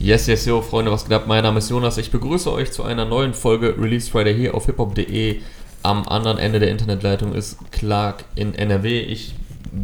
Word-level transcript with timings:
Yes, 0.00 0.28
yes, 0.28 0.44
yo, 0.46 0.62
Freunde, 0.62 0.92
was 0.92 1.02
geht 1.06 1.12
ab? 1.12 1.24
Mein 1.26 1.42
Name 1.42 1.58
ist 1.58 1.70
Jonas. 1.70 1.98
Ich 1.98 2.12
begrüße 2.12 2.52
euch 2.52 2.70
zu 2.70 2.84
einer 2.84 3.04
neuen 3.04 3.34
Folge 3.34 3.74
Release 3.76 4.08
Friday 4.08 4.32
hier 4.32 4.54
auf 4.54 4.66
hiphop.de. 4.66 5.40
Am 5.82 6.06
anderen 6.06 6.38
Ende 6.38 6.60
der 6.60 6.70
Internetleitung 6.70 7.34
ist 7.34 7.58
Clark 7.72 8.24
in 8.36 8.54
NRW. 8.54 9.00
Ich 9.00 9.34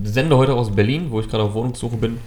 sende 0.04 0.36
heute 0.36 0.54
aus 0.54 0.70
Berlin, 0.70 1.06
wo 1.10 1.18
ich 1.18 1.28
gerade 1.28 1.42
auf 1.42 1.54
Wohnungssuche 1.54 1.96
bin. 1.96 2.18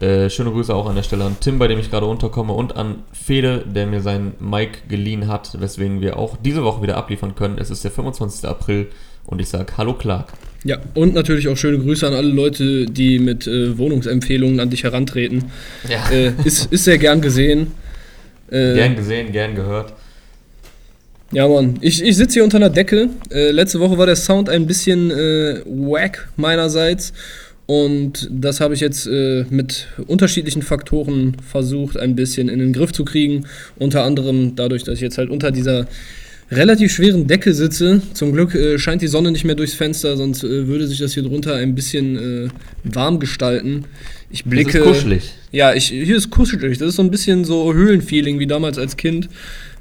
Äh, 0.00 0.30
schöne 0.30 0.52
Grüße 0.52 0.74
auch 0.74 0.86
an 0.86 0.96
der 0.96 1.02
Stelle 1.02 1.24
an 1.26 1.36
Tim, 1.38 1.58
bei 1.58 1.68
dem 1.68 1.78
ich 1.78 1.90
gerade 1.90 2.06
unterkomme, 2.06 2.54
und 2.54 2.76
an 2.76 3.02
Fede, 3.12 3.58
der 3.58 3.86
mir 3.86 4.00
seinen 4.00 4.32
Mic 4.40 4.88
geliehen 4.88 5.28
hat, 5.28 5.60
weswegen 5.60 6.00
wir 6.00 6.18
auch 6.18 6.38
diese 6.42 6.64
Woche 6.64 6.80
wieder 6.80 6.96
abliefern 6.96 7.34
können. 7.34 7.58
Es 7.58 7.68
ist 7.68 7.84
der 7.84 7.90
25. 7.90 8.48
April 8.48 8.88
und 9.28 9.40
ich 9.40 9.48
sage 9.48 9.74
Hallo 9.76 9.94
Clark. 9.94 10.32
Ja, 10.64 10.78
und 10.94 11.14
natürlich 11.14 11.46
auch 11.48 11.56
schöne 11.56 11.78
Grüße 11.78 12.06
an 12.06 12.14
alle 12.14 12.28
Leute, 12.28 12.86
die 12.86 13.20
mit 13.20 13.46
äh, 13.46 13.78
Wohnungsempfehlungen 13.78 14.58
an 14.58 14.70
dich 14.70 14.82
herantreten. 14.82 15.44
Ja. 15.88 16.10
Äh, 16.10 16.32
ist, 16.44 16.72
ist 16.72 16.84
sehr 16.84 16.98
gern 16.98 17.20
gesehen. 17.20 17.68
Äh, 18.50 18.74
gern 18.74 18.96
gesehen, 18.96 19.30
gern 19.30 19.54
gehört. 19.54 19.92
Ja, 21.30 21.46
Mann. 21.46 21.78
Ich, 21.80 22.02
ich 22.02 22.16
sitze 22.16 22.34
hier 22.34 22.44
unter 22.44 22.56
einer 22.56 22.70
Decke. 22.70 23.10
Äh, 23.30 23.50
letzte 23.50 23.78
Woche 23.80 23.98
war 23.98 24.06
der 24.06 24.16
Sound 24.16 24.48
ein 24.48 24.66
bisschen 24.66 25.10
äh, 25.10 25.60
wack 25.66 26.28
meinerseits. 26.36 27.12
Und 27.66 28.28
das 28.32 28.60
habe 28.60 28.72
ich 28.72 28.80
jetzt 28.80 29.06
äh, 29.06 29.44
mit 29.50 29.88
unterschiedlichen 30.06 30.62
Faktoren 30.62 31.36
versucht, 31.46 31.98
ein 31.98 32.16
bisschen 32.16 32.48
in 32.48 32.58
den 32.58 32.72
Griff 32.72 32.92
zu 32.92 33.04
kriegen. 33.04 33.46
Unter 33.76 34.04
anderem 34.04 34.56
dadurch, 34.56 34.84
dass 34.84 34.94
ich 34.94 35.02
jetzt 35.02 35.18
halt 35.18 35.28
unter 35.28 35.50
dieser 35.50 35.86
relativ 36.50 36.92
schweren 36.92 37.26
Decke 37.26 37.54
sitze. 37.54 38.02
Zum 38.14 38.32
Glück 38.32 38.54
äh, 38.54 38.78
scheint 38.78 39.02
die 39.02 39.08
Sonne 39.08 39.30
nicht 39.30 39.44
mehr 39.44 39.54
durchs 39.54 39.74
Fenster, 39.74 40.16
sonst 40.16 40.44
äh, 40.44 40.66
würde 40.66 40.86
sich 40.86 40.98
das 40.98 41.14
hier 41.14 41.22
drunter 41.22 41.54
ein 41.54 41.74
bisschen 41.74 42.46
äh, 42.46 42.48
warm 42.84 43.20
gestalten. 43.20 43.84
Ich 44.30 44.44
blicke. 44.44 44.78
Das 44.78 44.88
ist 44.88 44.92
kuschelig. 44.94 45.32
Ja, 45.52 45.74
ich, 45.74 45.86
hier 45.86 46.16
ist 46.16 46.30
kuschelig. 46.30 46.78
Das 46.78 46.88
ist 46.88 46.96
so 46.96 47.02
ein 47.02 47.10
bisschen 47.10 47.44
so 47.44 47.72
Höhlenfeeling 47.72 48.38
wie 48.38 48.46
damals 48.46 48.78
als 48.78 48.96
Kind. 48.96 49.28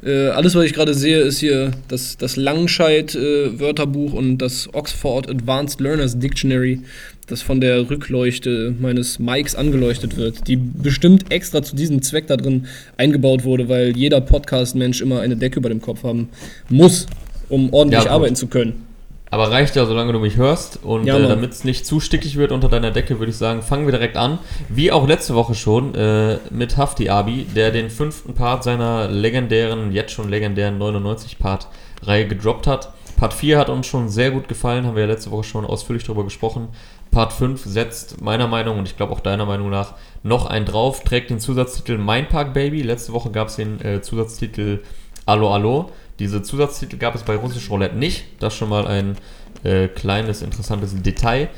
Äh, 0.03 0.27
alles, 0.27 0.55
was 0.55 0.65
ich 0.65 0.73
gerade 0.73 0.93
sehe, 0.93 1.19
ist 1.19 1.39
hier 1.39 1.71
das, 1.87 2.17
das 2.17 2.35
Langscheid-Wörterbuch 2.35 4.13
äh, 4.13 4.17
und 4.17 4.37
das 4.37 4.69
Oxford 4.73 5.29
Advanced 5.29 5.81
Learners 5.81 6.19
Dictionary 6.19 6.81
das 7.27 7.41
von 7.41 7.59
der 7.59 7.89
Rückleuchte 7.89 8.73
meines 8.79 9.19
Mikes 9.19 9.53
angeleuchtet 9.53 10.15
wird, 10.15 10.47
die 10.47 10.55
bestimmt 10.55 11.29
extra 11.29 11.61
zu 11.61 11.75
diesem 11.75 12.01
Zweck 12.01 12.27
da 12.27 12.37
drin 12.37 12.67
eingebaut 12.95 13.43
wurde, 13.43 13.67
weil 13.67 13.95
jeder 13.97 14.21
Podcast-Mensch 14.21 15.01
immer 15.01 15.19
eine 15.19 15.35
Decke 15.35 15.59
über 15.59 15.69
dem 15.69 15.81
Kopf 15.81 16.03
haben 16.03 16.29
muss, 16.69 17.05
um 17.49 17.73
ordentlich 17.73 18.05
ja, 18.05 18.11
arbeiten 18.11 18.35
zu 18.35 18.47
können. 18.47 18.86
Aber 19.29 19.51
reicht 19.51 19.75
ja, 19.75 19.85
solange 19.85 20.13
du 20.13 20.19
mich 20.19 20.37
hörst. 20.37 20.83
Und 20.83 21.05
ja, 21.05 21.17
äh, 21.17 21.27
damit 21.27 21.51
es 21.51 21.63
nicht 21.63 21.85
zu 21.85 21.99
stickig 21.99 22.37
wird 22.37 22.51
unter 22.51 22.69
deiner 22.69 22.91
Decke, 22.91 23.19
würde 23.19 23.31
ich 23.31 23.37
sagen, 23.37 23.61
fangen 23.61 23.85
wir 23.85 23.91
direkt 23.91 24.17
an. 24.17 24.39
Wie 24.69 24.91
auch 24.91 25.07
letzte 25.07 25.35
Woche 25.35 25.55
schon 25.55 25.95
äh, 25.95 26.37
mit 26.49 26.77
Hafti 26.77 27.09
Abi, 27.09 27.45
der 27.55 27.71
den 27.71 27.89
fünften 27.89 28.33
Part 28.33 28.63
seiner 28.63 29.09
legendären, 29.09 29.91
jetzt 29.91 30.13
schon 30.13 30.29
legendären 30.29 30.79
99-Part-Reihe 30.79 32.27
gedroppt 32.27 32.67
hat. 32.67 32.93
Part 33.17 33.33
4 33.33 33.57
hat 33.57 33.69
uns 33.69 33.87
schon 33.87 34.09
sehr 34.09 34.29
gut 34.29 34.47
gefallen, 34.47 34.85
haben 34.85 34.95
wir 34.95 35.01
ja 35.03 35.09
letzte 35.09 35.31
Woche 35.31 35.43
schon 35.43 35.65
ausführlich 35.65 36.03
darüber 36.03 36.23
gesprochen. 36.23 36.67
Part 37.09 37.33
5 37.33 37.63
setzt 37.65 38.21
meiner 38.21 38.47
Meinung 38.47 38.77
und 38.77 38.87
ich 38.87 38.95
glaube 38.95 39.11
auch 39.11 39.21
deiner 39.21 39.45
Meinung 39.45 39.71
nach 39.71 39.95
noch 40.21 40.45
einen 40.45 40.65
drauf, 40.65 41.03
trägt 41.03 41.31
den 41.31 41.39
Zusatztitel 41.39 41.97
Mein 41.97 42.27
Park 42.27 42.53
Baby. 42.53 42.83
Letzte 42.83 43.13
Woche 43.13 43.31
gab 43.31 43.47
es 43.47 43.55
den 43.55 43.83
äh, 43.83 44.01
Zusatztitel 44.01 44.83
Allo 45.27 45.53
Allo. 45.53 45.91
Diese 46.19 46.41
Zusatztitel 46.41 46.97
gab 46.97 47.13
es 47.13 47.23
bei 47.23 47.35
Russisch 47.35 47.69
Roulette 47.69 47.95
nicht. 47.95 48.25
Das 48.39 48.55
schon 48.55 48.69
mal 48.69 48.87
ein 48.87 49.17
äh, 49.63 49.87
kleines, 49.87 50.41
interessantes 50.41 50.99
Detail. 51.01 51.49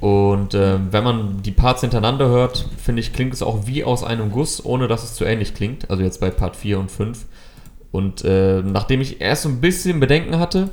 Und 0.00 0.54
äh, 0.54 0.78
wenn 0.90 1.02
man 1.02 1.42
die 1.42 1.50
Parts 1.50 1.80
hintereinander 1.80 2.28
hört, 2.28 2.66
finde 2.78 3.00
ich, 3.00 3.12
klingt 3.12 3.34
es 3.34 3.42
auch 3.42 3.66
wie 3.66 3.84
aus 3.84 4.04
einem 4.04 4.30
Guss, 4.30 4.64
ohne 4.64 4.86
dass 4.86 5.02
es 5.02 5.14
zu 5.14 5.24
ähnlich 5.24 5.54
klingt. 5.54 5.90
Also 5.90 6.02
jetzt 6.02 6.20
bei 6.20 6.30
Part 6.30 6.56
4 6.56 6.78
und 6.78 6.90
5. 6.90 7.26
Und 7.90 8.24
äh, 8.24 8.62
nachdem 8.62 9.00
ich 9.00 9.20
erst 9.20 9.46
ein 9.46 9.60
bisschen 9.60 9.98
Bedenken 9.98 10.38
hatte, 10.38 10.70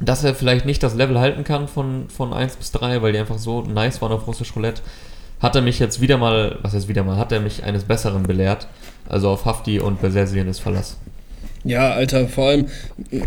dass 0.00 0.24
er 0.24 0.34
vielleicht 0.34 0.64
nicht 0.64 0.82
das 0.82 0.94
Level 0.94 1.18
halten 1.18 1.44
kann 1.44 1.68
von, 1.68 2.08
von 2.08 2.32
1 2.32 2.56
bis 2.56 2.72
3, 2.72 3.02
weil 3.02 3.12
die 3.12 3.18
einfach 3.18 3.38
so 3.38 3.62
nice 3.62 4.00
waren 4.00 4.12
auf 4.12 4.26
Russisch 4.26 4.54
Roulette, 4.56 4.82
hat 5.40 5.56
er 5.56 5.62
mich 5.62 5.80
jetzt 5.80 6.00
wieder 6.00 6.18
mal, 6.18 6.58
was 6.62 6.72
heißt 6.72 6.88
wieder 6.88 7.02
mal, 7.02 7.16
hat 7.16 7.32
er 7.32 7.40
mich 7.40 7.64
eines 7.64 7.84
Besseren 7.84 8.22
belehrt. 8.22 8.68
Also 9.08 9.28
auf 9.28 9.44
Hafti 9.44 9.80
und 9.80 10.00
Bersersien 10.00 10.48
ist 10.48 10.60
Verlass. 10.60 10.98
Ja, 11.64 11.92
Alter, 11.92 12.28
vor 12.28 12.48
allem, 12.48 12.66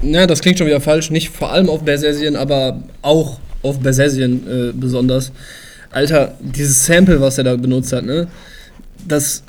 na, 0.02 0.28
das 0.28 0.42
klingt 0.42 0.58
schon 0.58 0.68
wieder 0.68 0.82
falsch, 0.82 1.10
nicht 1.10 1.30
vor 1.30 1.52
allem 1.52 1.70
auf 1.70 1.84
Bersersien, 1.84 2.36
aber 2.36 2.84
auch 3.02 3.40
auf 3.62 3.80
Bersersien 3.80 4.48
äh, 4.48 4.74
besonders. 4.74 5.32
Alter, 5.92 6.36
dieses 6.42 6.86
Sample, 6.86 7.22
was 7.22 7.38
er 7.38 7.46
da 7.46 7.56
benutzt 7.56 7.94
hat, 7.94 8.06
ne, 8.06 8.28
das 9.08 9.44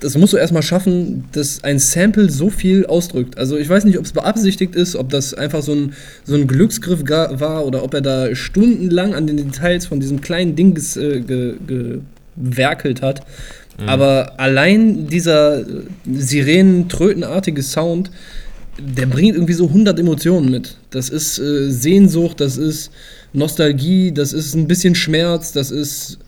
das 0.00 0.16
musst 0.16 0.32
du 0.32 0.38
erstmal 0.38 0.62
schaffen, 0.62 1.24
dass 1.32 1.62
ein 1.62 1.78
Sample 1.78 2.30
so 2.30 2.50
viel 2.50 2.86
ausdrückt. 2.86 3.38
Also 3.38 3.56
ich 3.58 3.68
weiß 3.68 3.84
nicht, 3.84 3.98
ob 3.98 4.04
es 4.06 4.12
beabsichtigt 4.12 4.74
ist, 4.74 4.96
ob 4.96 5.10
das 5.10 5.34
einfach 5.34 5.62
so 5.62 5.72
ein, 5.72 5.92
so 6.24 6.34
ein 6.34 6.46
Glücksgriff 6.46 7.02
war 7.06 7.66
oder 7.66 7.84
ob 7.84 7.94
er 7.94 8.00
da 8.00 8.34
stundenlang 8.34 9.14
an 9.14 9.26
den 9.26 9.36
Details 9.36 9.86
von 9.86 10.00
diesem 10.00 10.20
kleinen 10.22 10.56
Ding 10.56 10.76
äh, 10.96 11.20
gewerkelt 12.36 13.02
hat. 13.02 13.20
Mhm. 13.80 13.88
Aber 13.88 14.38
allein 14.38 15.06
dieser 15.06 15.64
Sirenen-trötenartige 16.04 17.62
Sound, 17.62 18.10
der 18.78 19.06
bringt 19.06 19.34
irgendwie 19.34 19.52
so 19.52 19.66
100 19.66 19.98
Emotionen 19.98 20.50
mit. 20.50 20.76
Das 20.90 21.08
ist 21.08 21.38
äh, 21.38 21.70
Sehnsucht, 21.70 22.40
das 22.40 22.56
ist 22.56 22.90
Nostalgie, 23.32 24.12
das 24.12 24.32
ist 24.32 24.54
ein 24.54 24.66
bisschen 24.66 24.94
Schmerz, 24.94 25.52
das 25.52 25.70
ist 25.70 26.18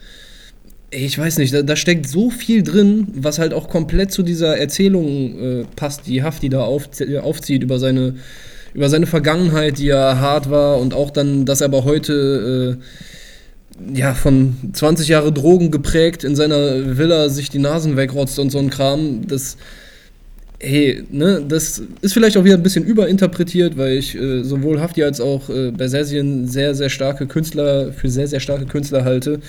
ich 0.95 1.19
weiß 1.19 1.39
nicht, 1.39 1.55
da, 1.55 1.63
da, 1.63 1.75
steckt 1.75 2.07
so 2.07 2.29
viel 2.29 2.63
drin, 2.63 3.09
was 3.15 3.39
halt 3.39 3.55
auch 3.55 3.69
komplett 3.69 4.13
zu 4.13 4.23
dieser 4.23 4.59
Erzählung 4.59 5.39
äh, 5.39 5.65
passt, 5.75 6.07
die 6.07 6.23
Hafti 6.23 6.51
da 6.51 6.65
auf, 6.65 6.89
aufzieht 7.23 7.63
über 7.63 7.79
seine, 7.79 8.17
über 8.75 8.91
seine 8.91 9.07
Vergangenheit, 9.07 9.79
die 9.79 9.87
ja 9.87 10.19
hart 10.19 10.51
war 10.51 10.79
und 10.79 10.93
auch 10.93 11.11
dann, 11.11 11.47
dass 11.47 11.63
er 11.63 11.69
aber 11.69 11.85
heute 11.85 12.79
äh, 12.79 12.85
ja 13.95 14.15
von 14.15 14.57
20 14.73 15.09
Jahre 15.09 15.33
Drogen 15.33 15.71
geprägt 15.71 16.25
in 16.25 16.37
seiner 16.37 16.99
Villa 16.99 17.29
sich 17.29 17.51
die 17.51 17.59
Nasen 17.59 17.97
wegrotzt 17.97 18.39
und 18.39 18.51
so 18.51 18.59
ein 18.59 18.71
Kram, 18.71 19.27
das 19.27 19.57
hey, 20.63 21.03
ne, 21.11 21.45
das 21.47 21.83
ist 22.03 22.15
vielleicht 22.15 22.37
auch 22.37 22.45
wieder 22.45 22.55
ein 22.55 22.63
bisschen 22.63 22.85
überinterpretiert, 22.85 23.77
weil 23.77 23.95
ich 23.95 24.15
äh, 24.15 24.45
sowohl 24.45 24.81
Hafti 24.81 25.03
als 25.03 25.21
auch 25.21 25.49
äh, 25.51 25.73
Bersesien 25.73 26.47
sehr, 26.47 26.75
sehr 26.75 26.89
starke 26.89 27.27
Künstler, 27.27 27.93
für 27.93 28.09
sehr, 28.09 28.29
sehr 28.29 28.39
starke 28.39 28.67
Künstler 28.67 29.05
halte. 29.05 29.41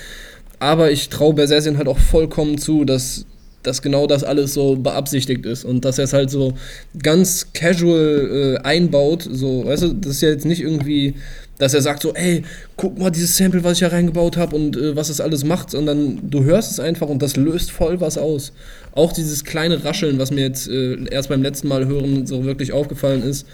Aber 0.58 0.90
ich 0.90 1.08
traue 1.08 1.34
Bersersien 1.34 1.78
halt 1.78 1.88
auch 1.88 1.98
vollkommen 1.98 2.58
zu, 2.58 2.84
dass, 2.84 3.26
dass 3.62 3.80
genau 3.80 4.06
das 4.08 4.24
alles 4.24 4.54
so 4.54 4.76
beabsichtigt 4.76 5.46
ist 5.46 5.64
und 5.64 5.84
dass 5.84 5.98
er 5.98 6.04
es 6.04 6.12
halt 6.12 6.30
so 6.30 6.54
ganz 7.00 7.52
casual 7.52 8.56
äh, 8.56 8.66
einbaut. 8.66 9.28
So, 9.30 9.66
weißt 9.66 9.84
du, 9.84 9.92
das 9.94 10.16
ist 10.16 10.22
ja 10.22 10.30
jetzt 10.30 10.46
nicht 10.46 10.62
irgendwie, 10.62 11.14
dass 11.58 11.74
er 11.74 11.82
sagt 11.82 12.02
so, 12.02 12.14
ey, 12.14 12.42
guck 12.76 12.98
mal 12.98 13.10
dieses 13.10 13.36
Sample, 13.36 13.62
was 13.62 13.74
ich 13.74 13.80
da 13.80 13.88
reingebaut 13.88 14.36
habe 14.36 14.56
und 14.56 14.76
äh, 14.76 14.96
was 14.96 15.08
es 15.08 15.20
alles 15.20 15.44
macht, 15.44 15.70
sondern 15.70 16.18
du 16.28 16.44
hörst 16.44 16.72
es 16.72 16.80
einfach 16.80 17.08
und 17.08 17.22
das 17.22 17.36
löst 17.36 17.70
voll 17.70 18.00
was 18.00 18.18
aus. 18.18 18.52
Auch 18.92 19.12
dieses 19.12 19.44
kleine 19.44 19.84
Rascheln, 19.84 20.18
was 20.18 20.30
mir 20.30 20.42
jetzt 20.42 20.68
äh, 20.68 20.96
erst 21.10 21.28
beim 21.28 21.42
letzten 21.42 21.68
Mal 21.68 21.86
hören 21.86 22.26
so 22.26 22.44
wirklich 22.44 22.72
aufgefallen 22.72 23.22
ist, 23.22 23.46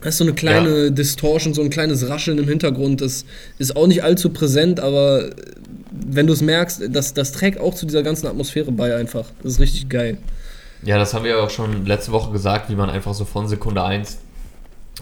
das 0.00 0.14
ist 0.14 0.18
so 0.18 0.24
eine 0.24 0.34
kleine 0.34 0.84
ja. 0.84 0.90
Distortion, 0.90 1.54
so 1.54 1.62
ein 1.62 1.70
kleines 1.70 2.08
Rascheln 2.08 2.38
im 2.38 2.46
Hintergrund. 2.46 3.00
Das 3.00 3.24
ist 3.58 3.74
auch 3.74 3.88
nicht 3.88 4.04
allzu 4.04 4.30
präsent, 4.30 4.78
aber 4.78 5.30
wenn 5.90 6.26
du 6.28 6.32
es 6.32 6.40
merkst, 6.40 6.82
das, 6.90 7.14
das 7.14 7.32
trägt 7.32 7.58
auch 7.58 7.74
zu 7.74 7.86
dieser 7.86 8.04
ganzen 8.04 8.28
Atmosphäre 8.28 8.70
bei 8.70 8.94
einfach. 8.94 9.24
Das 9.42 9.54
ist 9.54 9.60
richtig 9.60 9.88
geil. 9.88 10.18
Ja, 10.84 10.98
das 10.98 11.14
haben 11.14 11.24
wir 11.24 11.32
ja 11.32 11.38
auch 11.38 11.50
schon 11.50 11.84
letzte 11.86 12.12
Woche 12.12 12.30
gesagt, 12.30 12.70
wie 12.70 12.76
man 12.76 12.90
einfach 12.90 13.12
so 13.14 13.24
von 13.24 13.48
Sekunde 13.48 13.82
1 13.82 14.18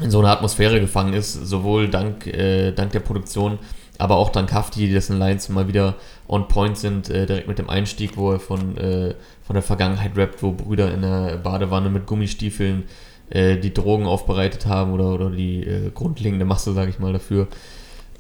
in 0.01 0.11
so 0.11 0.19
eine 0.19 0.31
Atmosphäre 0.31 0.81
gefangen 0.81 1.15
ist, 1.15 1.33
sowohl 1.33 1.89
dank, 1.89 2.27
äh, 2.27 2.73
dank 2.73 2.93
der 2.93 3.01
Produktion, 3.01 3.59
aber 3.99 4.17
auch 4.17 4.31
dank 4.31 4.53
Hafti, 4.53 4.91
dessen 4.91 5.19
Lines 5.19 5.49
mal 5.49 5.69
wieder 5.69 5.95
on 6.29 6.49
point 6.49 6.77
sind, 6.77 7.09
äh, 7.09 7.27
direkt 7.27 7.49
mit 7.49 7.59
dem 7.59 7.71
Einstieg, 7.71 8.17
wo 8.17 8.33
er 8.33 8.41
von, 8.41 8.77
äh, 8.77 9.15
von 9.43 9.55
der 9.55 9.63
Vergangenheit 9.63 10.17
rappt, 10.17 10.43
wo 10.43 10.53
Brüder 10.53 10.93
in 10.93 11.03
der 11.03 11.39
Badewanne 11.39 11.89
mit 11.89 12.07
Gummistiefeln 12.07 12.85
äh, 13.31 13.57
die 13.57 13.73
Drogen 13.73 14.07
aufbereitet 14.07 14.67
haben 14.67 14.93
oder, 14.93 15.15
oder 15.15 15.31
die 15.31 15.63
äh, 15.63 15.91
grundlegende 15.95 16.45
Masse, 16.45 16.73
sage 16.75 16.91
ich 16.91 16.99
mal, 16.99 17.13
dafür. 17.13 17.49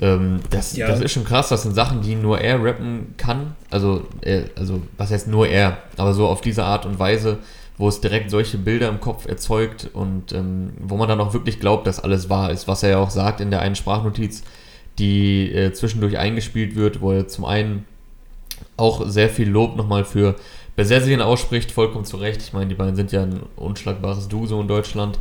Ähm, 0.00 0.40
das, 0.50 0.76
ja. 0.76 0.88
das 0.88 1.00
ist 1.00 1.12
schon 1.12 1.24
krass, 1.24 1.48
das 1.48 1.62
sind 1.62 1.74
Sachen, 1.74 2.02
die 2.02 2.14
nur 2.14 2.40
er 2.40 2.62
rappen 2.62 3.14
kann. 3.16 3.54
Also, 3.70 4.06
äh, 4.22 4.44
also, 4.56 4.82
was 4.96 5.10
heißt 5.10 5.28
nur 5.28 5.48
er, 5.48 5.78
aber 5.96 6.12
so 6.12 6.26
auf 6.26 6.40
diese 6.40 6.64
Art 6.64 6.86
und 6.86 6.98
Weise, 6.98 7.38
wo 7.78 7.88
es 7.88 8.00
direkt 8.00 8.31
solche 8.31 8.58
Bilder 8.58 8.88
im 8.88 9.00
Kopf 9.00 9.26
erzeugt 9.26 9.90
und 9.93 10.32
ähm, 10.32 10.73
wo 10.81 10.96
man 10.96 11.08
dann 11.08 11.20
auch 11.20 11.34
wirklich 11.34 11.61
glaubt, 11.61 11.87
dass 11.87 12.00
alles 12.00 12.31
wahr 12.31 12.50
ist, 12.50 12.69
was 12.69 12.82
er 12.82 12.90
ja 12.90 12.99
auch 12.99 13.11
sagt 13.11 13.40
in 13.40 13.50
der 13.50 13.61
einen 13.61 13.76
Sprachnotiz, 13.76 14.43
die 14.99 15.52
äh, 15.52 15.73
zwischendurch 15.73 16.19
eingespielt 16.19 16.75
wird, 16.75 17.00
wo 17.00 17.12
er 17.12 17.28
zum 17.28 17.44
einen 17.44 17.84
auch 18.76 19.06
sehr 19.06 19.28
viel 19.28 19.49
Lob 19.49 19.76
nochmal 19.76 20.05
für 20.05 20.37
Besersien 20.75 21.20
ausspricht, 21.23 21.73
vollkommen 21.73 22.05
zu 22.05 22.17
Recht. 22.17 22.43
Ich 22.43 22.52
meine, 22.52 22.67
die 22.67 22.75
beiden 22.75 22.96
sind 22.96 23.12
ja 23.12 23.23
ein 23.23 23.40
unschlagbares 23.56 24.28
Duo 24.28 24.46
so 24.46 24.61
in 24.61 24.69
Deutschland. 24.69 25.19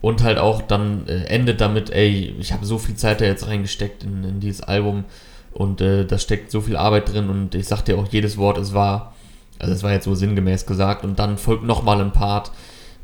Und 0.00 0.22
halt 0.22 0.38
auch 0.38 0.62
dann 0.62 1.06
äh, 1.08 1.24
endet 1.24 1.60
damit, 1.60 1.90
ey, 1.90 2.34
ich 2.38 2.52
habe 2.52 2.64
so 2.64 2.78
viel 2.78 2.94
Zeit 2.94 3.20
da 3.20 3.26
jetzt 3.26 3.46
reingesteckt 3.46 4.02
in, 4.02 4.24
in 4.24 4.40
dieses 4.40 4.62
Album 4.62 5.04
und 5.52 5.80
äh, 5.82 6.06
da 6.06 6.18
steckt 6.18 6.50
so 6.50 6.62
viel 6.62 6.76
Arbeit 6.76 7.12
drin 7.12 7.28
und 7.28 7.54
ich 7.54 7.66
sag 7.66 7.82
dir 7.82 7.98
auch, 7.98 8.08
jedes 8.08 8.38
Wort 8.38 8.56
ist 8.56 8.72
wahr. 8.72 9.14
Also 9.60 9.72
das 9.74 9.82
war 9.82 9.92
jetzt 9.92 10.04
so 10.04 10.14
sinngemäß 10.14 10.66
gesagt 10.66 11.04
und 11.04 11.18
dann 11.18 11.38
folgt 11.38 11.64
nochmal 11.64 12.00
ein 12.00 12.12
Part, 12.12 12.50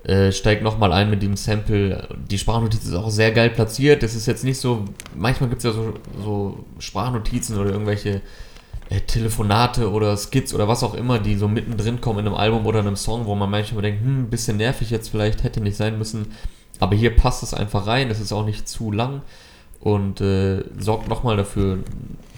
äh, 0.05 0.33
steigt 0.33 0.63
nochmal 0.63 0.93
ein 0.93 1.11
mit 1.11 1.23
dem 1.23 1.37
Sample. 1.37 2.09
Die 2.31 2.39
Sprachnotiz 2.39 2.85
ist 2.85 2.95
auch 2.95 3.11
sehr 3.11 3.33
geil 3.33 3.51
platziert. 3.51 4.03
Das 4.03 4.15
ist 4.15 4.27
jetzt 4.27 4.45
nicht 4.45 4.59
so, 4.59 4.85
manchmal 5.15 5.51
gibt 5.51 5.59
es 5.61 5.65
ja 5.65 5.73
so, 5.73 5.95
so 6.23 6.65
Sprachnotizen 6.79 7.59
oder 7.59 7.71
irgendwelche 7.71 8.23
äh, 8.89 9.01
Telefonate 9.01 9.91
oder 9.91 10.17
Skits 10.17 10.55
oder 10.55 10.69
was 10.69 10.83
auch 10.83 10.95
immer, 10.95 11.19
die 11.19 11.37
so 11.37 11.49
mittendrin 11.49 12.01
kommen 12.01 12.21
in 12.21 12.27
einem 12.27 12.37
Album 12.37 12.67
oder 12.67 12.81
einem 12.81 12.97
Song, 12.97 13.27
wo 13.27 13.35
man 13.35 13.51
manchmal 13.51 13.83
denkt, 13.83 14.01
hm, 14.03 14.23
ein 14.23 14.31
bisschen 14.31 14.57
nervig 14.57 14.91
jetzt 14.91 15.09
vielleicht, 15.09 15.45
hätte 15.45 15.61
nicht 15.61 15.77
sein 15.77 15.99
müssen. 15.99 16.33
Aber 16.79 16.95
hier 16.95 17.15
passt 17.15 17.43
es 17.43 17.55
einfach 17.55 17.87
rein, 17.87 18.11
es 18.11 18.21
ist 18.21 18.33
auch 18.33 18.45
nicht 18.45 18.69
zu 18.69 18.93
lang 18.93 19.23
und 19.81 20.21
äh, 20.21 20.65
sorgt 20.79 21.09
nochmal 21.09 21.37
dafür, 21.37 21.79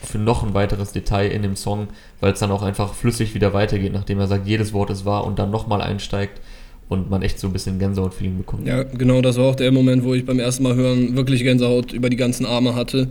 für 0.02 0.18
noch 0.18 0.42
ein 0.42 0.54
weiteres 0.54 0.92
Detail 0.92 1.28
in 1.28 1.42
dem 1.42 1.56
Song, 1.56 1.88
weil 2.20 2.32
es 2.32 2.38
dann 2.38 2.50
auch 2.50 2.62
einfach 2.62 2.94
flüssig 2.94 3.34
wieder 3.34 3.52
weitergeht, 3.52 3.92
nachdem 3.92 4.20
er 4.20 4.26
sagt, 4.26 4.46
jedes 4.46 4.72
Wort 4.72 4.90
ist 4.90 5.04
wahr 5.04 5.24
und 5.24 5.38
dann 5.38 5.50
nochmal 5.50 5.82
einsteigt 5.82 6.40
und 6.88 7.10
man 7.10 7.22
echt 7.22 7.38
so 7.38 7.46
ein 7.46 7.52
bisschen 7.52 7.78
Gänsehaut-Feeling 7.78 8.38
bekommt. 8.38 8.66
Ja, 8.66 8.82
genau, 8.82 9.20
das 9.20 9.36
war 9.36 9.46
auch 9.46 9.56
der 9.56 9.72
Moment, 9.72 10.04
wo 10.04 10.14
ich 10.14 10.24
beim 10.24 10.38
ersten 10.38 10.62
Mal 10.62 10.74
hören 10.74 11.16
wirklich 11.16 11.42
Gänsehaut 11.42 11.92
über 11.92 12.08
die 12.08 12.16
ganzen 12.16 12.46
Arme 12.46 12.74
hatte. 12.74 13.08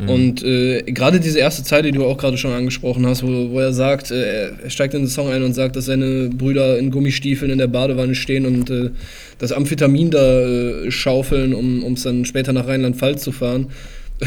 Mhm. 0.00 0.08
Und 0.08 0.42
äh, 0.42 0.82
gerade 0.82 1.20
diese 1.20 1.38
erste 1.38 1.62
Zeit, 1.62 1.84
die 1.84 1.92
du 1.92 2.04
auch 2.04 2.18
gerade 2.18 2.36
schon 2.36 2.52
angesprochen 2.52 3.06
hast, 3.06 3.22
wo, 3.22 3.50
wo 3.50 3.60
er 3.60 3.72
sagt, 3.72 4.10
äh, 4.10 4.50
er 4.62 4.70
steigt 4.70 4.94
in 4.94 5.02
den 5.02 5.08
Song 5.08 5.28
ein 5.28 5.42
und 5.42 5.54
sagt, 5.54 5.76
dass 5.76 5.84
seine 5.84 6.30
Brüder 6.30 6.78
in 6.78 6.90
Gummistiefeln 6.90 7.50
in 7.50 7.58
der 7.58 7.68
Badewanne 7.68 8.14
stehen 8.14 8.46
und 8.46 8.70
äh, 8.70 8.90
das 9.38 9.52
Amphetamin 9.52 10.10
da 10.10 10.40
äh, 10.40 10.90
schaufeln, 10.90 11.54
um 11.54 11.92
es 11.92 12.02
dann 12.02 12.24
später 12.24 12.52
nach 12.52 12.66
Rheinland-Pfalz 12.66 13.22
zu 13.22 13.32
fahren. 13.32 13.68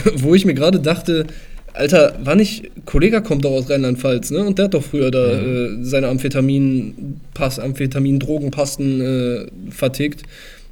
wo 0.15 0.35
ich 0.35 0.45
mir 0.45 0.53
gerade 0.53 0.79
dachte, 0.79 1.25
Alter, 1.75 2.15
war 2.23 2.35
nicht, 2.35 2.71
Kollege 2.85 3.21
kommt 3.21 3.45
doch 3.45 3.51
aus 3.51 3.69
Rheinland-Pfalz, 3.69 4.31
ne? 4.31 4.45
Und 4.45 4.57
der 4.57 4.65
hat 4.65 4.73
doch 4.73 4.83
früher 4.83 5.11
da 5.11 5.41
mhm. 5.41 5.81
äh, 5.81 5.85
seine 5.85 6.07
Amphetamin-Pass, 6.07 7.59
Amphetamin-Drogenpasten 7.59 9.01
äh, 9.01 9.71
vertickt. 9.71 10.23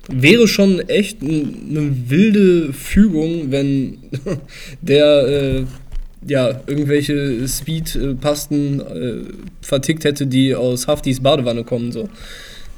Wäre 0.10 0.48
schon 0.48 0.80
echt 0.90 1.22
eine 1.22 2.10
wilde 2.10 2.74
Fügung, 2.74 3.52
wenn 3.52 3.98
der 4.82 5.28
äh, 5.28 5.64
ja 6.28 6.62
irgendwelche 6.68 7.48
Speed-Pasten 7.48 8.80
äh, 8.80 9.14
vertickt 9.62 10.06
hätte, 10.06 10.28
die 10.28 10.56
aus 10.56 10.88
Haftis 10.88 11.22
Badewanne 11.22 11.64
kommen. 11.64 11.92
So. 11.92 12.10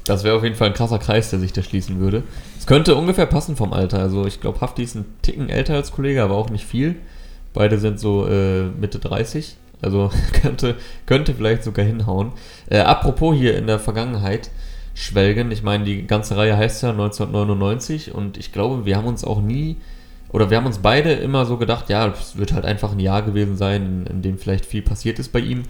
Das 0.04 0.22
wäre 0.22 0.36
auf 0.36 0.44
jeden 0.44 0.54
Fall 0.54 0.68
ein 0.68 0.74
krasser 0.74 0.98
Kreis, 0.98 1.30
der 1.30 1.40
sich 1.40 1.52
da 1.52 1.62
schließen 1.62 1.98
würde. 2.00 2.22
Es 2.58 2.66
könnte 2.66 2.94
ungefähr 2.94 3.26
passen 3.26 3.56
vom 3.56 3.72
Alter. 3.72 3.98
Also 3.98 4.26
ich 4.26 4.40
glaube, 4.40 4.60
Hafti 4.60 4.82
ist 4.82 4.94
ein 4.94 5.04
Ticken 5.22 5.48
älter 5.48 5.74
als 5.74 5.92
Kollege, 5.92 6.22
aber 6.22 6.34
auch 6.36 6.50
nicht 6.50 6.64
viel. 6.64 6.96
Beide 7.56 7.78
sind 7.78 7.98
so 7.98 8.28
äh, 8.28 8.64
Mitte 8.64 8.98
30. 8.98 9.56
Also 9.80 10.10
könnte, 10.42 10.76
könnte 11.06 11.34
vielleicht 11.34 11.64
sogar 11.64 11.86
hinhauen. 11.86 12.32
Äh, 12.68 12.80
apropos 12.80 13.34
hier 13.34 13.56
in 13.56 13.66
der 13.66 13.78
Vergangenheit 13.78 14.50
schwelgen. 14.92 15.50
Ich 15.50 15.62
meine, 15.62 15.84
die 15.84 16.06
ganze 16.06 16.36
Reihe 16.36 16.56
heißt 16.56 16.82
ja 16.82 16.90
1999 16.90 18.14
und 18.14 18.36
ich 18.36 18.52
glaube, 18.52 18.84
wir 18.84 18.96
haben 18.96 19.06
uns 19.06 19.24
auch 19.24 19.40
nie, 19.40 19.76
oder 20.28 20.50
wir 20.50 20.58
haben 20.58 20.66
uns 20.66 20.78
beide 20.78 21.12
immer 21.12 21.46
so 21.46 21.56
gedacht, 21.56 21.88
ja, 21.88 22.06
es 22.08 22.36
wird 22.36 22.52
halt 22.52 22.66
einfach 22.66 22.92
ein 22.92 23.00
Jahr 23.00 23.22
gewesen 23.22 23.56
sein, 23.56 24.04
in, 24.06 24.16
in 24.16 24.22
dem 24.22 24.38
vielleicht 24.38 24.66
viel 24.66 24.82
passiert 24.82 25.18
ist 25.18 25.32
bei 25.32 25.40
ihm. 25.40 25.62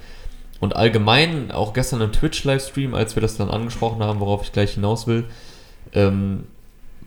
Und 0.58 0.74
allgemein, 0.74 1.52
auch 1.52 1.72
gestern 1.72 2.00
im 2.00 2.10
Twitch-Livestream, 2.10 2.94
als 2.94 3.14
wir 3.14 3.20
das 3.20 3.36
dann 3.36 3.50
angesprochen 3.50 4.02
haben, 4.02 4.18
worauf 4.18 4.42
ich 4.42 4.50
gleich 4.52 4.74
hinaus 4.74 5.06
will, 5.06 5.24
ähm, 5.92 6.44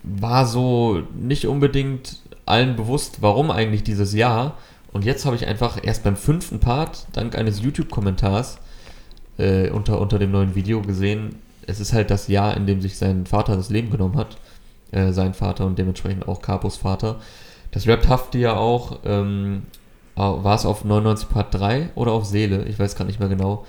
war 0.04 0.46
so 0.46 1.04
nicht 1.20 1.48
unbedingt 1.48 2.20
allen 2.50 2.76
bewusst, 2.76 3.22
warum 3.22 3.52
eigentlich 3.52 3.84
dieses 3.84 4.14
Jahr. 4.14 4.58
Und 4.92 5.06
jetzt 5.06 5.26
habe 5.26 5.36
ich 5.36 5.48
einfach 5.48 5.80
erst 5.82 6.04
beim 6.04 6.16
fünften 6.16 6.60
Part, 6.60 7.08
dank 7.14 7.38
eines 7.38 7.62
YouTube-Kommentars 7.62 8.60
äh, 9.38 9.70
unter, 9.70 10.02
unter 10.02 10.20
dem 10.20 10.32
neuen 10.32 10.56
Video 10.56 10.82
gesehen, 10.82 11.36
es 11.68 11.80
ist 11.80 11.94
halt 11.94 12.10
das 12.10 12.28
Jahr, 12.28 12.58
in 12.58 12.66
dem 12.66 12.82
sich 12.82 12.98
sein 12.98 13.28
Vater 13.28 13.56
das 13.56 13.70
Leben 13.70 13.92
genommen 13.92 14.18
hat. 14.18 14.38
Äh, 14.92 15.12
sein 15.12 15.36
Vater 15.36 15.68
und 15.68 15.78
dementsprechend 15.78 16.28
auch 16.28 16.42
Capos 16.42 16.78
Vater. 16.78 17.20
Das 17.72 17.88
rappt 17.88 18.08
Hafti 18.08 18.40
ja 18.40 18.56
auch, 18.56 19.00
ähm, 19.06 19.64
war 20.16 20.56
es 20.56 20.66
auf 20.66 20.84
99 20.84 21.30
Part 21.30 21.54
3 21.54 21.92
oder 21.94 22.12
auf 22.12 22.26
Seele, 22.26 22.66
ich 22.66 22.80
weiß 22.80 22.96
gar 22.96 23.06
nicht 23.06 23.20
mehr 23.20 23.30
genau, 23.30 23.66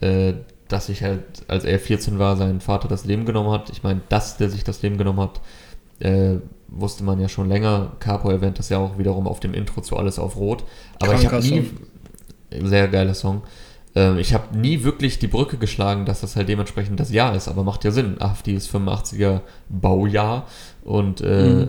äh, 0.00 0.34
dass 0.68 0.86
sich 0.86 1.02
halt, 1.02 1.22
als 1.48 1.64
er 1.64 1.78
14 1.78 2.18
war, 2.18 2.36
sein 2.36 2.60
Vater 2.60 2.86
das 2.86 3.06
Leben 3.06 3.24
genommen 3.24 3.50
hat. 3.50 3.70
Ich 3.70 3.82
meine, 3.82 4.02
dass 4.10 4.36
der 4.36 4.50
sich 4.50 4.62
das 4.62 4.82
Leben 4.82 4.98
genommen 4.98 5.20
hat, 5.20 5.40
äh, 6.02 6.36
wusste 6.68 7.04
man 7.04 7.20
ja 7.20 7.28
schon 7.28 7.48
länger. 7.48 7.92
Capo 8.00 8.30
erwähnt 8.30 8.58
das 8.58 8.68
ja 8.68 8.78
auch 8.78 8.98
wiederum 8.98 9.26
auf 9.26 9.40
dem 9.40 9.54
Intro 9.54 9.80
zu 9.80 9.96
Alles 9.96 10.18
auf 10.18 10.36
Rot. 10.36 10.64
Aber 11.00 11.12
Kranker 11.14 11.38
ich 11.38 11.52
habe 11.52 11.60
nie. 11.60 11.70
Song. 12.50 12.68
Sehr 12.68 12.88
geiler 12.88 13.14
Song. 13.14 13.42
Ähm, 13.94 14.18
ich 14.18 14.34
habe 14.34 14.56
nie 14.56 14.84
wirklich 14.84 15.18
die 15.18 15.26
Brücke 15.26 15.56
geschlagen, 15.56 16.06
dass 16.06 16.20
das 16.20 16.36
halt 16.36 16.48
dementsprechend 16.48 16.98
das 16.98 17.12
Jahr 17.12 17.34
ist, 17.36 17.48
aber 17.48 17.62
macht 17.62 17.84
ja 17.84 17.90
Sinn. 17.90 18.20
AfD 18.20 18.54
ist 18.54 18.74
85er 18.74 19.40
Baujahr 19.68 20.46
und 20.84 21.20
äh, 21.20 21.42
mhm. 21.42 21.68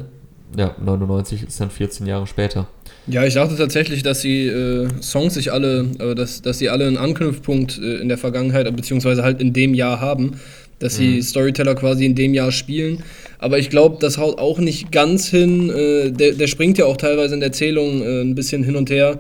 ja, 0.58 0.76
99 0.84 1.44
ist 1.44 1.60
dann 1.60 1.70
14 1.70 2.08
Jahre 2.08 2.28
später. 2.28 2.68
Ja, 3.08 3.26
ich 3.26 3.34
dachte 3.34 3.58
tatsächlich, 3.58 4.04
dass 4.04 4.22
die 4.22 4.48
äh, 4.48 4.88
Songs 5.02 5.34
sich 5.34 5.52
alle, 5.52 5.90
äh, 6.00 6.16
dass, 6.16 6.42
dass 6.42 6.60
sie 6.60 6.70
alle 6.70 6.88
einen 6.88 6.98
Anknüpfpunkt 6.98 7.78
äh, 7.78 7.98
in 7.98 8.08
der 8.08 8.18
Vergangenheit, 8.18 8.74
beziehungsweise 8.74 9.24
halt 9.24 9.42
in 9.42 9.52
dem 9.52 9.74
Jahr 9.74 10.00
haben 10.00 10.40
dass 10.84 10.98
die 10.98 11.16
mhm. 11.16 11.22
Storyteller 11.22 11.76
quasi 11.76 12.06
in 12.06 12.14
dem 12.14 12.34
Jahr 12.34 12.52
spielen. 12.52 13.04
Aber 13.40 13.58
ich 13.58 13.70
glaube, 13.70 13.98
das 14.02 14.18
haut 14.18 14.38
auch 14.38 14.60
nicht 14.60 14.92
ganz 14.92 15.30
hin. 15.30 15.70
Äh, 15.70 16.12
der, 16.12 16.34
der, 16.34 16.48
springt 16.48 16.78
ja 16.78 16.86
auch 16.86 16.98
teilweise 16.98 17.34
in 17.36 17.40
der 17.40 17.48
Erzählung 17.48 18.02
äh, 18.02 18.22
ein 18.22 18.36
bisschen 18.36 18.64
hin 18.64 18.76
und 18.76 18.90
her. 18.90 19.20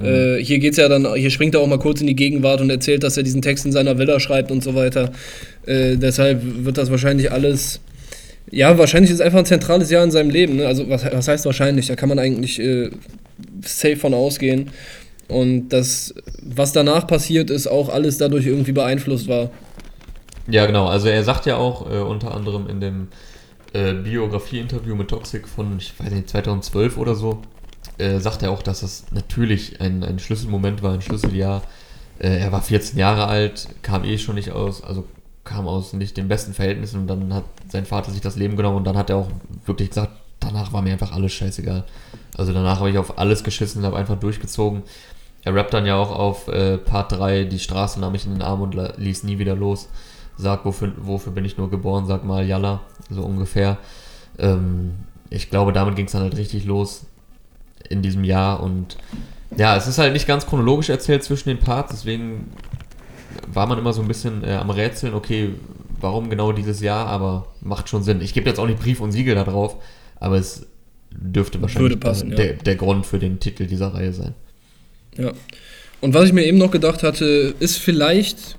Mhm. 0.00 0.06
Äh, 0.06 0.42
hier 0.42 0.58
geht's 0.58 0.78
ja 0.78 0.88
dann, 0.88 1.14
hier 1.14 1.30
springt 1.30 1.54
er 1.54 1.60
auch 1.60 1.66
mal 1.66 1.78
kurz 1.78 2.00
in 2.00 2.06
die 2.06 2.16
Gegenwart 2.16 2.62
und 2.62 2.70
erzählt, 2.70 3.02
dass 3.02 3.18
er 3.18 3.24
diesen 3.24 3.42
Text 3.42 3.66
in 3.66 3.72
seiner 3.72 3.98
Villa 3.98 4.20
schreibt 4.20 4.50
und 4.50 4.64
so 4.64 4.74
weiter. 4.74 5.12
Äh, 5.66 5.96
deshalb 5.96 6.40
wird 6.64 6.78
das 6.78 6.90
wahrscheinlich 6.90 7.30
alles. 7.30 7.80
Ja, 8.50 8.78
wahrscheinlich 8.78 9.10
ist 9.10 9.16
es 9.16 9.20
einfach 9.20 9.40
ein 9.40 9.46
zentrales 9.46 9.90
Jahr 9.90 10.04
in 10.04 10.10
seinem 10.10 10.30
Leben. 10.30 10.56
Ne? 10.56 10.66
Also, 10.66 10.88
was, 10.88 11.04
was 11.04 11.28
heißt 11.28 11.44
wahrscheinlich? 11.44 11.88
Da 11.88 11.94
kann 11.94 12.08
man 12.08 12.18
eigentlich 12.18 12.58
äh, 12.58 12.88
safe 13.62 13.96
von 13.96 14.14
ausgehen. 14.14 14.70
Und 15.28 15.68
das, 15.68 16.14
was 16.42 16.72
danach 16.72 17.06
passiert 17.06 17.50
ist, 17.50 17.66
auch 17.66 17.90
alles 17.90 18.16
dadurch 18.16 18.46
irgendwie 18.46 18.72
beeinflusst 18.72 19.28
war. 19.28 19.50
Ja, 20.48 20.66
genau. 20.66 20.86
Also 20.86 21.08
er 21.08 21.22
sagt 21.24 21.46
ja 21.46 21.56
auch 21.56 21.90
äh, 21.90 21.98
unter 22.00 22.34
anderem 22.34 22.68
in 22.68 22.80
dem 22.80 23.08
äh, 23.72 23.92
Biografie-Interview 23.94 24.94
mit 24.94 25.08
Toxic 25.08 25.48
von, 25.48 25.78
ich 25.78 25.98
weiß 25.98 26.10
nicht, 26.10 26.28
2012 26.28 26.98
oder 26.98 27.14
so, 27.14 27.42
äh, 27.98 28.18
sagt 28.18 28.42
er 28.42 28.50
auch, 28.50 28.62
dass 28.62 28.82
es 28.82 29.06
natürlich 29.12 29.80
ein, 29.80 30.02
ein 30.02 30.18
Schlüsselmoment 30.18 30.82
war, 30.82 30.92
ein 30.92 31.02
Schlüsseljahr. 31.02 31.62
Äh, 32.18 32.38
er 32.38 32.52
war 32.52 32.62
14 32.62 32.98
Jahre 32.98 33.26
alt, 33.26 33.68
kam 33.82 34.04
eh 34.04 34.18
schon 34.18 34.34
nicht 34.34 34.50
aus, 34.50 34.82
also 34.82 35.04
kam 35.44 35.66
aus 35.66 35.92
nicht 35.92 36.16
den 36.16 36.28
besten 36.28 36.54
Verhältnissen 36.54 37.00
und 37.00 37.06
dann 37.06 37.34
hat 37.34 37.44
sein 37.68 37.86
Vater 37.86 38.10
sich 38.10 38.20
das 38.20 38.36
Leben 38.36 38.56
genommen 38.56 38.76
und 38.76 38.84
dann 38.84 38.96
hat 38.96 39.10
er 39.10 39.16
auch 39.16 39.28
wirklich 39.66 39.90
gesagt, 39.90 40.12
danach 40.38 40.72
war 40.72 40.82
mir 40.82 40.92
einfach 40.92 41.12
alles 41.12 41.32
scheißegal. 41.32 41.84
Also 42.36 42.52
danach 42.52 42.78
habe 42.78 42.90
ich 42.90 42.98
auf 42.98 43.18
alles 43.18 43.44
geschissen 43.44 43.80
und 43.80 43.86
habe 43.86 43.96
einfach 43.96 44.18
durchgezogen. 44.18 44.82
Er 45.44 45.54
rappt 45.54 45.74
dann 45.74 45.86
ja 45.86 45.96
auch 45.96 46.12
auf 46.12 46.48
äh, 46.48 46.78
Part 46.78 47.12
3, 47.12 47.44
die 47.44 47.58
Straße 47.58 47.98
nahm 48.00 48.14
ich 48.14 48.26
in 48.26 48.32
den 48.32 48.42
Arm 48.42 48.60
und 48.60 48.76
ließ 48.98 49.24
nie 49.24 49.38
wieder 49.38 49.56
los 49.56 49.88
sag, 50.42 50.64
wofür, 50.64 50.92
wofür 50.98 51.32
bin 51.32 51.44
ich 51.44 51.56
nur 51.56 51.70
geboren, 51.70 52.06
sag 52.06 52.24
mal 52.24 52.46
Yalla, 52.46 52.80
so 53.10 53.22
ungefähr. 53.22 53.78
Ähm, 54.38 54.92
ich 55.30 55.50
glaube, 55.50 55.72
damit 55.72 55.96
ging 55.96 56.06
es 56.06 56.12
dann 56.12 56.22
halt 56.22 56.36
richtig 56.36 56.64
los 56.64 57.06
in 57.88 58.02
diesem 58.02 58.24
Jahr 58.24 58.62
und 58.62 58.96
ja, 59.56 59.76
es 59.76 59.86
ist 59.86 59.98
halt 59.98 60.12
nicht 60.12 60.26
ganz 60.26 60.46
chronologisch 60.46 60.88
erzählt 60.88 61.24
zwischen 61.24 61.48
den 61.48 61.58
Parts, 61.58 61.92
deswegen 61.92 62.52
war 63.52 63.66
man 63.66 63.78
immer 63.78 63.92
so 63.92 64.02
ein 64.02 64.08
bisschen 64.08 64.44
äh, 64.44 64.54
am 64.54 64.70
Rätseln, 64.70 65.14
okay, 65.14 65.50
warum 66.00 66.30
genau 66.30 66.52
dieses 66.52 66.80
Jahr, 66.80 67.06
aber 67.06 67.46
macht 67.60 67.88
schon 67.88 68.02
Sinn. 68.02 68.20
Ich 68.20 68.34
gebe 68.34 68.48
jetzt 68.48 68.58
auch 68.58 68.66
nicht 68.66 68.80
Brief 68.80 69.00
und 69.00 69.12
Siegel 69.12 69.34
da 69.34 69.44
drauf, 69.44 69.76
aber 70.18 70.36
es 70.36 70.66
dürfte 71.10 71.60
wahrscheinlich 71.60 72.00
passen, 72.00 72.30
der, 72.30 72.46
ja. 72.46 72.52
der 72.54 72.76
Grund 72.76 73.06
für 73.06 73.18
den 73.18 73.40
Titel 73.40 73.66
dieser 73.66 73.94
Reihe 73.94 74.12
sein. 74.12 74.34
Ja. 75.16 75.32
Und 76.00 76.14
was 76.14 76.24
ich 76.24 76.32
mir 76.32 76.44
eben 76.44 76.58
noch 76.58 76.70
gedacht 76.70 77.02
hatte, 77.02 77.54
ist 77.58 77.78
vielleicht 77.78 78.56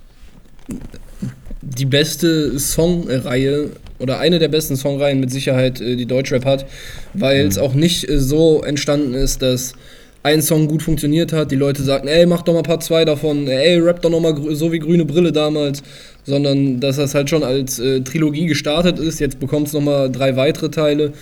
die 1.64 1.86
beste 1.86 2.58
Songreihe 2.58 3.70
oder 3.98 4.18
eine 4.18 4.38
der 4.38 4.48
besten 4.48 4.76
Songreihen 4.76 5.20
mit 5.20 5.30
Sicherheit, 5.30 5.80
äh, 5.80 5.96
die 5.96 6.06
Deutschrap 6.06 6.44
hat, 6.44 6.66
weil 7.14 7.46
es 7.46 7.56
mhm. 7.56 7.62
auch 7.62 7.74
nicht 7.74 8.08
äh, 8.08 8.18
so 8.18 8.62
entstanden 8.62 9.14
ist, 9.14 9.42
dass 9.42 9.74
ein 10.22 10.40
Song 10.40 10.68
gut 10.68 10.82
funktioniert 10.82 11.34
hat, 11.34 11.50
die 11.50 11.56
Leute 11.56 11.82
sagten, 11.82 12.08
ey, 12.08 12.24
mach 12.24 12.42
doch 12.42 12.54
mal 12.54 12.62
Part 12.62 12.82
2 12.82 13.04
davon, 13.04 13.46
ey, 13.46 13.78
rap 13.78 14.00
doch 14.00 14.10
noch 14.10 14.20
mal 14.20 14.34
so 14.54 14.72
wie 14.72 14.78
Grüne 14.78 15.04
Brille 15.04 15.32
damals, 15.32 15.82
sondern 16.24 16.80
dass 16.80 16.96
das 16.96 17.14
halt 17.14 17.28
schon 17.28 17.44
als 17.44 17.78
äh, 17.78 18.00
Trilogie 18.00 18.46
gestartet 18.46 18.98
ist, 18.98 19.20
jetzt 19.20 19.38
bekommt 19.38 19.66
es 19.66 19.74
noch 19.74 19.82
mal 19.82 20.10
drei 20.10 20.34
weitere 20.36 20.70
Teile. 20.70 21.12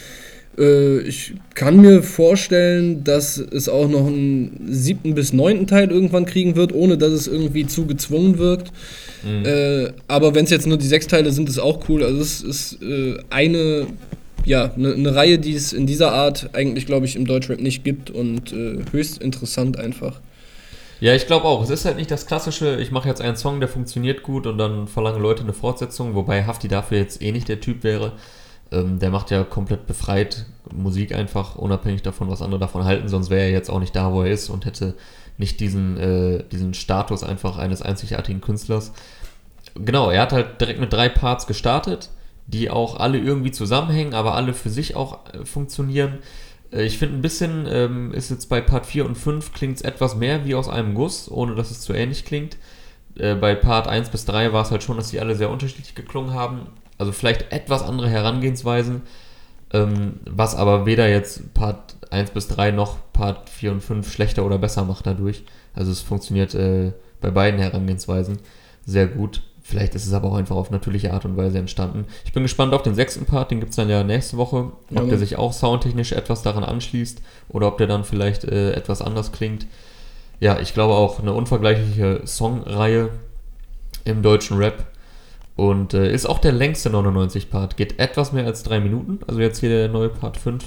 Äh, 0.59 1.01
ich 1.01 1.35
kann 1.55 1.81
mir 1.81 2.03
vorstellen, 2.03 3.05
dass 3.05 3.39
es 3.39 3.69
auch 3.69 3.89
noch 3.89 4.07
einen 4.07 4.69
siebten 4.69 5.15
bis 5.15 5.33
neunten 5.33 5.67
Teil 5.67 5.91
irgendwann 5.91 6.27
kriegen 6.27 6.57
wird, 6.57 6.73
ohne 6.73 6.99
dass 6.99 7.13
es 7.13 7.27
irgendwie 7.27 7.67
zu 7.67 7.87
gezwungen 7.87 8.39
wirkt. 8.39 8.73
Mhm. 9.25 9.45
Äh, 9.47 9.93
aber 10.09 10.35
wenn 10.35 10.45
es 10.45 10.51
jetzt 10.51 10.67
nur 10.67 10.79
die 10.79 10.87
sechs 10.87 11.07
Teile 11.07 11.33
sind, 11.33 11.49
ist 11.49 11.59
auch 11.59 11.89
cool. 11.89 12.03
Also 12.03 12.21
es 12.21 12.43
ist 12.43 12.83
äh, 12.83 13.17
eine, 13.31 13.87
ja, 14.45 14.73
eine 14.75 14.97
ne 14.97 15.15
Reihe, 15.15 15.39
die 15.39 15.55
es 15.55 15.73
in 15.73 15.87
dieser 15.87 16.13
Art 16.13 16.51
eigentlich, 16.53 16.87
glaube 16.87 17.07
ich, 17.07 17.17
im 17.17 17.27
Deutschrap 17.27 17.61
nicht 17.61 17.85
gibt 17.85 18.11
und 18.11 18.53
äh, 18.53 18.79
höchst 18.93 19.23
interessant 19.23 19.79
einfach. 19.79 20.21
Ja, 21.01 21.15
ich 21.15 21.27
glaube 21.27 21.47
auch. 21.47 21.65
Es 21.65 21.71
ist 21.71 21.85
halt 21.85 21.97
nicht 21.97 22.13
das 22.13 22.27
klassische, 22.27 22.79
ich 22.81 22.93
mache 22.93 23.09
jetzt 23.09 23.21
einen 23.21 23.37
Song, 23.37 23.59
der 23.59 23.69
funktioniert 23.69 24.23
gut 24.23 24.47
und 24.47 24.57
dann 24.59 24.87
verlangen 24.87 25.21
Leute 25.21 25.43
eine 25.43 25.53
Fortsetzung, 25.53 26.15
wobei 26.15 26.45
Hafti 26.45 26.69
dafür 26.69 26.99
jetzt 26.99 27.21
eh 27.21 27.33
nicht 27.33 27.49
der 27.49 27.59
Typ 27.61 27.83
wäre. 27.83 28.13
Ähm, 28.73 28.99
der 28.99 29.11
macht 29.11 29.31
ja 29.31 29.45
komplett 29.45 29.87
befreit 29.87 30.47
Musik 30.73 31.15
einfach, 31.15 31.57
unabhängig 31.57 32.03
davon, 32.03 32.31
was 32.31 32.43
andere 32.43 32.61
davon 32.61 32.85
halten, 32.85 33.09
sonst 33.09 33.31
wäre 33.31 33.43
er 33.43 33.51
jetzt 33.51 33.71
auch 33.71 33.81
nicht 33.81 33.95
da, 33.95 34.13
wo 34.13 34.23
er 34.23 34.31
ist 34.31 34.49
und 34.49 34.65
hätte 34.65 34.95
nicht 35.39 35.61
diesen, 35.61 35.99
äh, 35.99 36.45
diesen 36.51 36.75
Status 36.75 37.23
einfach 37.23 37.59
eines 37.59 37.83
einzigartigen 37.83 38.41
Künstlers. 38.41 38.93
Genau, 39.75 40.11
er 40.11 40.23
hat 40.23 40.33
halt 40.33 40.61
direkt 40.61 40.81
mit 40.81 40.93
drei 40.93 41.09
Parts 41.09 41.47
gestartet, 41.47 42.11
die 42.47 42.71
auch 42.71 42.99
alle 42.99 43.19
irgendwie 43.19 43.51
zusammenhängen, 43.51 44.15
aber 44.15 44.35
alle 44.35 44.55
für 44.55 44.71
sich 44.71 44.97
auch 44.97 45.19
äh, 45.33 45.45
funktionieren. 45.45 46.19
Äh, 46.73 46.85
ich 46.85 46.99
finde 46.99 47.17
ein 47.17 47.23
bisschen 47.23 47.67
ähm, 47.69 48.13
ist 48.13 48.31
jetzt 48.31 48.49
bei 48.49 48.61
Part 48.61 48.87
4 48.87 49.07
und 49.07 49.17
5 49.17 49.53
klingt 49.53 49.77
es 49.77 49.83
etwas 49.83 50.17
mehr 50.17 50.45
wie 50.45 50.55
aus 50.55 50.69
einem 50.69 50.95
Guss, 50.95 51.31
ohne 51.31 51.55
dass 51.55 51.71
es 51.71 51.81
zu 51.81 51.93
ähnlich 51.93 52.25
klingt. 52.25 52.57
Äh, 53.17 53.35
bei 53.35 53.55
Part 53.55 53.89
1 53.89 54.11
bis 54.11 54.25
3 54.25 54.53
war 54.53 54.63
es 54.63 54.71
halt 54.71 54.83
schon, 54.83 54.97
dass 54.97 55.11
die 55.11 55.21
alle 55.21 55.37
sehr 55.37 55.51
unterschiedlich 55.51 55.95
geklungen 55.95 56.35
haben. 56.35 56.67
Also 57.03 57.11
vielleicht 57.11 57.51
etwas 57.51 57.83
andere 57.83 58.09
Herangehensweisen, 58.09 59.03
ähm, 59.73 60.21
was 60.25 60.55
aber 60.55 60.87
weder 60.87 61.09
jetzt 61.09 61.53
Part 61.53 61.97
1 62.11 62.31
bis 62.31 62.47
3 62.47 62.71
noch 62.71 62.99
Part 63.13 63.51
4 63.51 63.73
und 63.73 63.81
5 63.81 64.13
schlechter 64.13 64.47
oder 64.47 64.57
besser 64.57 64.85
macht 64.85 65.05
dadurch. 65.05 65.43
Also 65.75 65.91
es 65.91 66.01
funktioniert 66.01 66.55
äh, 66.55 66.93
bei 67.21 67.33
beiden 67.33 67.59
Herangehensweisen 67.59 68.39
sehr 68.87 69.09
gut. 69.09 69.43
Vielleicht 69.65 69.97
ist 69.97 70.07
es 70.07 70.13
aber 70.13 70.29
auch 70.31 70.37
einfach 70.37 70.55
auf 70.55 70.71
natürliche 70.71 71.13
Art 71.13 71.25
und 71.25 71.37
Weise 71.37 71.59
entstanden. 71.59 72.05
Ich 72.25 72.33
bin 72.33 72.45
gespannt 72.45 72.73
auf 72.73 72.83
den 72.83 72.95
sechsten 72.95 73.25
Part, 73.25 73.51
den 73.51 73.59
gibt 73.59 73.71
es 73.71 73.77
dann 73.77 73.91
ja 73.91 74.05
nächste 74.05 74.37
Woche. 74.37 74.71
Ob 74.95 74.97
ja, 74.97 75.03
der 75.03 75.19
sich 75.19 75.35
auch 75.35 75.53
soundtechnisch 75.53 76.13
etwas 76.13 76.43
daran 76.43 76.63
anschließt 76.63 77.21
oder 77.49 77.67
ob 77.67 77.79
der 77.79 77.89
dann 77.89 78.05
vielleicht 78.05 78.45
äh, 78.45 78.75
etwas 78.75 79.03
anders 79.03 79.33
klingt. 79.33 79.67
Ja, 80.39 80.61
ich 80.61 80.73
glaube 80.73 80.95
auch 80.95 81.19
eine 81.19 81.33
unvergleichliche 81.33 82.21
Songreihe 82.29 83.09
im 84.05 84.23
deutschen 84.23 84.57
Rap. 84.59 84.87
Und 85.57 85.95
äh, 85.95 86.13
ist 86.13 86.27
auch 86.27 86.39
der 86.39 86.53
längste 86.53 86.91
99-Part. 86.91 87.77
Geht 87.77 87.99
etwas 87.99 88.33
mehr 88.33 88.47
als 88.47 88.63
drei 88.63 88.81
Minuten. 88.81 89.21
Also 89.27 89.41
jetzt 89.41 89.61
hier 89.61 89.69
der 89.69 89.89
neue 89.89 90.09
Part 90.09 90.37
5. 90.37 90.65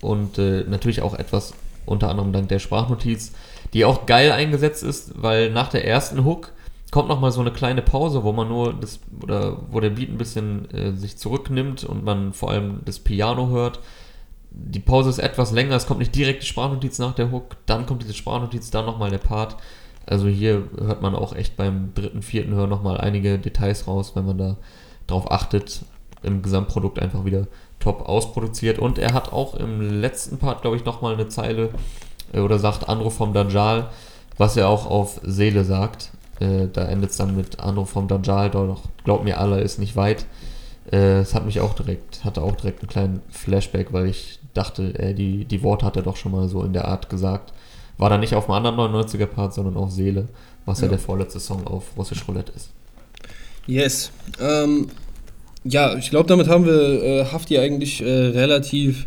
Und 0.00 0.38
äh, 0.38 0.64
natürlich 0.68 1.02
auch 1.02 1.14
etwas 1.14 1.54
unter 1.86 2.08
anderem 2.08 2.32
dank 2.32 2.48
der 2.48 2.58
Sprachnotiz, 2.58 3.32
die 3.72 3.84
auch 3.84 4.06
geil 4.06 4.32
eingesetzt 4.32 4.82
ist, 4.82 5.12
weil 5.20 5.50
nach 5.50 5.68
der 5.68 5.86
ersten 5.86 6.24
Hook 6.24 6.52
kommt 6.90 7.08
noch 7.08 7.20
mal 7.20 7.32
so 7.32 7.40
eine 7.40 7.50
kleine 7.50 7.82
Pause, 7.82 8.22
wo 8.22 8.32
man 8.32 8.48
nur 8.48 8.72
das 8.72 9.00
oder 9.22 9.58
wo 9.70 9.80
der 9.80 9.90
Beat 9.90 10.10
ein 10.10 10.18
bisschen 10.18 10.70
äh, 10.70 10.92
sich 10.92 11.16
zurücknimmt 11.16 11.84
und 11.84 12.04
man 12.04 12.32
vor 12.32 12.50
allem 12.50 12.80
das 12.84 13.00
Piano 13.00 13.48
hört. 13.48 13.80
Die 14.50 14.78
Pause 14.78 15.10
ist 15.10 15.18
etwas 15.18 15.50
länger, 15.50 15.74
es 15.74 15.86
kommt 15.86 15.98
nicht 15.98 16.14
direkt 16.14 16.42
die 16.42 16.46
Sprachnotiz 16.46 17.00
nach 17.00 17.14
der 17.14 17.32
Hook, 17.32 17.56
dann 17.66 17.86
kommt 17.86 18.02
diese 18.02 18.14
Sprachnotiz, 18.14 18.70
dann 18.70 18.86
noch 18.86 18.98
mal 18.98 19.10
der 19.10 19.18
Part. 19.18 19.56
Also 20.06 20.26
hier 20.26 20.64
hört 20.78 21.02
man 21.02 21.14
auch 21.14 21.34
echt 21.34 21.56
beim 21.56 21.92
dritten, 21.94 22.22
vierten 22.22 22.54
Hören 22.54 22.70
noch 22.70 22.82
mal 22.82 22.98
einige 22.98 23.38
Details 23.38 23.86
raus, 23.86 24.12
wenn 24.14 24.26
man 24.26 24.38
da 24.38 24.56
drauf 25.06 25.30
achtet. 25.30 25.84
Im 26.22 26.42
Gesamtprodukt 26.42 26.98
einfach 26.98 27.24
wieder 27.26 27.46
top 27.80 28.08
ausproduziert. 28.08 28.78
Und 28.78 28.98
er 28.98 29.12
hat 29.12 29.32
auch 29.32 29.54
im 29.54 30.00
letzten 30.00 30.38
Part, 30.38 30.62
glaube 30.62 30.76
ich, 30.76 30.84
noch 30.84 31.02
mal 31.02 31.14
eine 31.14 31.28
Zeile 31.28 31.70
äh, 32.32 32.40
oder 32.40 32.58
sagt 32.58 32.88
Anruf 32.88 33.14
vom 33.14 33.32
Dajjal, 33.32 33.88
was 34.36 34.56
er 34.56 34.68
auch 34.68 34.86
auf 34.86 35.20
Seele 35.22 35.64
sagt. 35.64 36.10
Äh, 36.40 36.68
da 36.72 36.86
endet 36.86 37.10
es 37.10 37.16
dann 37.16 37.36
mit 37.36 37.60
Anruf 37.60 37.90
vom 37.90 38.08
Dajjal, 38.08 38.50
doch 38.50 38.82
glaubt 39.04 39.24
mir, 39.24 39.38
Allah 39.38 39.58
ist 39.58 39.78
nicht 39.78 39.96
weit. 39.96 40.26
Äh, 40.90 41.20
es 41.20 41.34
hat 41.34 41.46
mich 41.46 41.60
auch 41.60 41.74
direkt, 41.74 42.24
hatte 42.24 42.42
auch 42.42 42.56
direkt 42.56 42.80
einen 42.80 42.88
kleinen 42.88 43.22
Flashback, 43.30 43.92
weil 43.92 44.06
ich 44.06 44.38
dachte, 44.52 44.98
äh, 44.98 45.14
die, 45.14 45.44
die 45.44 45.62
Worte 45.62 45.86
hat 45.86 45.96
er 45.96 46.02
doch 46.02 46.16
schon 46.16 46.32
mal 46.32 46.48
so 46.48 46.62
in 46.62 46.72
der 46.72 46.88
Art 46.88 47.08
gesagt. 47.08 47.52
War 47.98 48.10
dann 48.10 48.20
nicht 48.20 48.34
auf 48.34 48.50
einem 48.50 48.66
anderen 48.66 48.92
99er-Part, 48.92 49.54
sondern 49.54 49.76
auf 49.76 49.90
Seele, 49.90 50.28
was 50.64 50.80
ja. 50.80 50.86
ja 50.86 50.90
der 50.90 50.98
vorletzte 50.98 51.40
Song 51.40 51.66
auf 51.66 51.84
Russisch 51.96 52.26
Roulette 52.26 52.52
ist. 52.56 52.70
Yes. 53.66 54.10
Ähm, 54.40 54.88
ja, 55.64 55.96
ich 55.96 56.10
glaube, 56.10 56.28
damit 56.28 56.48
haben 56.48 56.66
wir 56.66 57.02
äh, 57.02 57.24
Hafti 57.26 57.58
eigentlich 57.58 58.02
äh, 58.02 58.06
relativ 58.06 59.06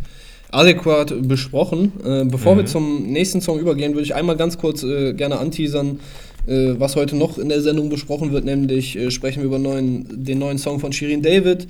adäquat 0.51 1.13
besprochen. 1.27 1.91
Äh, 2.03 2.25
bevor 2.25 2.56
mhm. 2.56 2.60
wir 2.60 2.65
zum 2.65 3.03
nächsten 3.12 3.41
Song 3.41 3.60
übergehen, 3.60 3.94
würde 3.94 4.06
ich 4.06 4.15
einmal 4.15 4.38
ganz 4.38 4.58
kurz 4.58 4.84
äh, 4.84 5.13
gerne 5.13 5.39
anteasern, 5.39 6.00
äh, 6.48 6.75
was 6.77 6.96
heute 6.96 7.15
noch 7.15 7.38
in 7.38 7.50
der 7.50 7.62
Sendung 7.62 7.89
besprochen 7.89 8.32
wird, 8.32 8.46
nämlich 8.46 8.98
äh, 8.98 9.12
sprechen 9.12 9.41
wir 9.41 9.48
über 9.48 9.60
neuen, 9.60 10.24
den 10.24 10.39
neuen 10.39 10.58
Song 10.58 10.79
von 10.79 10.94
Shirin 10.94 11.22
David, 11.22 11.67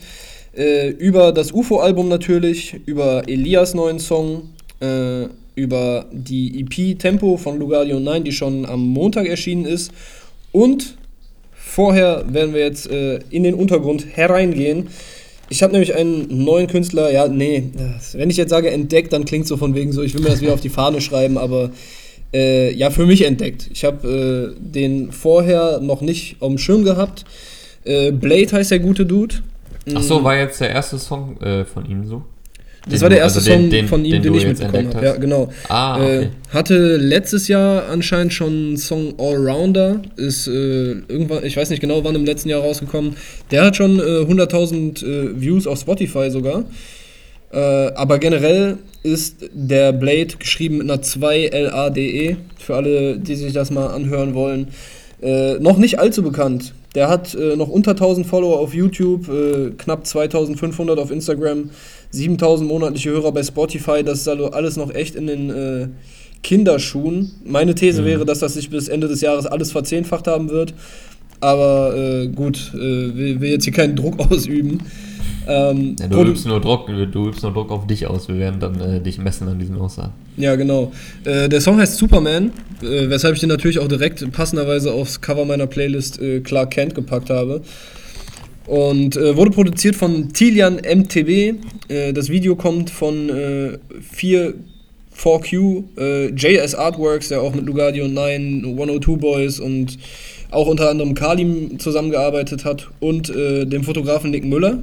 äh, 0.55 0.89
über 0.89 1.31
das 1.31 1.51
UFO-Album 1.51 2.07
natürlich, 2.07 2.75
über 2.85 3.27
Elias 3.27 3.73
neuen 3.73 3.99
Song, 3.99 4.49
äh, 4.79 5.25
über 5.57 6.05
die 6.11 6.61
EP 6.61 6.97
Tempo 6.97 7.35
von 7.35 7.59
Lugardio 7.59 7.99
9, 7.99 8.23
die 8.23 8.31
schon 8.31 8.65
am 8.65 8.87
Montag 8.87 9.27
erschienen 9.27 9.65
ist 9.65 9.91
und 10.53 10.95
vorher 11.51 12.23
werden 12.31 12.53
wir 12.53 12.61
jetzt 12.61 12.85
in 12.87 13.43
den 13.43 13.53
Untergrund 13.53 14.05
hereingehen. 14.15 14.87
Ich 15.49 15.63
habe 15.63 15.73
nämlich 15.73 15.95
einen 15.95 16.43
neuen 16.43 16.67
Künstler, 16.67 17.11
ja, 17.11 17.27
nee, 17.27 17.63
wenn 18.13 18.29
ich 18.29 18.37
jetzt 18.37 18.49
sage 18.49 18.69
entdeckt, 18.69 19.13
dann 19.13 19.25
klingt 19.25 19.47
so 19.47 19.57
von 19.57 19.75
wegen 19.75 19.91
so, 19.91 20.01
ich 20.01 20.13
will 20.13 20.21
mir 20.21 20.29
das 20.29 20.41
wieder 20.41 20.53
auf 20.53 20.61
die 20.61 20.69
Fahne 20.69 21.01
schreiben, 21.01 21.37
aber 21.37 21.71
äh, 22.33 22.73
ja, 22.73 22.89
für 22.89 23.05
mich 23.05 23.25
entdeckt. 23.25 23.69
Ich 23.71 23.85
habe 23.85 24.55
äh, 24.57 24.59
den 24.59 25.11
vorher 25.11 25.79
noch 25.79 26.01
nicht 26.01 26.37
auf 26.41 26.49
dem 26.49 26.57
Schirm 26.57 26.83
gehabt. 26.83 27.25
Äh, 27.83 28.11
Blade 28.11 28.51
heißt 28.51 28.71
der 28.71 28.79
gute 28.79 29.05
Dude. 29.05 29.35
Ach 29.95 30.01
so, 30.01 30.19
mhm. 30.19 30.23
war 30.25 30.37
jetzt 30.37 30.59
der 30.59 30.69
erste 30.69 30.97
Song 30.97 31.39
äh, 31.41 31.63
von 31.63 31.85
ihm 31.89 32.05
so? 32.05 32.23
Das 32.89 32.99
den 32.99 33.01
war 33.01 33.09
der 33.09 33.19
erste 33.19 33.39
also 33.39 33.51
Song 33.51 33.69
den, 33.69 33.87
von 33.87 34.05
ihm, 34.05 34.21
den, 34.21 34.33
ich 34.33 34.47
mitbekommen 34.47 34.93
habe. 34.93 35.05
Ja, 35.05 35.15
genau. 35.17 35.49
Ah, 35.67 35.97
okay. 35.97 36.21
äh, 36.21 36.27
hatte 36.53 36.97
letztes 36.97 37.47
Jahr 37.47 37.89
anscheinend 37.89 38.33
schon 38.33 38.53
einen 38.53 38.77
Song 38.77 39.13
Allrounder. 39.19 40.01
Ist 40.15 40.47
äh, 40.47 40.51
irgendwann, 41.07 41.43
ich 41.43 41.57
weiß 41.57 41.69
nicht 41.69 41.81
genau, 41.81 42.03
wann 42.03 42.15
im 42.15 42.25
letzten 42.25 42.49
Jahr 42.49 42.61
rausgekommen. 42.61 43.15
Der 43.51 43.65
hat 43.65 43.75
schon 43.75 43.99
äh, 43.99 44.01
100.000 44.01 45.03
äh, 45.03 45.41
Views 45.41 45.67
auf 45.67 45.79
Spotify 45.79 46.29
sogar. 46.31 46.63
Äh, 47.51 47.57
aber 47.57 48.19
generell 48.19 48.77
ist 49.03 49.49
der 49.53 49.93
Blade 49.93 50.35
geschrieben 50.37 50.77
mit 50.77 50.89
einer 50.89 51.01
2 51.01 51.49
LADE, 51.53 52.37
für 52.57 52.75
alle, 52.75 53.17
die 53.17 53.35
sich 53.35 53.53
das 53.53 53.71
mal 53.71 53.87
anhören 53.87 54.33
wollen. 54.33 54.69
Äh, 55.21 55.55
noch 55.59 55.77
nicht 55.77 55.99
allzu 55.99 56.23
bekannt. 56.23 56.73
Der 56.97 57.09
hat 57.09 57.35
äh, 57.35 57.55
noch 57.55 57.67
unter 57.67 57.91
1000 57.91 58.25
Follower 58.25 58.59
auf 58.59 58.73
YouTube, 58.73 59.29
äh, 59.29 59.69
knapp 59.77 60.07
2500 60.07 60.97
auf 60.97 61.11
Instagram, 61.11 61.69
7000 62.09 62.67
monatliche 62.67 63.11
Hörer 63.11 63.31
bei 63.31 63.43
Spotify. 63.43 64.03
Das 64.03 64.21
ist 64.21 64.27
also 64.27 64.49
alles 64.49 64.77
noch 64.77 64.91
echt 64.91 65.13
in 65.13 65.27
den 65.27 65.51
äh, 65.51 65.87
Kinderschuhen. 66.41 67.33
Meine 67.45 67.75
These 67.75 68.01
mhm. 68.01 68.05
wäre, 68.07 68.25
dass 68.25 68.39
das 68.39 68.55
sich 68.55 68.71
bis 68.71 68.87
Ende 68.87 69.07
des 69.07 69.21
Jahres 69.21 69.45
alles 69.45 69.71
verzehnfacht 69.71 70.25
haben 70.25 70.49
wird. 70.49 70.73
Aber 71.39 71.95
äh, 71.95 72.29
gut, 72.29 72.73
will, 72.73 73.41
will 73.41 73.51
jetzt 73.51 73.65
hier 73.65 73.73
keinen 73.73 73.95
Druck 73.95 74.19
ausüben. 74.31 74.79
Ähm, 75.47 75.95
ja, 75.97 76.07
du, 76.07 76.23
übst 76.23 76.45
nur 76.45 76.59
Druck, 76.59 76.87
du 76.87 77.27
übst 77.27 77.41
nur 77.41 77.53
Druck 77.53 77.71
auf 77.71 77.87
dich 77.87 78.05
aus. 78.05 78.27
Wir 78.27 78.37
werden 78.37 78.59
dann 78.59 78.79
äh, 78.81 78.99
dich 78.99 79.17
messen 79.17 79.47
an 79.47 79.57
diesen 79.57 79.77
Aussagen. 79.77 80.11
Ja, 80.35 80.55
genau. 80.55 80.91
Äh, 81.23 81.47
der 81.47 81.61
Song 81.61 81.77
heißt 81.77 81.95
Superman, 81.95 82.51
äh, 82.81 83.09
weshalb 83.09 83.35
ich 83.35 83.39
den 83.39 83.49
natürlich 83.49 83.79
auch 83.79 83.87
direkt 83.87 84.29
passenderweise 84.33 84.91
aufs 84.91 85.21
Cover 85.21 85.45
meiner 85.45 85.67
Playlist 85.67 86.21
äh, 86.21 86.41
Clark 86.41 86.71
Kent 86.71 86.95
gepackt 86.95 87.29
habe. 87.29 87.61
Und 88.65 89.15
äh, 89.15 89.37
wurde 89.37 89.51
produziert 89.51 89.95
von 89.95 90.33
Tilian 90.33 90.75
MTB. 90.75 91.55
Äh, 91.87 92.11
das 92.11 92.27
Video 92.27 92.57
kommt 92.57 92.89
von 92.89 93.29
äh, 93.29 93.77
4 94.01 94.53
4Q, 95.17 96.35
JS 96.35 96.75
Artworks, 96.75 97.29
der 97.29 97.41
auch 97.41 97.55
mit 97.55 97.65
Lugardio 97.65 98.07
9, 98.07 98.63
102 98.65 99.15
Boys 99.15 99.59
und 99.59 99.97
auch 100.51 100.67
unter 100.67 100.91
anderem 100.91 101.15
Kalim 101.15 101.79
zusammengearbeitet 101.79 102.65
hat 102.65 102.87
und 102.99 103.27
dem 103.29 103.83
Fotografen 103.83 104.29
Nick 104.29 104.45
Müller. 104.45 104.77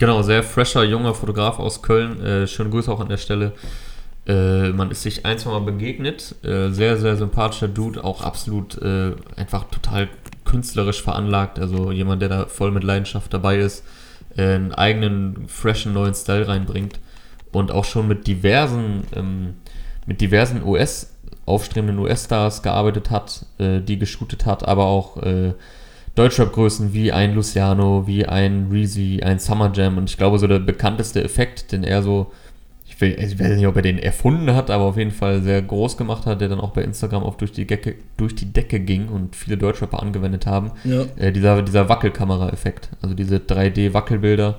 Genau, 0.00 0.22
sehr 0.22 0.42
fresher, 0.42 0.82
junger 0.82 1.12
Fotograf 1.12 1.58
aus 1.58 1.82
Köln. 1.82 2.24
Äh, 2.24 2.46
schöne 2.46 2.70
Grüße 2.70 2.90
auch 2.90 3.00
an 3.00 3.10
der 3.10 3.18
Stelle. 3.18 3.52
Äh, 4.26 4.70
man 4.70 4.90
ist 4.90 5.02
sich 5.02 5.26
ein, 5.26 5.38
zwei 5.38 5.50
Mal 5.50 5.60
begegnet. 5.60 6.36
Äh, 6.42 6.70
sehr, 6.70 6.96
sehr 6.96 7.18
sympathischer 7.18 7.68
Dude, 7.68 8.02
auch 8.02 8.22
absolut 8.22 8.80
äh, 8.80 9.12
einfach 9.36 9.64
total 9.64 10.08
künstlerisch 10.46 11.02
veranlagt. 11.02 11.58
Also 11.58 11.92
jemand, 11.92 12.22
der 12.22 12.30
da 12.30 12.46
voll 12.46 12.70
mit 12.70 12.82
Leidenschaft 12.82 13.34
dabei 13.34 13.58
ist, 13.58 13.84
äh, 14.38 14.54
einen 14.54 14.72
eigenen, 14.72 15.46
freshen, 15.48 15.92
neuen 15.92 16.14
Style 16.14 16.48
reinbringt 16.48 16.98
und 17.52 17.70
auch 17.70 17.84
schon 17.84 18.08
mit 18.08 18.26
diversen, 18.26 19.02
ähm, 19.14 19.56
mit 20.06 20.22
diversen 20.22 20.62
US, 20.64 21.14
aufstrebenden 21.44 21.98
US-Stars 21.98 22.62
gearbeitet 22.62 23.10
hat, 23.10 23.44
äh, 23.58 23.80
die 23.80 23.98
geshootet 23.98 24.46
hat, 24.46 24.66
aber 24.66 24.86
auch 24.86 25.18
Deutschrap-Größen 26.14 26.92
wie 26.92 27.12
ein 27.12 27.34
Luciano, 27.34 28.06
wie 28.06 28.26
ein 28.26 28.68
Reezy, 28.70 29.20
ein 29.22 29.38
Summer 29.38 29.72
Jam 29.74 29.96
und 29.96 30.10
ich 30.10 30.16
glaube 30.16 30.38
so 30.38 30.46
der 30.46 30.58
bekannteste 30.58 31.22
Effekt, 31.22 31.72
den 31.72 31.84
er 31.84 32.02
so, 32.02 32.32
ich, 32.86 33.00
will, 33.00 33.16
ich 33.18 33.38
weiß 33.38 33.56
nicht, 33.56 33.66
ob 33.66 33.76
er 33.76 33.82
den 33.82 33.98
erfunden 33.98 34.54
hat, 34.54 34.70
aber 34.70 34.84
auf 34.84 34.96
jeden 34.96 35.12
Fall 35.12 35.42
sehr 35.42 35.62
groß 35.62 35.96
gemacht 35.96 36.26
hat, 36.26 36.40
der 36.40 36.48
dann 36.48 36.60
auch 36.60 36.70
bei 36.70 36.82
Instagram 36.82 37.22
oft 37.22 37.40
durch 37.40 37.52
die, 37.52 37.66
Decke, 37.66 37.94
durch 38.16 38.34
die 38.34 38.52
Decke 38.52 38.80
ging 38.80 39.08
und 39.08 39.36
viele 39.36 39.56
Deutschrapper 39.56 40.02
angewendet 40.02 40.46
haben, 40.46 40.72
ja. 40.84 41.04
äh, 41.16 41.32
dieser, 41.32 41.62
dieser 41.62 41.88
Wackelkamera-Effekt, 41.88 42.90
also 43.00 43.14
diese 43.14 43.36
3D-Wackelbilder, 43.36 44.56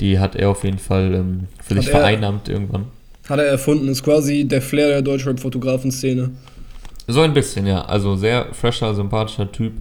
die 0.00 0.18
hat 0.18 0.34
er 0.34 0.50
auf 0.50 0.64
jeden 0.64 0.78
Fall 0.78 1.14
ähm, 1.14 1.46
für 1.62 1.74
hat 1.74 1.82
sich 1.82 1.90
vereinnahmt 1.90 2.48
irgendwann. 2.48 2.86
Hat 3.28 3.38
er 3.38 3.46
erfunden, 3.46 3.88
ist 3.88 4.02
quasi 4.02 4.44
der 4.44 4.62
Flair 4.62 4.88
der 4.88 5.02
Deutschrap-Fotografen-Szene. 5.02 6.30
So 7.08 7.20
ein 7.20 7.34
bisschen, 7.34 7.66
ja. 7.66 7.84
Also 7.84 8.16
sehr 8.16 8.52
fresher, 8.52 8.94
sympathischer 8.94 9.50
Typ 9.50 9.72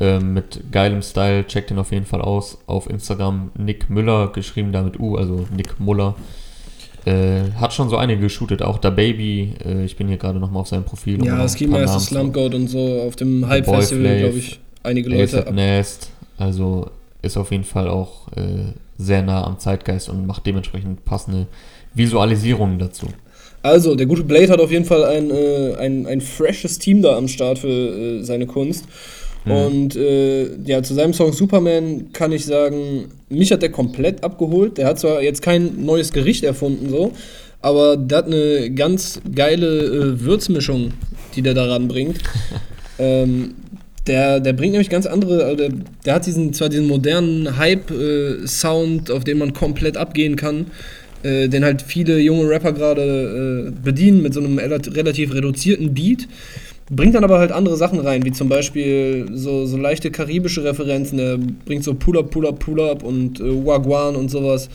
äh, 0.00 0.18
mit 0.18 0.72
geilem 0.72 1.02
Style. 1.02 1.46
Checkt 1.46 1.70
ihn 1.70 1.78
auf 1.78 1.92
jeden 1.92 2.06
Fall 2.06 2.22
aus. 2.22 2.58
Auf 2.66 2.88
Instagram 2.88 3.50
Nick 3.56 3.90
Müller, 3.90 4.32
geschrieben 4.32 4.72
damit 4.72 4.98
U, 4.98 5.16
also 5.16 5.46
Nick 5.54 5.78
Muller. 5.78 6.16
Äh, 7.04 7.52
hat 7.58 7.72
schon 7.72 7.88
so 7.88 7.96
einige 7.96 8.20
geshootet, 8.20 8.62
auch 8.62 8.78
da 8.78 8.90
Baby. 8.90 9.54
Äh, 9.64 9.84
ich 9.84 9.96
bin 9.96 10.08
hier 10.08 10.18
gerade 10.18 10.38
nochmal 10.38 10.62
auf 10.62 10.68
seinem 10.68 10.84
Profil. 10.84 11.24
Ja, 11.24 11.48
Ski 11.48 11.66
Master, 11.66 12.00
Slump 12.00 12.34
God 12.34 12.54
und 12.54 12.68
so 12.68 13.02
auf 13.06 13.16
dem 13.16 13.48
Hype-Festival, 13.48 14.18
glaube 14.18 14.38
ich, 14.38 14.60
einige 14.82 15.08
Leute. 15.08 15.46
Ab. 15.46 15.54
Nest, 15.54 16.10
also 16.36 16.90
ist 17.22 17.36
auf 17.36 17.50
jeden 17.50 17.64
Fall 17.64 17.88
auch 17.88 18.28
äh, 18.36 18.72
sehr 18.98 19.22
nah 19.22 19.44
am 19.44 19.58
Zeitgeist 19.58 20.08
und 20.08 20.26
macht 20.26 20.46
dementsprechend 20.46 21.04
passende 21.04 21.46
Visualisierungen 21.94 22.78
dazu. 22.78 23.06
Also, 23.62 23.94
der 23.94 24.06
gute 24.06 24.24
Blade 24.24 24.48
hat 24.48 24.60
auf 24.60 24.70
jeden 24.70 24.86
Fall 24.86 25.04
ein, 25.04 25.30
äh, 25.30 25.74
ein, 25.78 26.06
ein 26.06 26.20
freshes 26.20 26.78
Team 26.78 27.02
da 27.02 27.16
am 27.16 27.28
Start 27.28 27.58
für 27.58 27.68
äh, 27.68 28.22
seine 28.22 28.46
Kunst. 28.46 28.86
Mhm. 29.44 29.52
Und 29.52 29.96
äh, 29.96 30.56
ja, 30.64 30.82
zu 30.82 30.94
seinem 30.94 31.14
Song 31.14 31.32
Superman 31.32 32.12
kann 32.12 32.32
ich 32.32 32.44
sagen, 32.44 33.06
mich 33.28 33.52
hat 33.52 33.62
der 33.62 33.70
komplett 33.70 34.22
abgeholt. 34.22 34.78
Der 34.78 34.86
hat 34.86 34.98
zwar 34.98 35.22
jetzt 35.22 35.42
kein 35.42 35.84
neues 35.84 36.12
Gericht 36.12 36.44
erfunden, 36.44 36.88
so, 36.90 37.12
aber 37.62 37.96
der 37.96 38.18
hat 38.18 38.26
eine 38.26 38.70
ganz 38.70 39.20
geile 39.34 39.84
äh, 39.84 40.20
Würzmischung, 40.20 40.92
die 41.34 41.42
der 41.42 41.54
daran 41.54 41.88
bringt. 41.88 42.18
ähm, 42.98 43.54
der, 44.06 44.40
der 44.40 44.54
bringt 44.54 44.72
nämlich 44.72 44.90
ganz 44.90 45.06
andere, 45.06 45.44
also 45.44 45.56
der, 45.56 45.70
der 46.04 46.14
hat 46.14 46.26
diesen, 46.26 46.52
zwar 46.52 46.68
diesen 46.68 46.86
modernen 46.86 47.58
Hype-Sound, 47.58 49.10
äh, 49.10 49.12
auf 49.12 49.24
den 49.24 49.38
man 49.38 49.52
komplett 49.52 49.96
abgehen 49.96 50.36
kann, 50.36 50.66
äh, 51.22 51.48
den 51.48 51.64
halt 51.64 51.82
viele 51.82 52.18
junge 52.18 52.48
Rapper 52.48 52.72
gerade 52.72 53.68
äh, 53.68 53.84
bedienen 53.84 54.22
mit 54.22 54.32
so 54.32 54.40
einem 54.40 54.58
relativ 54.58 55.34
reduzierten 55.34 55.92
Beat. 55.94 56.26
Bringt 56.92 57.14
dann 57.14 57.22
aber 57.22 57.38
halt 57.38 57.52
andere 57.52 57.76
Sachen 57.76 58.00
rein, 58.00 58.24
wie 58.24 58.32
zum 58.32 58.48
Beispiel 58.48 59.26
so, 59.32 59.64
so 59.64 59.76
leichte 59.76 60.10
karibische 60.10 60.64
Referenzen. 60.64 61.20
Er 61.20 61.38
bringt 61.38 61.84
so 61.84 61.94
Pull-Up, 61.94 62.30
Pull-Up, 62.30 62.58
Pull-Up 62.58 63.04
und 63.04 63.38
äh, 63.38 63.64
Wagwan 63.64 64.16
und 64.16 64.28
sowas. 64.28 64.68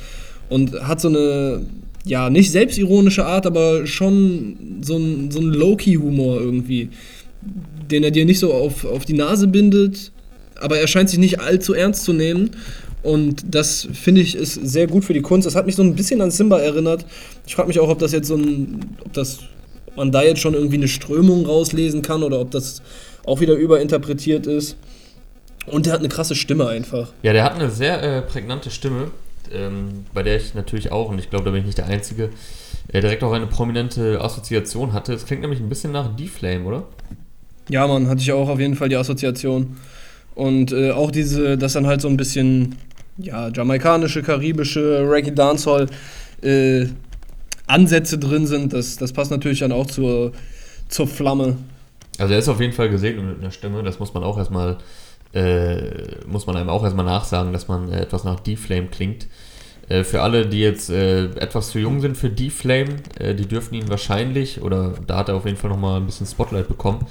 Und 0.48 0.74
hat 0.88 1.02
so 1.02 1.10
eine, 1.10 1.66
ja, 2.06 2.30
nicht 2.30 2.52
selbstironische 2.52 3.26
Art, 3.26 3.46
aber 3.46 3.86
schon 3.86 4.80
so 4.82 4.98
ein, 4.98 5.30
so 5.30 5.42
ein 5.42 5.48
Low-Key-Humor 5.48 6.40
irgendwie, 6.40 6.90
den 7.92 8.04
er 8.04 8.12
dir 8.12 8.26
nicht 8.26 8.40
so 8.40 8.54
auf, 8.54 8.86
auf 8.86 9.04
die 9.04 9.14
Nase 9.14 9.48
bindet, 9.48 10.14
aber 10.62 10.78
er 10.78 10.88
scheint 10.88 11.10
sich 11.10 11.20
nicht 11.20 11.42
allzu 11.42 11.74
ernst 11.74 12.06
zu 12.06 12.14
nehmen. 12.14 12.52
Und 13.04 13.44
das 13.54 13.88
finde 13.94 14.22
ich 14.22 14.36
ist 14.36 14.54
sehr 14.54 14.88
gut 14.88 15.04
für 15.04 15.14
die 15.14 15.22
Kunst. 15.22 15.46
Das 15.46 15.56
hat 15.56 15.66
mich 15.66 15.76
so 15.76 15.84
ein 15.84 15.96
bisschen 15.96 16.22
an 16.22 16.32
Simba 16.32 16.60
erinnert. 16.60 17.06
Ich 17.46 17.56
frage 17.56 17.68
mich 17.68 17.80
auch, 17.80 17.90
ob 17.90 18.00
das 18.00 18.14
jetzt 18.14 18.28
so 18.28 18.36
ein, 18.36 18.80
ob 19.04 19.14
das, 19.14 19.40
man 19.96 20.12
da 20.12 20.24
jetzt 20.24 20.42
schon 20.42 20.54
irgendwie 20.54 20.78
eine 20.78 20.88
Strömung 20.88 21.46
rauslesen 21.46 22.02
kann 22.02 22.24
oder 22.24 22.40
ob 22.40 22.52
das 22.52 22.82
auch 23.26 23.40
wieder 23.40 23.54
überinterpretiert 23.54 24.48
ist. 24.48 24.78
Und 25.68 25.86
der 25.86 25.94
hat 25.94 26.00
eine 26.00 26.10
krasse 26.10 26.36
Stimme 26.36 26.68
einfach. 26.68 27.12
Ja, 27.24 27.34
der 27.34 27.44
hat 27.44 27.56
eine 27.56 27.72
sehr 27.72 28.02
äh, 28.04 28.22
prägnante 28.22 28.70
Stimme, 28.70 29.12
ähm, 29.52 30.06
bei 30.14 30.22
der 30.22 30.38
ich 30.38 30.54
natürlich 30.54 30.92
auch, 30.92 31.10
und 31.10 31.18
ich 31.18 31.30
glaube, 31.30 31.46
da 31.46 31.52
bin 31.52 31.62
ich 31.62 31.66
nicht 31.66 31.78
der 31.78 31.88
Einzige, 31.88 32.30
äh, 32.92 33.02
direkt 33.02 33.24
auch 33.24 33.34
eine 33.34 33.48
prominente 33.48 34.22
Assoziation 34.22 34.94
hatte. 34.94 35.14
Es 35.14 35.26
klingt 35.26 35.42
nämlich 35.42 35.60
ein 35.60 35.70
bisschen 35.70 35.92
nach 35.92 36.16
D-Flame, 36.16 36.66
oder? 36.66 36.84
Ja, 37.70 37.88
man, 37.88 38.08
hatte 38.08 38.22
ich 38.22 38.32
auch 38.32 38.48
auf 38.48 38.60
jeden 38.60 38.76
Fall 38.76 38.90
die 38.90 38.96
Assoziation. 38.96 39.78
Und 40.36 40.72
äh, 40.72 40.92
auch 40.92 41.10
diese, 41.10 41.58
das 41.58 41.74
dann 41.74 41.88
halt 41.88 42.02
so 42.02 42.10
ein 42.10 42.18
bisschen 42.18 42.76
ja, 43.18 43.48
jamaikanische, 43.48 44.22
karibische, 44.22 45.10
Reggae 45.10 45.32
Dancehall 45.32 45.88
äh, 46.42 46.86
Ansätze 47.68 48.18
drin 48.18 48.48
sind, 48.48 48.74
das, 48.74 48.98
das 48.98 49.14
passt 49.14 49.32
natürlich 49.32 49.60
dann 49.60 49.72
auch 49.72 49.88
zur, 49.88 50.32
zur 50.88 51.08
Flamme. 51.08 51.58
Also 52.18 52.34
er 52.34 52.40
ist 52.40 52.50
auf 52.50 52.62
jeden 52.62 52.74
Fall 52.74 52.90
gesegnet 52.90 53.26
mit 53.26 53.40
einer 53.40 53.52
Stimme, 53.52 53.84
das 53.84 54.00
muss 54.00 54.14
man 54.14 54.24
auch 54.24 54.38
erstmal, 54.38 54.78
äh, 55.34 55.82
muss 56.28 56.48
man 56.48 56.56
einem 56.56 56.70
auch 56.70 56.84
erstmal 56.84 57.06
nachsagen, 57.06 57.52
dass 57.52 57.68
man 57.68 57.92
äh, 57.92 58.02
etwas 58.02 58.24
nach 58.24 58.40
D-Flame 58.40 58.88
klingt. 58.88 59.28
Äh, 59.90 60.04
für 60.04 60.22
alle, 60.22 60.46
die 60.46 60.60
jetzt 60.60 60.90
äh, 60.90 61.26
etwas 61.36 61.72
zu 61.72 61.80
jung 61.80 62.02
sind 62.02 62.16
für 62.16 62.30
D-Flame, 62.30 62.96
äh, 63.20 63.36
die 63.36 63.46
dürfen 63.46 63.76
ihn 63.76 63.90
wahrscheinlich, 63.90 64.62
oder 64.62 64.94
da 65.06 65.18
hat 65.18 65.30
er 65.30 65.36
auf 65.36 65.46
jeden 65.46 65.58
Fall 65.58 65.70
nochmal 65.70 66.00
ein 66.00 66.06
bisschen 66.06 66.26
Spotlight 66.26 66.68
bekommen, 66.68 67.06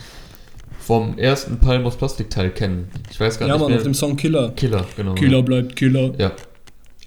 vom 0.79 1.19
ersten 1.19 1.59
Palmos 1.59 1.97
Plastikteil 1.97 2.51
kennen. 2.51 2.89
Ich 3.11 3.19
weiß 3.19 3.39
gar 3.39 3.49
ja, 3.49 3.55
nicht. 3.55 3.63
Ja, 3.63 3.69
man, 3.69 3.79
auf 3.79 3.85
dem 3.85 3.95
Song 3.95 4.17
Killer. 4.17 4.53
Killer, 4.53 4.85
genau. 4.97 5.15
Killer 5.15 5.43
bleibt 5.43 5.77
Killer. 5.77 6.13
Ja. 6.19 6.33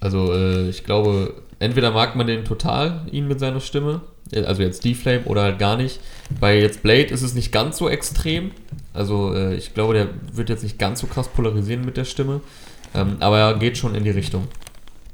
Also, 0.00 0.32
äh, 0.32 0.68
ich 0.68 0.84
glaube, 0.84 1.34
entweder 1.58 1.90
mag 1.90 2.16
man 2.16 2.26
den 2.26 2.44
total, 2.44 3.06
ihn 3.10 3.28
mit 3.28 3.40
seiner 3.40 3.60
Stimme, 3.60 4.00
also 4.34 4.62
jetzt 4.62 4.84
D-Flame 4.84 5.24
oder 5.24 5.42
halt 5.42 5.58
gar 5.58 5.76
nicht. 5.76 6.00
Bei 6.40 6.58
jetzt 6.58 6.82
Blade 6.82 7.06
ist 7.06 7.22
es 7.22 7.34
nicht 7.34 7.52
ganz 7.52 7.78
so 7.78 7.88
extrem. 7.88 8.50
Also, 8.92 9.34
äh, 9.34 9.54
ich 9.54 9.74
glaube, 9.74 9.94
der 9.94 10.08
wird 10.32 10.50
jetzt 10.50 10.62
nicht 10.62 10.78
ganz 10.78 11.00
so 11.00 11.06
krass 11.06 11.28
polarisieren 11.28 11.84
mit 11.84 11.96
der 11.96 12.04
Stimme. 12.04 12.40
Ähm, 12.94 13.16
aber 13.20 13.38
er 13.38 13.54
geht 13.54 13.78
schon 13.78 13.94
in 13.94 14.04
die 14.04 14.10
Richtung. 14.10 14.48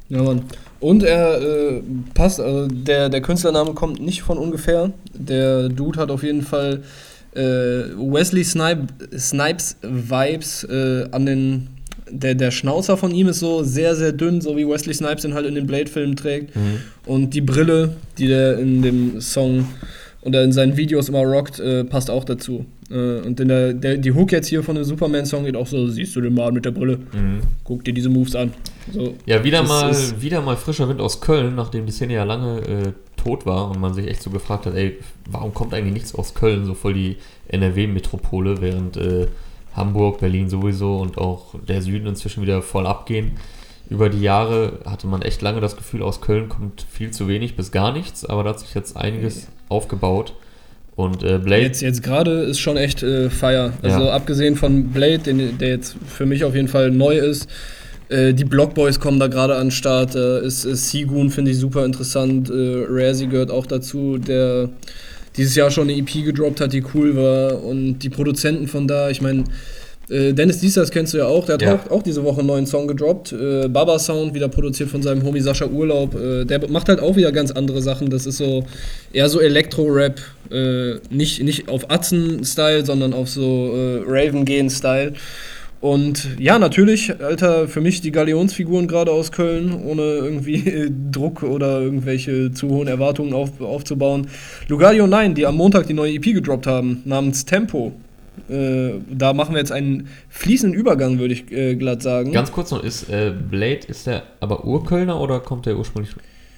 Ja, 0.08 0.22
Mann. 0.22 0.44
Und 0.80 1.02
er 1.02 1.40
äh, 1.40 1.82
passt, 2.12 2.40
also 2.40 2.68
der, 2.68 3.08
der 3.08 3.20
Künstlername 3.22 3.72
kommt 3.72 4.00
nicht 4.00 4.22
von 4.22 4.36
ungefähr. 4.36 4.92
Der 5.14 5.68
Dude 5.68 5.98
hat 5.98 6.10
auf 6.10 6.22
jeden 6.22 6.42
Fall 6.42 6.82
äh, 7.34 7.40
Wesley 7.40 8.44
Snipe, 8.44 8.86
Snipes 9.16 9.76
Vibes 9.82 10.64
äh, 10.64 11.08
an 11.10 11.26
den. 11.26 11.68
Der, 12.10 12.34
der 12.34 12.50
Schnauzer 12.50 12.96
von 12.96 13.14
ihm 13.14 13.28
ist 13.28 13.40
so 13.40 13.62
sehr, 13.62 13.96
sehr 13.96 14.12
dünn, 14.12 14.40
so 14.40 14.56
wie 14.56 14.68
Wesley 14.68 14.94
Snipes 14.94 15.22
den 15.22 15.34
halt 15.34 15.46
in 15.46 15.54
den 15.54 15.66
Blade-Filmen 15.66 16.16
trägt. 16.16 16.54
Mhm. 16.54 16.80
Und 17.06 17.30
die 17.30 17.40
Brille, 17.40 17.96
die 18.18 18.28
der 18.28 18.58
in 18.58 18.82
dem 18.82 19.20
Song 19.20 19.66
oder 20.22 20.42
in 20.42 20.52
seinen 20.52 20.76
Videos 20.76 21.08
immer 21.08 21.22
rockt, 21.22 21.60
äh, 21.60 21.84
passt 21.84 22.10
auch 22.10 22.24
dazu. 22.24 22.66
Äh, 22.90 23.20
und 23.20 23.40
in 23.40 23.48
der, 23.48 23.72
der, 23.74 23.96
die 23.96 24.12
Hook 24.12 24.32
jetzt 24.32 24.48
hier 24.48 24.62
von 24.62 24.74
dem 24.74 24.84
Superman-Song 24.84 25.44
geht 25.44 25.56
auch 25.56 25.66
so: 25.66 25.88
Siehst 25.88 26.16
du 26.16 26.20
den 26.20 26.34
Mann 26.34 26.54
mit 26.54 26.64
der 26.64 26.70
Brille? 26.70 26.98
Mhm. 26.98 27.40
Guck 27.62 27.84
dir 27.84 27.94
diese 27.94 28.08
Moves 28.08 28.34
an. 28.34 28.52
So, 28.92 29.14
ja, 29.26 29.42
wieder 29.44 29.62
mal, 29.62 29.94
wieder 30.20 30.42
mal 30.42 30.56
frischer 30.56 30.88
Wind 30.88 31.00
aus 31.00 31.20
Köln, 31.20 31.54
nachdem 31.54 31.86
die 31.86 31.92
Szene 31.92 32.14
ja 32.14 32.24
lange 32.24 32.58
äh, 32.60 32.92
tot 33.16 33.46
war 33.46 33.70
und 33.70 33.80
man 33.80 33.94
sich 33.94 34.06
echt 34.08 34.22
so 34.22 34.30
gefragt 34.30 34.66
hat, 34.66 34.74
ey, 34.74 34.98
warum 35.30 35.54
kommt 35.54 35.72
eigentlich 35.72 35.94
nichts 35.94 36.14
aus 36.14 36.34
Köln, 36.34 36.66
so 36.66 36.74
voll 36.74 36.94
die 36.94 37.16
NRW-Metropole, 37.48 38.60
während 38.60 38.96
äh, 38.96 39.26
Hamburg, 39.74 40.20
Berlin 40.20 40.48
sowieso 40.48 40.96
und 40.96 41.18
auch 41.18 41.54
der 41.66 41.82
Süden 41.82 42.06
inzwischen 42.06 42.42
wieder 42.42 42.62
voll 42.62 42.86
abgehen. 42.86 43.32
Über 43.90 44.08
die 44.08 44.22
Jahre 44.22 44.80
hatte 44.86 45.06
man 45.06 45.22
echt 45.22 45.42
lange 45.42 45.60
das 45.60 45.76
Gefühl, 45.76 46.02
aus 46.02 46.20
Köln 46.20 46.48
kommt 46.48 46.86
viel 46.90 47.10
zu 47.10 47.28
wenig 47.28 47.54
bis 47.54 47.70
gar 47.70 47.92
nichts, 47.92 48.24
aber 48.24 48.42
da 48.42 48.50
hat 48.50 48.60
sich 48.60 48.74
jetzt 48.74 48.96
einiges 48.96 49.48
aufgebaut. 49.68 50.34
Und 50.96 51.22
äh, 51.24 51.38
Blade. 51.38 51.62
Jetzt, 51.62 51.82
jetzt 51.82 52.02
gerade 52.02 52.42
ist 52.42 52.60
schon 52.60 52.76
echt 52.76 53.02
äh, 53.02 53.28
Feier. 53.28 53.72
Also 53.82 54.04
ja. 54.04 54.12
abgesehen 54.12 54.56
von 54.56 54.90
Blade, 54.90 55.18
den, 55.18 55.58
der 55.58 55.68
jetzt 55.68 55.96
für 56.06 56.24
mich 56.24 56.44
auf 56.44 56.54
jeden 56.54 56.68
Fall 56.68 56.90
neu 56.90 57.18
ist, 57.18 57.48
äh, 58.08 58.32
die 58.32 58.44
Blockboys 58.44 59.00
kommen 59.00 59.18
da 59.18 59.26
gerade 59.26 59.56
an 59.56 59.66
den 59.66 59.70
Start. 59.72 60.14
Äh, 60.14 60.46
ist, 60.46 60.64
ist 60.64 60.90
Sigun, 60.90 61.30
finde 61.30 61.50
ich 61.50 61.58
super 61.58 61.84
interessant. 61.84 62.48
Äh, 62.48 62.84
Razzie 62.88 63.26
gehört 63.26 63.50
auch 63.50 63.66
dazu, 63.66 64.18
der 64.18 64.68
dieses 65.36 65.54
Jahr 65.54 65.70
schon 65.70 65.88
eine 65.88 65.98
EP 65.98 66.24
gedroppt 66.24 66.60
hat, 66.60 66.72
die 66.72 66.84
cool 66.94 67.16
war. 67.16 67.62
Und 67.62 67.98
die 68.00 68.10
Produzenten 68.10 68.68
von 68.68 68.86
da, 68.86 69.10
ich 69.10 69.20
meine, 69.20 69.44
äh, 70.08 70.32
Dennis 70.32 70.58
Diesers 70.58 70.90
kennst 70.90 71.14
du 71.14 71.18
ja 71.18 71.26
auch, 71.26 71.46
der 71.46 71.54
hat 71.54 71.62
ja. 71.62 71.74
auch, 71.74 71.90
auch, 71.90 72.02
diese 72.02 72.22
Woche 72.24 72.40
einen 72.40 72.48
neuen 72.48 72.66
Song 72.66 72.86
gedroppt. 72.86 73.32
Äh, 73.32 73.68
Baba 73.68 73.98
Sound, 73.98 74.34
wieder 74.34 74.48
produziert 74.48 74.90
von 74.90 75.02
seinem 75.02 75.22
Homie 75.24 75.40
Sascha 75.40 75.66
Urlaub. 75.66 76.14
Äh, 76.14 76.44
der 76.44 76.68
macht 76.68 76.88
halt 76.88 77.00
auch 77.00 77.16
wieder 77.16 77.32
ganz 77.32 77.50
andere 77.50 77.80
Sachen. 77.80 78.10
Das 78.10 78.26
ist 78.26 78.36
so 78.36 78.64
eher 79.12 79.28
so 79.28 79.40
Elektro-Rap. 79.40 80.20
Äh, 80.50 80.94
nicht, 81.10 81.42
nicht 81.42 81.68
auf 81.68 81.90
Atzen-Style, 81.90 82.84
sondern 82.84 83.14
auf 83.14 83.28
so 83.28 83.74
äh, 83.74 84.02
Raven-Gehen-Style. 84.06 85.14
Und 85.84 86.40
ja, 86.40 86.58
natürlich, 86.58 87.20
Alter, 87.20 87.68
für 87.68 87.82
mich 87.82 88.00
die 88.00 88.10
Galionsfiguren 88.10 88.88
gerade 88.88 89.12
aus 89.12 89.32
Köln, 89.32 89.74
ohne 89.84 90.00
irgendwie 90.00 90.90
Druck 91.12 91.42
oder 91.42 91.82
irgendwelche 91.82 92.52
zu 92.52 92.70
hohen 92.70 92.88
Erwartungen 92.88 93.34
auf, 93.34 93.60
aufzubauen. 93.60 94.28
Lugario 94.68 95.06
9, 95.06 95.34
die 95.34 95.44
am 95.44 95.58
Montag 95.58 95.86
die 95.86 95.92
neue 95.92 96.14
EP 96.14 96.22
gedroppt 96.22 96.66
haben, 96.66 97.02
namens 97.04 97.44
Tempo. 97.44 97.92
Äh, 98.48 98.92
da 99.10 99.34
machen 99.34 99.52
wir 99.54 99.58
jetzt 99.58 99.72
einen 99.72 100.08
fließenden 100.30 100.80
Übergang, 100.80 101.18
würde 101.18 101.34
ich 101.34 101.52
äh, 101.52 101.74
glatt 101.74 102.00
sagen. 102.00 102.32
Ganz 102.32 102.50
kurz 102.50 102.70
noch, 102.70 102.82
ist 102.82 103.10
äh, 103.10 103.34
Blade, 103.50 103.80
ist 103.86 104.06
der 104.06 104.22
aber 104.40 104.64
Urkölner 104.64 105.20
oder 105.20 105.38
kommt 105.40 105.66
der 105.66 105.76
ursprünglich 105.76 106.14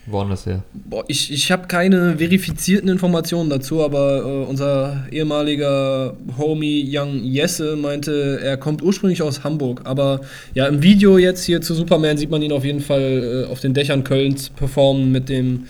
woanders 0.07 0.47
her? 0.47 0.63
Boah, 0.73 1.05
ich 1.09 1.33
ich 1.33 1.51
habe 1.53 1.67
keine 1.67 2.19
verifizierten 2.19 2.89
Informationen 2.89 3.51
dazu, 3.51 3.83
aber 3.83 4.19
äh, 4.19 4.49
unser 4.49 5.07
ehemaliger 5.11 6.15
Homie 6.39 6.87
Young 6.89 7.23
Jesse 7.25 7.77
meinte, 7.77 8.41
er 8.43 8.57
kommt 8.57 8.83
ursprünglich 8.83 9.23
aus 9.23 9.45
Hamburg. 9.45 9.83
Aber 9.85 10.21
ja, 10.55 10.67
im 10.67 10.83
Video 10.83 11.19
jetzt 11.19 11.45
hier 11.45 11.61
zu 11.61 11.75
Superman 11.75 12.17
sieht 12.17 12.31
man 12.31 12.43
ihn 12.43 12.53
auf 12.53 12.65
jeden 12.65 12.81
Fall 12.81 13.47
äh, 13.47 13.51
auf 13.51 13.61
den 13.61 13.75
Dächern 13.75 14.05
Kölns 14.05 14.51
performen 14.51 15.13
mit 15.13 15.29
dem 15.29 15.67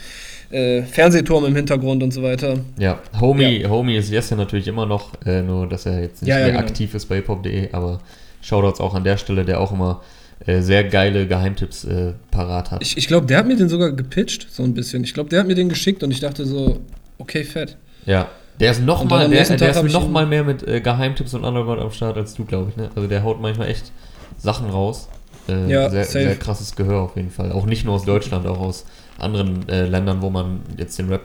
äh, 0.50 0.82
Fernsehturm 0.82 1.44
im 1.44 1.56
Hintergrund 1.56 2.02
und 2.02 2.12
so 2.12 2.22
weiter. 2.22 2.58
Ja, 2.78 3.00
Homie, 3.20 3.62
ja. 3.62 3.68
Homie 3.68 3.96
ist 3.96 4.10
Jesse 4.10 4.36
natürlich 4.36 4.68
immer 4.68 4.86
noch, 4.86 5.12
äh, 5.24 5.42
nur 5.42 5.68
dass 5.68 5.86
er 5.86 6.00
jetzt 6.00 6.22
nicht 6.22 6.28
ja, 6.28 6.38
ja, 6.38 6.46
mehr 6.46 6.54
genau. 6.54 6.66
aktiv 6.66 6.94
ist 6.94 7.06
bei 7.06 7.16
hiphop.de, 7.16 7.72
aber 7.72 8.00
Shoutouts 8.42 8.80
auch 8.80 8.94
an 8.94 9.04
der 9.04 9.16
Stelle, 9.16 9.44
der 9.44 9.60
auch 9.60 9.72
immer 9.72 10.02
sehr 10.44 10.84
geile 10.84 11.26
Geheimtipps 11.26 11.84
äh, 11.84 12.12
parat 12.30 12.70
hat. 12.70 12.82
Ich, 12.82 12.96
ich 12.96 13.08
glaube, 13.08 13.26
der 13.26 13.38
hat 13.38 13.46
mir 13.46 13.56
den 13.56 13.68
sogar 13.68 13.92
gepitcht, 13.92 14.46
so 14.50 14.62
ein 14.62 14.74
bisschen. 14.74 15.02
Ich 15.02 15.14
glaube, 15.14 15.30
der 15.30 15.40
hat 15.40 15.46
mir 15.46 15.54
den 15.54 15.68
geschickt 15.68 16.02
und 16.02 16.10
ich 16.10 16.20
dachte 16.20 16.46
so, 16.46 16.80
okay, 17.18 17.44
fett. 17.44 17.76
Ja. 18.04 18.28
Der 18.60 18.70
ist 18.70 18.82
noch 18.82 19.04
mal, 19.04 19.28
der, 19.28 19.44
der 19.44 19.70
ist 19.70 19.92
noch 19.92 20.08
mal 20.08 20.26
mehr 20.26 20.42
mit 20.42 20.66
äh, 20.66 20.80
Geheimtipps 20.80 21.34
und 21.34 21.44
Underground 21.44 21.80
am 21.80 21.90
Start 21.90 22.16
als 22.16 22.34
du, 22.34 22.44
glaube 22.44 22.70
ich. 22.70 22.76
Ne? 22.76 22.90
Also 22.94 23.06
der 23.06 23.22
haut 23.22 23.40
manchmal 23.40 23.68
echt 23.68 23.92
Sachen 24.38 24.70
raus. 24.70 25.08
Äh, 25.48 25.70
ja, 25.70 25.90
sehr, 25.90 26.04
sehr, 26.04 26.36
krasses 26.36 26.74
Gehör 26.74 27.02
auf 27.02 27.16
jeden 27.16 27.30
Fall. 27.30 27.52
Auch 27.52 27.66
nicht 27.66 27.84
nur 27.84 27.94
aus 27.94 28.04
Deutschland, 28.04 28.46
auch 28.46 28.58
aus 28.58 28.86
anderen 29.18 29.68
äh, 29.68 29.86
Ländern, 29.86 30.22
wo 30.22 30.30
man 30.30 30.60
jetzt 30.76 30.98
den 30.98 31.08
Rap 31.08 31.22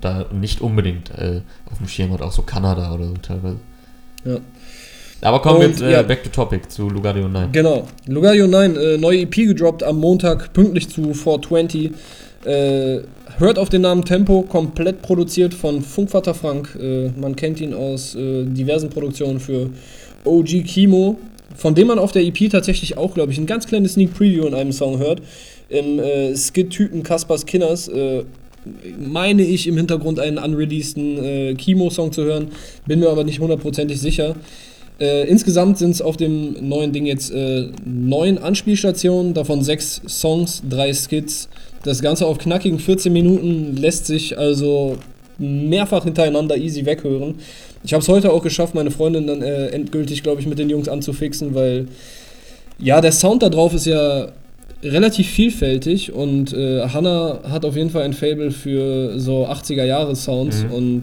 da 0.00 0.26
nicht 0.32 0.60
unbedingt 0.60 1.10
äh, 1.10 1.42
auf 1.70 1.78
dem 1.78 1.88
Schirm 1.88 2.12
hat, 2.12 2.20
auch 2.20 2.32
so 2.32 2.42
Kanada 2.42 2.92
oder 2.92 3.06
so 3.06 3.14
teilweise. 3.14 3.58
Ja. 4.24 4.38
Aber 5.22 5.40
kommen 5.40 5.60
wir 5.60 5.68
jetzt 5.68 5.80
äh, 5.80 5.92
ja. 5.92 6.02
back 6.02 6.24
to 6.24 6.30
topic 6.30 6.68
zu 6.68 6.88
Lugario 6.88 7.28
9. 7.28 7.52
Genau. 7.52 7.86
Lugario 8.06 8.48
9, 8.48 8.76
äh, 8.76 8.98
neue 8.98 9.20
EP 9.20 9.34
gedroppt 9.34 9.84
am 9.84 9.98
Montag, 9.98 10.52
pünktlich 10.52 10.88
zu 10.88 11.14
420. 11.14 11.92
Äh, 12.44 13.00
hört 13.38 13.58
auf 13.58 13.68
den 13.68 13.82
Namen 13.82 14.04
Tempo, 14.04 14.42
komplett 14.42 15.00
produziert 15.00 15.54
von 15.54 15.80
Funkvater 15.80 16.34
Frank. 16.34 16.76
Äh, 16.80 17.10
man 17.10 17.36
kennt 17.36 17.60
ihn 17.60 17.72
aus 17.72 18.16
äh, 18.16 18.44
diversen 18.44 18.90
Produktionen 18.90 19.38
für 19.38 19.70
OG 20.24 20.64
Kimo, 20.64 21.18
von 21.54 21.76
dem 21.76 21.86
man 21.86 22.00
auf 22.00 22.10
der 22.10 22.22
EP 22.22 22.50
tatsächlich 22.50 22.98
auch, 22.98 23.14
glaube 23.14 23.30
ich, 23.30 23.38
ein 23.38 23.46
ganz 23.46 23.68
kleines 23.68 23.92
Sneak 23.92 24.14
Preview 24.14 24.44
in 24.46 24.54
einem 24.54 24.72
Song 24.72 24.98
hört. 24.98 25.22
Im 25.68 26.00
äh, 26.00 26.34
Skit-Typen 26.34 27.04
Kaspers 27.04 27.46
Kinners 27.46 27.86
äh, 27.86 28.24
meine 28.98 29.42
ich 29.42 29.68
im 29.68 29.76
Hintergrund 29.76 30.18
einen 30.18 30.38
unreleaseden 30.38 31.24
äh, 31.24 31.54
Kimo-Song 31.54 32.10
zu 32.10 32.24
hören, 32.24 32.48
bin 32.86 32.98
mir 32.98 33.08
aber 33.08 33.22
nicht 33.22 33.38
hundertprozentig 33.38 34.00
sicher. 34.00 34.34
Äh, 35.00 35.26
insgesamt 35.28 35.78
sind 35.78 35.90
es 35.90 36.02
auf 36.02 36.16
dem 36.16 36.68
neuen 36.68 36.92
Ding 36.92 37.06
jetzt 37.06 37.32
äh, 37.32 37.68
neun 37.84 38.38
Anspielstationen, 38.38 39.34
davon 39.34 39.62
sechs 39.62 40.00
Songs, 40.06 40.62
drei 40.68 40.92
Skits. 40.92 41.48
Das 41.82 42.02
Ganze 42.02 42.26
auf 42.26 42.38
knackigen 42.38 42.78
14 42.78 43.12
Minuten 43.12 43.76
lässt 43.76 44.06
sich 44.06 44.38
also 44.38 44.98
mehrfach 45.38 46.04
hintereinander 46.04 46.56
easy 46.56 46.86
weghören. 46.86 47.36
Ich 47.84 47.92
habe 47.92 48.02
es 48.02 48.08
heute 48.08 48.32
auch 48.32 48.42
geschafft, 48.42 48.74
meine 48.74 48.90
Freundin 48.90 49.26
dann 49.26 49.42
äh, 49.42 49.68
endgültig, 49.68 50.22
glaube 50.22 50.40
ich, 50.40 50.46
mit 50.46 50.58
den 50.58 50.70
Jungs 50.70 50.88
anzufixen, 50.88 51.54
weil 51.54 51.88
ja, 52.78 53.00
der 53.00 53.12
Sound 53.12 53.42
da 53.42 53.48
drauf 53.48 53.74
ist 53.74 53.86
ja 53.86 54.28
relativ 54.82 55.28
vielfältig 55.28 56.12
und 56.12 56.52
äh, 56.52 56.88
Hannah 56.88 57.40
hat 57.44 57.64
auf 57.64 57.76
jeden 57.76 57.90
Fall 57.90 58.02
ein 58.02 58.12
Fable 58.12 58.50
für 58.50 59.18
so 59.18 59.46
80er 59.46 59.84
Jahre 59.84 60.16
Sounds 60.16 60.64
mhm. 60.64 60.72
und 60.72 61.02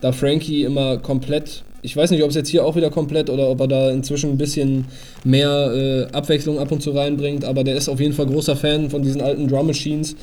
da 0.00 0.12
Frankie 0.12 0.64
immer 0.64 0.98
komplett 0.98 1.62
ich 1.84 1.94
weiß 1.94 2.10
nicht, 2.10 2.22
ob 2.22 2.30
es 2.30 2.34
jetzt 2.34 2.48
hier 2.48 2.64
auch 2.64 2.76
wieder 2.76 2.88
komplett 2.88 3.28
oder 3.28 3.50
ob 3.50 3.60
er 3.60 3.68
da 3.68 3.90
inzwischen 3.90 4.30
ein 4.30 4.38
bisschen 4.38 4.86
mehr 5.22 6.08
äh, 6.10 6.16
Abwechslung 6.16 6.58
ab 6.58 6.72
und 6.72 6.82
zu 6.82 6.92
reinbringt, 6.92 7.44
aber 7.44 7.62
der 7.62 7.76
ist 7.76 7.90
auf 7.90 8.00
jeden 8.00 8.14
Fall 8.14 8.24
großer 8.24 8.56
Fan 8.56 8.88
von 8.88 9.02
diesen 9.02 9.20
alten 9.20 9.48
Drum 9.48 9.66
Machines 9.66 10.16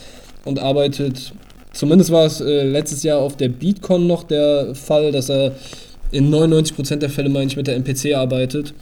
und 0.44 0.58
arbeitet, 0.58 1.34
zumindest 1.72 2.10
war 2.10 2.26
es 2.26 2.42
äh, 2.42 2.64
letztes 2.64 3.04
Jahr 3.04 3.20
auf 3.20 3.38
der 3.38 3.50
Beatcon 3.50 4.08
noch 4.08 4.24
der 4.24 4.74
Fall, 4.74 5.12
dass 5.12 5.30
er 5.30 5.52
in 6.12 6.34
99% 6.34 6.96
der 6.96 7.12
Fälle, 7.12 7.30
meine 7.30 7.46
ich, 7.46 7.56
mit 7.56 7.68
der 7.68 7.76
MPC 7.76 8.16
arbeitet. 8.16 8.74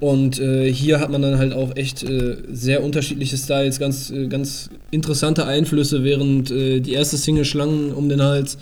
Und 0.00 0.40
äh, 0.40 0.72
hier 0.72 0.98
hat 0.98 1.10
man 1.10 1.22
dann 1.22 1.38
halt 1.38 1.52
auch 1.52 1.76
echt 1.76 2.02
äh, 2.02 2.38
sehr 2.50 2.82
unterschiedliche 2.82 3.36
Styles, 3.36 3.78
ganz, 3.78 4.10
äh, 4.10 4.26
ganz 4.26 4.68
interessante 4.90 5.46
Einflüsse, 5.46 6.02
während 6.02 6.50
äh, 6.50 6.80
die 6.80 6.94
erste 6.94 7.16
Single 7.16 7.44
Schlangen 7.44 7.92
um 7.92 8.08
den 8.08 8.22
Hals 8.22 8.58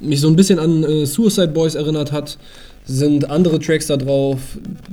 mich 0.00 0.20
so 0.20 0.28
ein 0.28 0.36
bisschen 0.36 0.58
an 0.58 0.84
äh, 0.84 1.06
Suicide 1.06 1.48
Boys 1.48 1.74
erinnert 1.74 2.12
hat, 2.12 2.38
sind 2.84 3.30
andere 3.30 3.60
Tracks 3.60 3.86
da 3.86 3.96
drauf, 3.96 4.40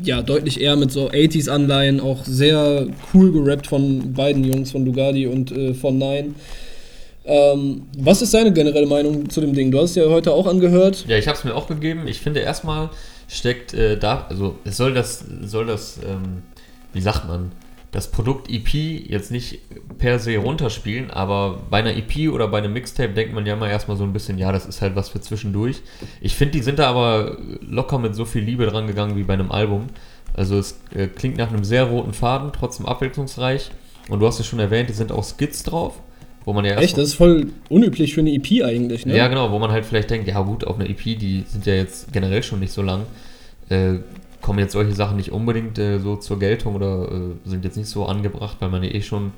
ja, 0.04 0.22
deutlich 0.22 0.62
eher 0.62 0.76
mit 0.76 0.92
so 0.92 1.10
80s-Anleihen, 1.10 2.00
auch 2.00 2.24
sehr 2.24 2.88
cool 3.14 3.32
gerappt 3.32 3.68
von 3.68 4.14
beiden 4.14 4.44
Jungs, 4.44 4.72
von 4.72 4.86
Lugardi 4.86 5.26
und 5.28 5.52
äh, 5.52 5.74
von 5.74 5.98
Nine. 5.98 6.36
Ähm, 7.26 7.84
was 7.98 8.22
ist 8.22 8.34
deine 8.34 8.54
generelle 8.54 8.86
Meinung 8.86 9.30
zu 9.30 9.42
dem 9.42 9.54
Ding? 9.54 9.72
Du 9.72 9.80
hast 9.80 9.92
es 9.92 9.96
ja 9.96 10.10
heute 10.10 10.32
auch 10.34 10.48
angehört. 10.48 11.06
Ja, 11.08 11.18
ich 11.18 11.28
habe 11.28 11.38
es 11.38 11.44
mir 11.44 11.56
auch 11.56 11.68
gegeben. 11.68 12.08
Ich 12.08 12.20
finde 12.20 12.40
erstmal 12.40 12.90
steckt 13.28 13.74
äh, 13.74 13.98
da, 13.98 14.26
also 14.30 14.56
es 14.66 14.78
soll 14.78 14.94
das, 14.94 15.24
soll 15.44 15.68
das, 15.68 16.00
ähm, 16.04 16.44
wie 16.94 17.02
sagt 17.02 17.28
man, 17.28 17.52
das 17.92 18.12
Produkt 18.12 18.50
EP 18.52 18.74
jetzt 18.74 19.32
nicht 19.32 19.60
per 19.98 20.20
se 20.20 20.38
runterspielen, 20.38 21.10
aber 21.10 21.60
bei 21.70 21.80
einer 21.80 21.96
EP 21.96 22.32
oder 22.32 22.48
bei 22.48 22.60
einem 22.60 22.74
Mixtape 22.74 23.14
denkt 23.14 23.34
man 23.34 23.46
ja 23.46 23.54
immer 23.54 23.70
erstmal 23.70 23.98
so 23.98 24.04
ein 24.04 24.14
bisschen, 24.14 24.38
ja, 24.38 24.52
das 24.52 24.66
ist 24.66 24.82
halt 24.82 24.96
was 24.96 25.10
für 25.10 25.22
zwischendurch. 25.22 25.82
Ich 26.22 26.36
finde, 26.36 26.54
die 26.54 26.62
sind 26.62 26.80
da 26.80 26.90
aber 26.90 27.38
locker 27.62 27.98
mit 27.98 28.14
so 28.16 28.26
viel 28.26 28.44
Liebe 28.44 28.66
dran 28.68 28.86
gegangen 28.86 29.16
wie 29.18 29.24
bei 29.24 29.34
einem 29.34 29.52
Album. 29.52 29.88
Also 30.36 30.58
es 30.58 30.80
äh, 30.94 31.08
klingt 31.08 31.38
nach 31.38 31.50
einem 31.50 31.64
sehr 31.64 31.86
roten 31.86 32.14
Faden, 32.14 32.52
trotzdem 32.54 32.86
abwechslungsreich. 32.86 33.72
Und 34.08 34.20
du 34.20 34.28
hast 34.28 34.40
es 34.40 34.46
schon 34.46 34.60
erwähnt, 34.60 34.90
es 34.90 34.98
sind 34.98 35.12
auch 35.12 35.24
Skits 35.24 35.64
drauf. 35.64 36.00
Wo 36.46 36.54
man 36.54 36.66
ja 36.66 36.78
Echt, 36.78 36.98
das 36.98 37.10
ist 37.10 37.14
voll 37.16 37.48
unüblich 37.70 38.14
für 38.14 38.22
eine 38.22 38.34
EP 38.34 38.64
eigentlich, 38.64 39.06
ne? 39.06 39.16
Ja, 39.16 39.28
genau, 39.28 39.52
wo 39.52 39.60
man 39.60 39.72
halt 39.72 39.86
vielleicht 39.86 40.10
denkt, 40.10 40.28
ja 40.28 40.40
gut, 40.42 40.64
auf 40.64 40.80
einer 40.80 40.90
EP, 40.90 41.04
die 41.04 41.44
sind 41.48 41.66
ja 41.66 41.74
jetzt 41.74 42.14
generell 42.14 42.42
schon 42.42 42.60
nicht 42.60 42.72
so 42.72 42.82
lang. 42.82 43.02
Äh, 43.70 43.96
kommen 44.50 44.58
jetzt 44.58 44.74
solche 44.74 44.94
Sachen 44.94 45.18
nicht 45.18 45.32
unbedingt 45.32 45.78
äh, 45.78 46.00
so 46.00 46.16
zur 46.16 46.40
Geltung 46.40 46.74
oder 46.74 47.08
äh, 47.12 47.48
sind 47.48 47.64
jetzt 47.64 47.78
nicht 47.78 47.88
so 47.88 48.08
angebracht, 48.08 48.58
weil 48.58 48.70
man 48.70 48.82
ja 48.82 48.90
eh 48.90 49.04
schon 49.04 49.32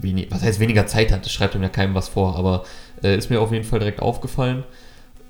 wenig, 0.00 0.28
was 0.30 0.40
heißt 0.40 0.58
weniger 0.58 0.86
Zeit 0.86 1.12
hat, 1.12 1.26
das 1.26 1.32
schreibt 1.32 1.54
ihm 1.54 1.62
ja 1.62 1.68
keinem 1.68 1.94
was 1.94 2.08
vor, 2.08 2.34
aber 2.34 2.64
äh, 3.02 3.14
ist 3.14 3.28
mir 3.28 3.42
auf 3.42 3.52
jeden 3.52 3.66
Fall 3.66 3.78
direkt 3.78 4.00
aufgefallen 4.00 4.64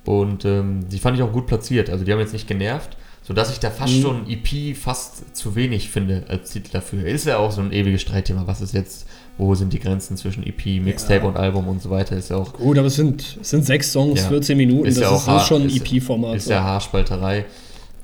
und 0.05 0.45
ähm, 0.45 0.89
die 0.89 1.01
fand 1.01 1.17
ich 1.17 1.25
auch 1.25 1.33
gut 1.33 1.49
platziert, 1.49 1.91
also 1.91 2.05
die 2.05 2.13
haben 2.13 2.21
jetzt 2.21 2.33
nicht 2.33 2.47
genervt, 2.47 2.97
sodass 3.25 3.51
ich 3.51 3.59
da 3.59 3.71
fast 3.71 3.97
mhm. 3.97 4.03
schon 4.03 4.27
EP 4.29 4.77
fast 4.77 5.37
zu 5.37 5.57
wenig 5.57 5.91
finde 5.91 6.23
als 6.29 6.53
Titel 6.53 6.71
dafür. 6.71 7.05
Ist 7.05 7.27
ja 7.27 7.39
auch 7.39 7.51
so 7.51 7.61
ein 7.61 7.73
ewiges 7.73 8.03
Streitthema, 8.03 8.47
was 8.47 8.61
ist 8.61 8.73
jetzt, 8.73 9.09
wo 9.37 9.53
sind 9.57 9.73
die 9.73 9.81
Grenzen 9.81 10.17
zwischen 10.17 10.47
EP, 10.47 10.81
Mixtape 10.81 11.23
ja. 11.23 11.29
und 11.29 11.37
Album 11.37 11.67
und 11.67 11.83
so 11.83 11.91
weiter, 11.91 12.17
ist 12.17 12.31
ja 12.31 12.37
auch... 12.37 12.53
Gut, 12.53 12.79
aber 12.79 12.87
es 12.87 12.95
sind, 12.95 13.37
es 13.41 13.51
sind 13.51 13.67
sechs 13.67 13.91
Songs, 13.91 14.21
ja. 14.21 14.29
14 14.29 14.57
Minuten, 14.57 14.87
ist 14.87 14.99
das 14.99 15.03
ja 15.03 15.11
auch 15.11 15.37
ist, 15.37 15.43
ist 15.43 15.49
schon 15.49 15.69
EP-Format. 15.69 16.37
Ist 16.37 16.49
ja 16.49 16.63
Haarspalterei. 16.63 17.47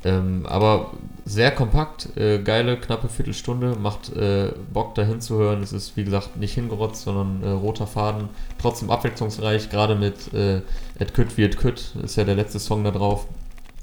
Ähm, 0.04 0.44
aber 0.46 0.90
sehr 1.24 1.50
kompakt, 1.50 2.14
äh, 2.16 2.38
geile, 2.38 2.76
knappe 2.76 3.08
Viertelstunde, 3.08 3.76
macht 3.80 4.14
äh, 4.14 4.50
Bock 4.72 4.94
da 4.94 5.02
hinzuhören. 5.02 5.62
Es 5.62 5.72
ist, 5.72 5.96
wie 5.96 6.04
gesagt, 6.04 6.36
nicht 6.36 6.52
hingerotzt, 6.52 7.02
sondern 7.02 7.42
äh, 7.42 7.50
roter 7.50 7.86
Faden. 7.86 8.28
Trotzdem 8.60 8.90
abwechslungsreich, 8.90 9.70
gerade 9.70 9.94
mit 9.94 10.32
äh, 10.34 10.60
Et 10.98 11.14
Kütt 11.14 11.38
wie 11.38 11.44
Et 11.44 11.56
Kütt, 11.56 11.94
ist 12.02 12.16
ja 12.16 12.24
der 12.24 12.34
letzte 12.34 12.58
Song 12.58 12.84
da 12.84 12.90
drauf. 12.90 13.26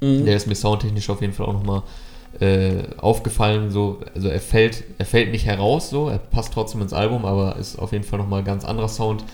Mhm. 0.00 0.24
Der 0.24 0.36
ist 0.36 0.46
mir 0.46 0.54
soundtechnisch 0.54 1.10
auf 1.10 1.20
jeden 1.20 1.32
Fall 1.32 1.46
auch 1.46 1.54
nochmal 1.54 1.82
äh, 2.38 2.84
aufgefallen. 2.98 3.72
So, 3.72 3.98
also 4.14 4.28
er 4.28 4.40
fällt, 4.40 4.84
er 4.98 5.06
fällt 5.06 5.32
nicht 5.32 5.44
heraus, 5.44 5.90
so, 5.90 6.08
er 6.08 6.18
passt 6.18 6.52
trotzdem 6.52 6.82
ins 6.82 6.92
Album, 6.92 7.24
aber 7.24 7.56
ist 7.56 7.76
auf 7.80 7.90
jeden 7.90 8.04
Fall 8.04 8.20
nochmal 8.20 8.40
ein 8.40 8.44
ganz 8.44 8.64
anderer 8.64 8.88
Sound. 8.88 9.24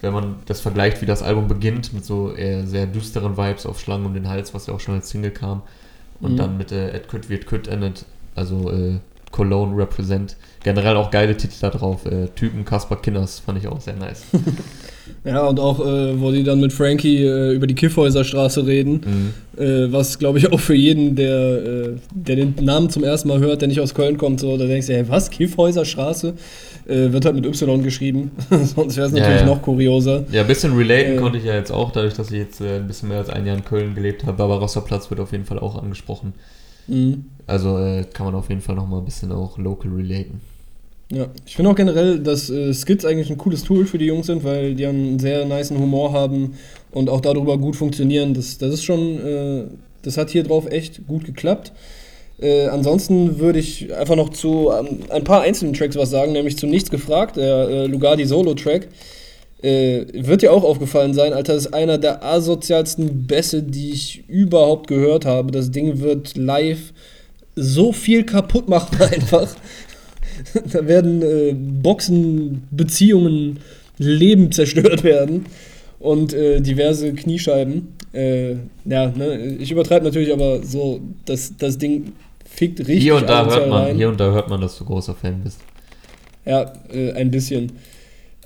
Wenn 0.00 0.12
man 0.12 0.36
das 0.46 0.60
vergleicht, 0.60 1.02
wie 1.02 1.06
das 1.06 1.22
Album 1.24 1.48
beginnt, 1.48 1.92
mit 1.92 2.04
so 2.04 2.32
eher 2.32 2.64
sehr 2.66 2.86
düsteren 2.86 3.36
Vibes 3.36 3.66
auf 3.66 3.80
Schlangen 3.80 4.06
um 4.06 4.14
den 4.14 4.28
Hals, 4.28 4.54
was 4.54 4.68
ja 4.68 4.74
auch 4.74 4.80
schon 4.80 4.94
als 4.94 5.08
Single 5.08 5.32
kam 5.32 5.62
und 6.20 6.32
mhm. 6.32 6.36
dann 6.36 6.56
mit 6.56 6.72
äh, 6.72 6.90
Ed 6.90 7.08
Kütt 7.08 7.28
wird 7.28 7.46
Kütt 7.46 7.68
endet, 7.68 8.04
also 8.34 8.70
äh, 8.70 8.98
Cologne 9.32 9.76
Represent. 9.76 10.36
Generell 10.62 10.96
auch 10.96 11.10
geile 11.10 11.36
Titel 11.36 11.56
da 11.60 11.70
drauf. 11.70 12.06
Äh, 12.06 12.28
Typen 12.28 12.64
Kaspar 12.64 13.00
Kinners 13.00 13.38
fand 13.38 13.58
ich 13.58 13.68
auch 13.68 13.80
sehr 13.80 13.96
nice. 13.96 14.24
ja, 15.24 15.46
und 15.46 15.60
auch, 15.60 15.80
äh, 15.80 16.20
wo 16.20 16.30
die 16.30 16.42
dann 16.42 16.60
mit 16.60 16.72
Frankie 16.72 17.24
äh, 17.24 17.52
über 17.52 17.66
die 17.66 17.74
Kiffhäuserstraße 17.74 18.66
reden, 18.66 18.92
mhm. 18.92 19.34
Äh, 19.56 19.90
was 19.90 20.18
glaube 20.18 20.38
ich 20.38 20.52
auch 20.52 20.60
für 20.60 20.74
jeden, 20.74 21.16
der, 21.16 21.38
äh, 21.38 21.96
der 22.10 22.36
den 22.36 22.54
Namen 22.60 22.90
zum 22.90 23.02
ersten 23.02 23.28
Mal 23.28 23.38
hört, 23.38 23.62
der 23.62 23.68
nicht 23.68 23.80
aus 23.80 23.94
Köln 23.94 24.18
kommt, 24.18 24.38
so, 24.40 24.58
da 24.58 24.66
denkst 24.66 24.86
du, 24.86 24.92
hey, 24.92 25.08
was, 25.08 25.30
Kiffhäuserstraße? 25.30 26.34
Äh, 26.86 27.10
wird 27.10 27.24
halt 27.24 27.36
mit 27.36 27.46
Y 27.46 27.82
geschrieben, 27.82 28.32
sonst 28.50 28.98
wäre 28.98 29.06
es 29.06 29.12
natürlich 29.12 29.40
ja, 29.40 29.40
ja. 29.40 29.46
noch 29.46 29.62
kurioser. 29.62 30.24
Ja, 30.30 30.42
ein 30.42 30.46
bisschen 30.46 30.76
relaten 30.76 31.16
konnte 31.16 31.38
ich 31.38 31.44
ja 31.44 31.54
jetzt 31.54 31.72
auch, 31.72 31.90
dadurch, 31.90 32.14
dass 32.14 32.30
ich 32.30 32.36
jetzt 32.36 32.60
ein 32.60 32.86
bisschen 32.86 33.08
mehr 33.08 33.18
als 33.18 33.30
ein 33.30 33.46
Jahr 33.46 33.56
in 33.56 33.64
Köln 33.64 33.94
gelebt 33.94 34.24
habe. 34.24 34.36
Barbarossa-Platz 34.36 35.08
wird 35.08 35.20
auf 35.20 35.32
jeden 35.32 35.46
Fall 35.46 35.58
auch 35.58 35.82
angesprochen. 35.82 36.34
Mhm. 36.86 37.24
Also 37.46 38.02
kann 38.12 38.26
man 38.26 38.34
auf 38.34 38.50
jeden 38.50 38.60
Fall 38.60 38.74
noch 38.74 38.86
mal 38.86 38.98
ein 38.98 39.04
bisschen 39.04 39.32
auch 39.32 39.58
local 39.58 39.90
relaten. 39.92 40.40
Ja, 41.12 41.28
ich 41.46 41.54
finde 41.54 41.70
auch 41.70 41.76
generell, 41.76 42.18
dass 42.18 42.50
äh, 42.50 42.74
Skits 42.74 43.04
eigentlich 43.04 43.30
ein 43.30 43.38
cooles 43.38 43.62
Tool 43.62 43.86
für 43.86 43.98
die 43.98 44.06
Jungs 44.06 44.26
sind, 44.26 44.42
weil 44.42 44.74
die 44.74 44.86
einen 44.86 45.20
sehr 45.20 45.44
niceen 45.44 45.78
Humor 45.78 46.12
haben 46.12 46.58
und 46.90 47.08
auch 47.08 47.20
darüber 47.20 47.58
gut 47.58 47.76
funktionieren. 47.76 48.34
Das, 48.34 48.58
das 48.58 48.74
ist 48.74 48.84
schon, 48.84 49.24
äh, 49.24 49.64
das 50.02 50.18
hat 50.18 50.30
hier 50.30 50.42
drauf 50.42 50.66
echt 50.68 51.06
gut 51.06 51.24
geklappt. 51.24 51.72
Äh, 52.40 52.66
ansonsten 52.66 53.38
würde 53.38 53.60
ich 53.60 53.94
einfach 53.94 54.16
noch 54.16 54.30
zu 54.30 54.70
ähm, 54.72 54.98
ein 55.10 55.24
paar 55.24 55.42
einzelnen 55.42 55.74
Tracks 55.74 55.96
was 55.96 56.10
sagen, 56.10 56.32
nämlich 56.32 56.58
zu 56.58 56.66
Nichts 56.66 56.90
gefragt, 56.90 57.36
der 57.36 57.68
äh, 57.68 57.86
Lugardi 57.86 58.26
Solo-Track. 58.26 58.88
Äh, 59.62 60.06
wird 60.12 60.42
dir 60.42 60.52
auch 60.52 60.64
aufgefallen 60.64 61.14
sein, 61.14 61.32
Alter, 61.32 61.54
das 61.54 61.66
ist 61.66 61.74
einer 61.74 61.98
der 61.98 62.24
asozialsten 62.24 63.26
Bässe, 63.26 63.62
die 63.62 63.90
ich 63.92 64.24
überhaupt 64.28 64.86
gehört 64.86 65.24
habe. 65.24 65.50
Das 65.50 65.70
Ding 65.70 66.00
wird 66.00 66.36
live 66.36 66.92
so 67.54 67.92
viel 67.92 68.24
kaputt 68.24 68.68
machen 68.68 69.00
einfach. 69.00 69.48
da 70.72 70.86
werden 70.86 71.22
äh, 71.22 71.54
Boxen, 71.54 72.62
Beziehungen, 72.70 73.58
Leben 73.98 74.52
zerstört 74.52 75.04
werden 75.04 75.46
und 75.98 76.32
äh, 76.34 76.60
diverse 76.60 77.12
Kniescheiben. 77.14 77.88
Äh, 78.12 78.52
ja, 78.84 79.08
ne, 79.14 79.56
ich 79.58 79.70
übertreibe 79.70 80.04
natürlich, 80.04 80.32
aber 80.32 80.62
so, 80.62 81.00
das, 81.24 81.54
das 81.58 81.78
Ding 81.78 82.12
fickt 82.44 82.80
richtig 82.80 83.02
hier 83.02 83.16
und 83.16 83.28
da 83.28 83.46
hört 83.46 83.68
man, 83.68 83.84
rein. 83.84 83.96
Hier 83.96 84.08
und 84.08 84.20
da 84.20 84.30
hört 84.32 84.48
man, 84.48 84.60
dass 84.60 84.78
du 84.78 84.84
großer 84.84 85.14
Fan 85.14 85.42
bist. 85.42 85.60
Ja, 86.44 86.72
äh, 86.92 87.12
ein 87.12 87.30
bisschen. 87.30 87.72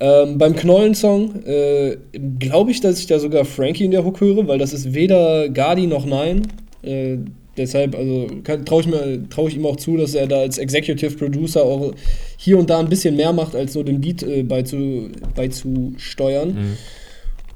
Ähm, 0.00 0.38
beim 0.38 0.56
Knollen-Song 0.56 1.44
äh, 1.44 1.98
glaube 2.38 2.70
ich, 2.70 2.80
dass 2.80 2.98
ich 2.98 3.06
da 3.06 3.18
sogar 3.18 3.44
Frankie 3.44 3.84
in 3.84 3.90
der 3.90 4.04
Hook 4.04 4.20
höre, 4.20 4.48
weil 4.48 4.58
das 4.58 4.72
ist 4.72 4.94
weder 4.94 5.50
Gardi 5.50 5.86
noch 5.86 6.06
Nein. 6.06 6.42
Äh, 6.82 7.18
deshalb, 7.56 7.94
also 7.94 8.28
traue 8.64 8.80
ich, 8.80 9.28
trau 9.30 9.48
ich 9.48 9.56
ihm 9.56 9.66
auch 9.66 9.76
zu, 9.76 9.96
dass 9.96 10.14
er 10.14 10.26
da 10.26 10.40
als 10.40 10.58
Executive 10.58 11.16
Producer 11.16 11.62
auch 11.62 11.92
hier 12.36 12.58
und 12.58 12.70
da 12.70 12.78
ein 12.78 12.88
bisschen 12.88 13.16
mehr 13.16 13.32
macht, 13.32 13.54
als 13.54 13.74
nur 13.74 13.84
den 13.84 14.00
Beat 14.00 14.22
äh, 14.22 14.42
beizu, 14.42 15.08
beizusteuern. 15.34 16.48
Mhm. 16.54 16.76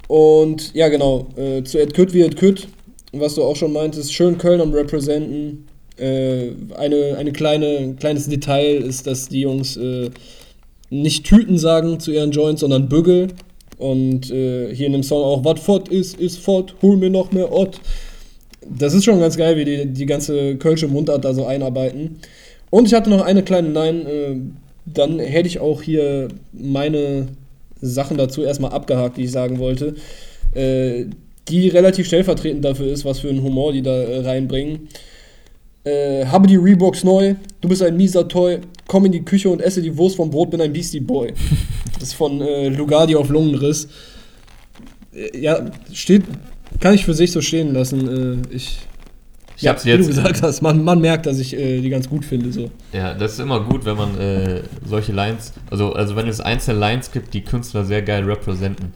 Und 0.07 0.73
ja, 0.73 0.87
genau, 0.89 1.27
äh, 1.35 1.63
zu 1.63 1.79
Ed 1.79 1.93
Kütt 1.93 2.13
wie 2.13 2.21
Ed 2.21 2.35
Kütt, 2.37 2.67
was 3.11 3.35
du 3.35 3.43
auch 3.43 3.55
schon 3.55 3.73
meintest, 3.73 4.13
schön 4.13 4.37
Köln 4.37 4.61
am 4.61 4.73
Representen. 4.73 5.67
Äh, 5.97 6.51
eine, 6.75 7.15
eine 7.17 7.31
kleine, 7.31 7.77
ein 7.77 7.95
kleines 7.95 8.27
Detail 8.27 8.83
ist, 8.83 9.07
dass 9.07 9.29
die 9.29 9.41
Jungs 9.41 9.77
äh, 9.77 10.09
nicht 10.89 11.25
Tüten 11.25 11.57
sagen 11.57 11.99
zu 11.99 12.11
ihren 12.11 12.31
Joints, 12.31 12.61
sondern 12.61 12.89
Bügel. 12.89 13.29
Und 13.77 14.31
äh, 14.31 14.73
hier 14.73 14.87
in 14.87 14.93
dem 14.93 15.03
Song 15.03 15.23
auch, 15.23 15.43
was 15.43 15.59
fort 15.59 15.89
ist, 15.89 16.19
ist 16.19 16.39
fort, 16.39 16.75
hol 16.81 16.97
mir 16.97 17.09
noch 17.09 17.31
mehr 17.31 17.51
Ott. 17.51 17.79
Das 18.67 18.93
ist 18.93 19.05
schon 19.05 19.19
ganz 19.19 19.37
geil, 19.37 19.57
wie 19.57 19.65
die 19.65 19.85
die 19.85 20.05
ganze 20.05 20.55
kölsche 20.57 20.87
Mundart 20.87 21.25
da 21.25 21.33
so 21.33 21.45
einarbeiten. 21.45 22.19
Und 22.69 22.87
ich 22.87 22.93
hatte 22.93 23.09
noch 23.09 23.21
eine 23.21 23.43
kleine 23.43 23.69
Nein, 23.69 24.05
äh, 24.05 24.35
dann 24.85 25.19
hätte 25.19 25.47
ich 25.47 25.59
auch 25.59 25.81
hier 25.81 26.27
meine 26.51 27.27
Sachen 27.81 28.17
dazu 28.17 28.43
erstmal 28.43 28.71
abgehakt, 28.71 29.17
die 29.17 29.23
ich 29.23 29.31
sagen 29.31 29.59
wollte. 29.59 29.95
Äh, 30.53 31.05
die 31.47 31.69
relativ 31.69 32.07
stellvertretend 32.07 32.65
dafür 32.65 32.91
ist, 32.91 33.05
was 33.05 33.19
für 33.19 33.29
einen 33.29 33.43
Humor 33.43 33.71
die 33.71 33.81
da 33.81 33.95
äh, 33.95 34.21
reinbringen. 34.21 34.87
Äh, 35.83 36.25
habe 36.25 36.47
die 36.47 36.55
Reeboks 36.55 37.03
neu, 37.03 37.35
du 37.61 37.69
bist 37.69 37.83
ein 37.83 37.95
mieser 37.95 38.27
Toy, 38.27 38.59
komm 38.87 39.05
in 39.05 39.11
die 39.11 39.23
Küche 39.23 39.49
und 39.49 39.61
esse 39.61 39.83
die 39.83 39.95
Wurst 39.95 40.15
vom 40.15 40.31
Brot, 40.31 40.49
bin 40.49 40.61
ein 40.61 40.73
Beastie 40.73 40.99
Boy. 40.99 41.33
Das 41.93 42.09
ist 42.09 42.15
von 42.15 42.41
äh, 42.41 42.67
Lugardi 42.67 43.15
auf 43.15 43.29
Lungenriss. 43.29 43.87
Äh, 45.13 45.39
ja, 45.39 45.71
steht, 45.93 46.23
kann 46.79 46.93
ich 46.93 47.05
für 47.05 47.13
sich 47.13 47.31
so 47.31 47.41
stehen 47.41 47.73
lassen. 47.73 48.43
Äh, 48.49 48.55
ich 48.55 48.79
ich 49.57 49.63
ja, 49.63 49.71
hab's 49.71 49.85
jetzt. 49.85 49.99
Wie 49.99 50.03
du 50.03 50.07
gesagt 50.09 50.41
hast, 50.41 50.61
man, 50.61 50.83
man 50.83 50.99
merkt, 50.99 51.25
dass 51.25 51.39
ich 51.39 51.55
äh, 51.55 51.79
die 51.79 51.89
ganz 51.89 52.09
gut 52.09 52.25
finde. 52.25 52.51
So. 52.51 52.69
Ja, 52.91 53.13
das 53.13 53.33
ist 53.33 53.39
immer 53.39 53.61
gut, 53.61 53.85
wenn 53.85 53.95
man 53.95 54.17
äh, 54.17 54.63
solche 54.85 55.13
Lines, 55.13 55.53
also, 55.69 55.93
also 55.93 56.15
wenn 56.15 56.27
es 56.27 56.41
einzelne 56.41 56.79
Lines 56.79 57.11
gibt, 57.11 57.33
die 57.33 57.41
Künstler 57.41 57.85
sehr 57.85 58.01
geil 58.01 58.23
representen. 58.25 58.93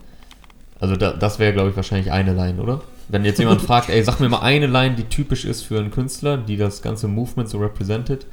Also 0.78 0.96
da, 0.96 1.12
das 1.12 1.38
wäre, 1.38 1.52
glaube 1.52 1.70
ich, 1.70 1.76
wahrscheinlich 1.76 2.12
eine 2.12 2.34
Line, 2.34 2.60
oder? 2.60 2.82
Wenn 3.08 3.24
jetzt 3.24 3.38
jemand 3.38 3.62
fragt, 3.66 3.88
ey, 3.88 4.02
sag 4.02 4.20
mir 4.20 4.28
mal 4.28 4.40
eine 4.40 4.66
Line, 4.66 4.96
die 4.96 5.04
typisch 5.04 5.44
ist 5.44 5.62
für 5.62 5.78
einen 5.78 5.90
Künstler, 5.90 6.36
die 6.36 6.56
das 6.56 6.82
ganze 6.82 7.08
Movement 7.08 7.48
so 7.48 7.58
represented, 7.58 8.26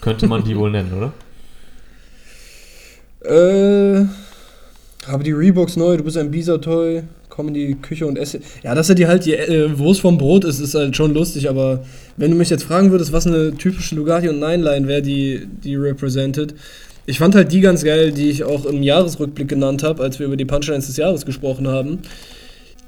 könnte 0.00 0.26
man 0.26 0.44
die 0.44 0.56
wohl 0.56 0.70
nennen, 0.70 0.92
oder? 0.92 1.12
Äh, 3.22 4.06
habe 5.06 5.24
die 5.24 5.32
Reeboks 5.32 5.76
neu, 5.76 5.96
du 5.96 6.04
bist 6.04 6.16
ein 6.16 6.30
Bisa-Toy, 6.30 7.02
komm 7.28 7.48
in 7.48 7.54
die 7.54 7.74
Küche 7.74 8.06
und 8.06 8.18
esse. 8.18 8.40
Ja, 8.62 8.74
dass 8.74 8.88
er 8.88 8.94
die 8.94 9.06
halt 9.06 9.24
die 9.24 9.34
äh, 9.34 9.78
Wurst 9.78 10.00
vom 10.00 10.18
Brot 10.18 10.44
ist, 10.44 10.60
ist 10.60 10.74
halt 10.74 10.96
schon 10.96 11.14
lustig, 11.14 11.48
aber 11.48 11.84
wenn 12.16 12.30
du 12.30 12.36
mich 12.36 12.50
jetzt 12.50 12.64
fragen 12.64 12.90
würdest, 12.90 13.12
was 13.12 13.26
eine 13.26 13.54
typische 13.54 13.94
Lugatti 13.94 14.28
und 14.28 14.38
Nein-Line 14.40 14.86
wäre, 14.86 15.02
die, 15.02 15.46
die 15.64 15.76
represented, 15.76 16.54
ich 17.06 17.18
fand 17.18 17.34
halt 17.34 17.50
die 17.50 17.60
ganz 17.60 17.82
geil, 17.82 18.12
die 18.12 18.30
ich 18.30 18.44
auch 18.44 18.66
im 18.66 18.82
Jahresrückblick 18.82 19.48
genannt 19.48 19.82
habe, 19.82 20.02
als 20.02 20.18
wir 20.18 20.26
über 20.26 20.36
die 20.36 20.44
Punchlines 20.44 20.86
des 20.86 20.96
Jahres 20.96 21.24
gesprochen 21.24 21.66
haben. 21.66 22.00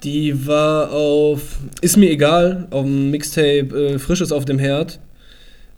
Die 0.05 0.47
war 0.47 0.93
auf 0.93 1.41
Ist 1.81 1.97
mir 1.97 2.11
egal, 2.11 2.67
auf 2.71 2.85
dem 2.85 3.11
Mixtape 3.11 3.95
äh, 3.95 3.99
Frisches 3.99 4.33
auf 4.33 4.45
dem 4.45 4.59
Herd, 4.59 5.01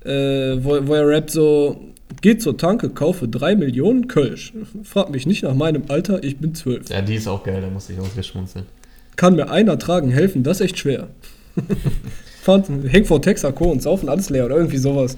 äh, 0.04 0.56
wo, 0.58 0.78
wo 0.86 0.94
er 0.94 1.06
rappt 1.06 1.30
so, 1.30 1.78
geht 2.20 2.42
zur 2.42 2.56
Tanke, 2.56 2.90
kaufe 2.90 3.28
3 3.28 3.56
Millionen 3.56 4.08
Kölsch. 4.08 4.52
Frag 4.82 5.10
mich 5.10 5.26
nicht 5.26 5.42
nach 5.42 5.54
meinem 5.54 5.84
Alter, 5.88 6.22
ich 6.22 6.38
bin 6.38 6.54
12. 6.54 6.90
Ja, 6.90 7.02
die 7.02 7.14
ist 7.16 7.28
auch 7.28 7.44
geil, 7.44 7.60
da 7.60 7.68
muss 7.68 7.90
ich 7.90 7.98
auch 7.98 8.22
schmunzeln. 8.22 8.66
Kann 9.16 9.36
mir 9.36 9.50
einer 9.50 9.78
tragen, 9.78 10.10
helfen, 10.10 10.42
das 10.42 10.60
ist 10.60 10.66
echt 10.66 10.78
schwer. 10.78 11.08
Fand, 12.42 12.66
häng 12.88 13.04
vor 13.04 13.22
Texaco 13.22 13.70
und 13.70 13.82
saufen 13.82 14.08
alles 14.08 14.28
leer 14.28 14.46
oder 14.46 14.56
irgendwie 14.56 14.78
sowas. 14.78 15.16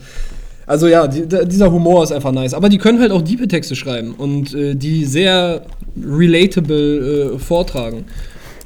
Also 0.66 0.88
ja, 0.88 1.06
die, 1.06 1.26
dieser 1.46 1.70
Humor 1.70 2.02
ist 2.02 2.12
einfach 2.12 2.32
nice. 2.32 2.54
Aber 2.54 2.68
die 2.68 2.78
können 2.78 3.00
halt 3.00 3.12
auch 3.12 3.22
diepe 3.22 3.48
Texte 3.48 3.76
schreiben 3.76 4.14
und 4.14 4.52
äh, 4.54 4.74
die 4.74 5.04
sehr 5.04 5.62
relatable 6.00 7.34
äh, 7.34 7.38
vortragen. 7.38 8.04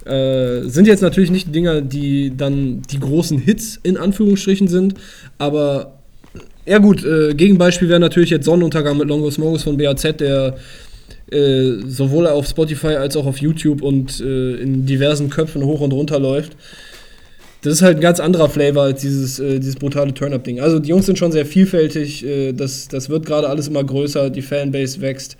Äh, 0.05 0.63
sind 0.69 0.87
jetzt 0.87 1.03
natürlich 1.03 1.31
nicht 1.31 1.55
Dinger, 1.55 1.83
die 1.83 2.35
dann 2.35 2.83
die 2.91 2.99
großen 2.99 3.39
Hits 3.39 3.79
in 3.83 3.99
Anführungsstrichen 3.99 4.67
sind, 4.67 4.95
aber 5.37 6.00
ja 6.67 6.79
gut, 6.79 7.05
äh, 7.05 7.35
Gegenbeispiel 7.35 7.89
wäre 7.89 8.01
natürlich 8.01 8.31
jetzt 8.31 8.45
Sonnenuntergang 8.45 8.97
mit 8.97 9.09
Longos 9.09 9.39
Morgus 9.39 9.63
von 9.63 9.77
BAZ, 9.77 10.03
der 10.19 10.57
äh, 11.31 11.79
sowohl 11.87 12.27
auf 12.27 12.47
Spotify 12.47 12.97
als 12.97 13.17
auch 13.17 13.27
auf 13.27 13.39
YouTube 13.39 13.83
und 13.83 14.21
äh, 14.21 14.55
in 14.57 14.87
diversen 14.87 15.31
Köpfen 15.31 15.65
hoch 15.65 15.81
und 15.81 15.93
runter 15.93 16.19
läuft. 16.19 16.57
Das 17.63 17.75
ist 17.75 17.83
halt 17.83 17.99
ein 17.99 18.01
ganz 18.01 18.21
anderer 18.21 18.49
Flavor 18.49 18.85
als 18.85 19.03
dieses, 19.03 19.39
äh, 19.39 19.59
dieses 19.59 19.77
brutale 19.77 20.15
Turn-Up-Ding. 20.15 20.61
Also 20.61 20.79
die 20.79 20.89
Jungs 20.89 21.07
sind 21.07 21.19
schon 21.19 21.31
sehr 21.31 21.47
vielfältig, 21.47 22.25
äh, 22.25 22.53
das, 22.53 22.89
das 22.89 23.11
wird 23.11 23.27
gerade 23.27 23.49
alles 23.49 23.69
immer 23.69 23.85
größer, 23.85 24.31
die 24.31 24.43
Fanbase 24.43 25.01
wächst. 25.01 25.37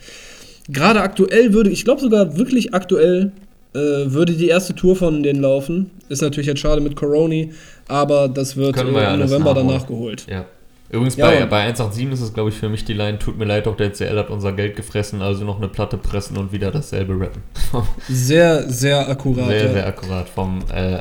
Gerade 0.69 1.01
aktuell 1.01 1.53
würde, 1.53 1.71
ich 1.71 1.85
glaube 1.85 2.01
sogar 2.01 2.37
wirklich 2.37 2.75
aktuell, 2.75 3.33
äh, 3.75 3.79
würde 3.79 4.35
die 4.35 4.49
erste 4.49 4.75
Tour 4.75 4.97
von 4.97 5.23
denen 5.23 5.41
laufen. 5.41 5.91
Ist 6.09 6.23
natürlich 6.23 6.47
jetzt 6.47 6.61
schade 6.61 6.81
mit 6.81 6.95
Coroni, 6.95 7.53
aber 7.89 8.29
das 8.29 8.57
wird 8.57 8.77
im 8.77 8.93
November 8.93 9.55
danach 9.55 9.87
geholt. 9.87 10.27
Ja. 10.31 10.45
Übrigens 10.91 11.17
ja, 11.17 11.27
bei, 11.27 11.47
bei 11.47 11.61
187 11.63 12.13
ist 12.13 12.21
es, 12.21 12.35
glaube 12.35 12.51
ich, 12.51 12.57
für 12.57 12.69
mich 12.69 12.85
die 12.85 12.95
Line, 12.95 13.19
tut 13.19 13.39
mir 13.39 13.45
leid, 13.45 13.67
doch 13.67 13.77
der 13.77 13.93
CL 13.93 14.19
hat 14.19 14.31
unser 14.31 14.53
Geld 14.53 14.75
gefressen, 14.75 15.23
also 15.23 15.45
noch 15.45 15.59
eine 15.59 15.69
Platte 15.69 15.97
pressen 15.97 16.37
und 16.37 16.51
wieder 16.51 16.73
dasselbe 16.73 17.19
rappen. 17.19 17.43
sehr, 18.09 18.69
sehr 18.69 19.09
akkurat. 19.09 19.47
Sehr, 19.47 19.67
ja. 19.67 19.73
sehr 19.73 19.87
akkurat. 19.87 20.29
Vom 20.29 20.59
äh, 20.75 20.99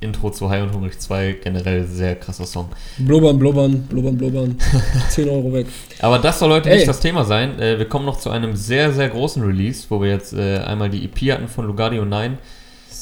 Intro 0.00 0.30
zu 0.30 0.50
High 0.50 0.64
und 0.64 0.72
Hungrig 0.72 1.00
2 1.00 1.38
generell 1.42 1.84
sehr 1.84 2.16
krasser 2.16 2.46
Song. 2.46 2.68
Blubbern, 2.98 3.38
blubbern, 3.38 3.82
blubbern, 3.88 4.16
blubbern. 4.16 4.56
10 5.10 5.28
Euro 5.28 5.52
weg. 5.52 5.66
Aber 6.00 6.18
das 6.18 6.40
soll 6.40 6.50
heute 6.50 6.70
Ey. 6.70 6.76
nicht 6.76 6.88
das 6.88 6.98
Thema 6.98 7.24
sein. 7.24 7.60
Äh, 7.60 7.78
wir 7.78 7.88
kommen 7.88 8.06
noch 8.06 8.18
zu 8.18 8.30
einem 8.30 8.56
sehr, 8.56 8.92
sehr 8.92 9.08
großen 9.08 9.42
Release, 9.42 9.86
wo 9.88 10.00
wir 10.00 10.10
jetzt 10.10 10.32
äh, 10.32 10.58
einmal 10.58 10.90
die 10.90 11.04
EP 11.04 11.32
hatten 11.32 11.46
von 11.46 11.66
Lugardio 11.66 12.04
9. 12.04 12.38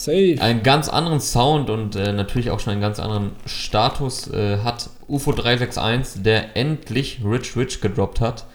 Safe. 0.06 0.36
Einen 0.40 0.62
ganz 0.62 0.88
anderen 0.88 1.20
Sound 1.20 1.68
und 1.68 1.96
äh, 1.96 2.12
natürlich 2.12 2.50
auch 2.50 2.60
schon 2.60 2.72
einen 2.72 2.80
ganz 2.80 2.98
anderen 2.98 3.32
Status 3.44 4.28
äh, 4.32 4.58
hat 4.64 4.88
UFO 5.08 5.32
361, 5.32 6.22
der 6.22 6.56
endlich 6.56 7.20
Rich 7.24 7.56
Rich 7.56 7.80
gedroppt 7.80 8.20
hat. 8.20 8.46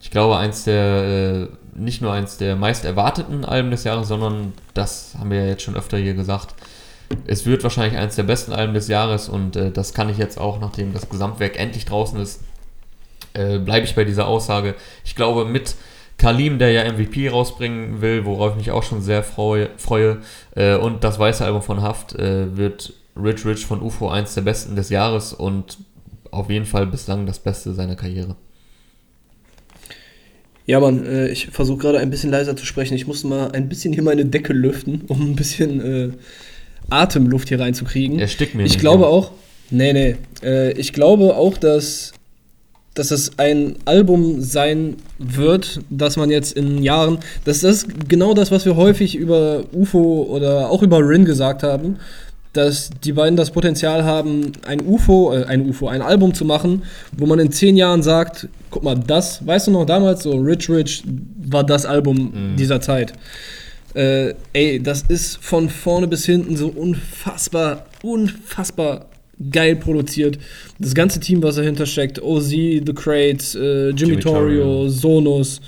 Ich 0.00 0.10
glaube, 0.10 0.36
eins 0.36 0.64
der, 0.64 1.48
äh, 1.74 1.78
nicht 1.78 2.02
nur 2.02 2.12
eins 2.12 2.36
der 2.36 2.56
meist 2.56 2.84
erwarteten 2.84 3.44
Alben 3.44 3.70
des 3.70 3.84
Jahres, 3.84 4.08
sondern 4.08 4.52
das 4.74 5.14
haben 5.18 5.30
wir 5.30 5.40
ja 5.40 5.46
jetzt 5.46 5.62
schon 5.62 5.76
öfter 5.76 5.96
hier 5.96 6.14
gesagt 6.14 6.54
es 7.26 7.46
wird 7.46 7.62
wahrscheinlich 7.62 7.98
eines 7.98 8.16
der 8.16 8.22
besten 8.24 8.52
Alben 8.52 8.74
des 8.74 8.88
Jahres 8.88 9.28
und 9.28 9.56
äh, 9.56 9.70
das 9.70 9.94
kann 9.94 10.08
ich 10.08 10.18
jetzt 10.18 10.38
auch, 10.38 10.60
nachdem 10.60 10.92
das 10.92 11.08
Gesamtwerk 11.08 11.58
endlich 11.58 11.84
draußen 11.84 12.18
ist, 12.20 12.42
äh, 13.34 13.58
bleibe 13.58 13.84
ich 13.84 13.94
bei 13.94 14.04
dieser 14.04 14.26
Aussage. 14.26 14.74
Ich 15.04 15.14
glaube, 15.14 15.44
mit 15.44 15.74
Kalim, 16.24 16.58
der 16.58 16.70
ja 16.70 16.90
MVP 16.90 17.28
rausbringen 17.28 18.00
will, 18.00 18.24
worauf 18.24 18.52
ich 18.52 18.56
mich 18.56 18.70
auch 18.70 18.82
schon 18.82 19.02
sehr 19.02 19.22
freue, 19.22 19.68
freue 19.76 20.22
äh, 20.54 20.74
und 20.74 21.04
das 21.04 21.18
weiße 21.18 21.44
Album 21.44 21.60
von 21.60 21.82
Haft, 21.82 22.14
äh, 22.14 22.56
wird 22.56 22.94
Rich 23.14 23.44
Rich 23.44 23.66
von 23.66 23.82
UFO 23.82 24.08
eins 24.08 24.32
der 24.32 24.40
besten 24.40 24.74
des 24.74 24.88
Jahres 24.88 25.34
und 25.34 25.76
auf 26.30 26.48
jeden 26.48 26.64
Fall 26.64 26.86
bislang 26.86 27.26
das 27.26 27.40
Beste 27.40 27.74
seiner 27.74 27.94
Karriere. 27.94 28.36
Ja, 30.64 30.80
Mann, 30.80 31.04
äh, 31.04 31.28
ich 31.28 31.48
versuche 31.48 31.76
gerade 31.76 31.98
ein 31.98 32.08
bisschen 32.08 32.30
leiser 32.30 32.56
zu 32.56 32.64
sprechen. 32.64 32.94
Ich 32.94 33.06
muss 33.06 33.22
mal 33.22 33.52
ein 33.52 33.68
bisschen 33.68 33.92
hier 33.92 34.02
meine 34.02 34.24
Decke 34.24 34.54
lüften, 34.54 35.02
um 35.08 35.20
ein 35.20 35.36
bisschen 35.36 35.80
äh, 35.82 36.12
Atemluft 36.88 37.50
hier 37.50 37.60
reinzukriegen. 37.60 38.18
Erstickt 38.18 38.54
mir 38.54 38.64
Ich 38.64 38.78
glaube 38.78 39.02
ja. 39.02 39.10
auch, 39.10 39.32
nee, 39.68 39.92
nee, 39.92 40.16
ich 40.70 40.94
glaube 40.94 41.36
auch, 41.36 41.58
dass, 41.58 42.14
dass 42.94 43.10
es 43.10 43.38
ein 43.38 43.76
Album 43.84 44.40
sein 44.40 44.96
wird, 45.18 45.80
dass 45.90 46.16
man 46.16 46.30
jetzt 46.30 46.56
in 46.56 46.82
Jahren, 46.82 47.18
das 47.44 47.64
ist 47.64 48.08
genau 48.08 48.34
das, 48.34 48.50
was 48.50 48.64
wir 48.64 48.76
häufig 48.76 49.16
über 49.16 49.64
UFO 49.72 50.26
oder 50.30 50.70
auch 50.70 50.82
über 50.82 50.98
Rin 50.98 51.24
gesagt 51.24 51.62
haben, 51.62 51.98
dass 52.52 52.90
die 53.02 53.12
beiden 53.12 53.36
das 53.36 53.50
Potenzial 53.50 54.04
haben, 54.04 54.52
ein 54.66 54.80
UFO, 54.80 55.34
äh, 55.34 55.44
ein 55.44 55.68
UFO, 55.68 55.88
ein 55.88 56.02
Album 56.02 56.34
zu 56.34 56.44
machen, 56.44 56.84
wo 57.16 57.26
man 57.26 57.40
in 57.40 57.50
zehn 57.50 57.76
Jahren 57.76 58.02
sagt, 58.02 58.48
guck 58.70 58.84
mal, 58.84 58.94
das, 58.94 59.44
weißt 59.44 59.66
du 59.66 59.70
noch 59.72 59.84
damals, 59.84 60.22
so 60.22 60.32
Rich 60.32 60.70
Rich 60.70 61.02
war 61.36 61.64
das 61.64 61.84
Album 61.84 62.32
mhm. 62.32 62.56
dieser 62.56 62.80
Zeit. 62.80 63.12
Äh, 63.94 64.34
ey, 64.52 64.80
das 64.80 65.02
ist 65.02 65.38
von 65.44 65.68
vorne 65.68 66.06
bis 66.06 66.26
hinten 66.26 66.56
so 66.56 66.68
unfassbar, 66.68 67.86
unfassbar 68.02 69.06
geil 69.50 69.76
produziert. 69.76 70.38
Das 70.78 70.94
ganze 70.94 71.20
Team, 71.20 71.42
was 71.42 71.56
dahinter 71.56 71.86
steckt, 71.86 72.22
OZ, 72.22 72.48
The 72.50 72.92
Crates, 72.94 73.54
äh, 73.54 73.88
Jimmy, 73.90 74.12
Jimmy 74.12 74.16
Torio, 74.18 74.88
Sonus. 74.88 75.60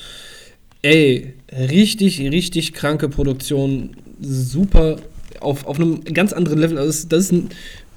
Ey, 0.82 1.34
richtig, 1.52 2.20
richtig 2.20 2.72
kranke 2.72 3.08
Produktion. 3.08 3.96
Super 4.20 4.96
auf, 5.40 5.66
auf 5.66 5.78
einem 5.78 6.04
ganz 6.04 6.32
anderen 6.32 6.58
Level. 6.58 6.78
Also 6.78 6.88
das, 6.88 6.98
ist, 6.98 7.12
das 7.12 7.20
ist 7.24 7.32
ein 7.32 7.48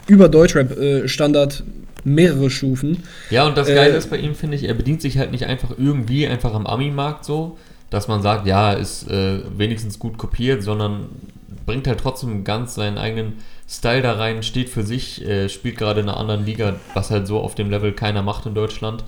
über 0.08 0.28
Deutschrap-Standard. 0.28 1.64
mehrere 2.04 2.50
Stufen. 2.50 3.04
Ja, 3.30 3.46
und 3.48 3.58
das 3.58 3.68
Geile 3.68 3.94
äh, 3.94 3.98
ist 3.98 4.10
bei 4.10 4.18
ihm, 4.18 4.34
finde 4.36 4.56
ich, 4.56 4.64
er 4.64 4.74
bedient 4.74 5.02
sich 5.02 5.18
halt 5.18 5.32
nicht 5.32 5.46
einfach 5.46 5.72
irgendwie 5.78 6.26
einfach 6.28 6.54
am 6.54 6.66
Ami-Markt 6.66 7.26
so, 7.26 7.58
dass 7.90 8.08
man 8.08 8.22
sagt, 8.22 8.48
ja, 8.48 8.74
ist 8.74 9.10
äh, 9.10 9.40
wenigstens 9.58 10.00
gut 10.00 10.18
kopiert, 10.18 10.64
sondern 10.64 11.10
bringt 11.66 11.88
halt 11.88 12.00
trotzdem 12.00 12.44
ganz 12.44 12.76
seinen 12.76 12.98
eigenen 12.98 13.34
Style 13.70 14.02
da 14.02 14.14
rein, 14.14 14.42
steht 14.42 14.70
für 14.70 14.84
sich, 14.84 15.24
äh, 15.24 15.48
spielt 15.48 15.78
gerade 15.78 16.02
in 16.02 16.10
einer 16.10 16.18
anderen 16.18 16.44
Liga, 16.44 16.78
was 16.96 17.12
halt 17.12 17.28
so 17.28 17.40
auf 17.40 17.54
dem 17.54 17.70
Level 17.70 17.92
keiner 17.94 18.24
macht 18.24 18.48
in 18.48 18.56
Deutschland. 18.56 19.04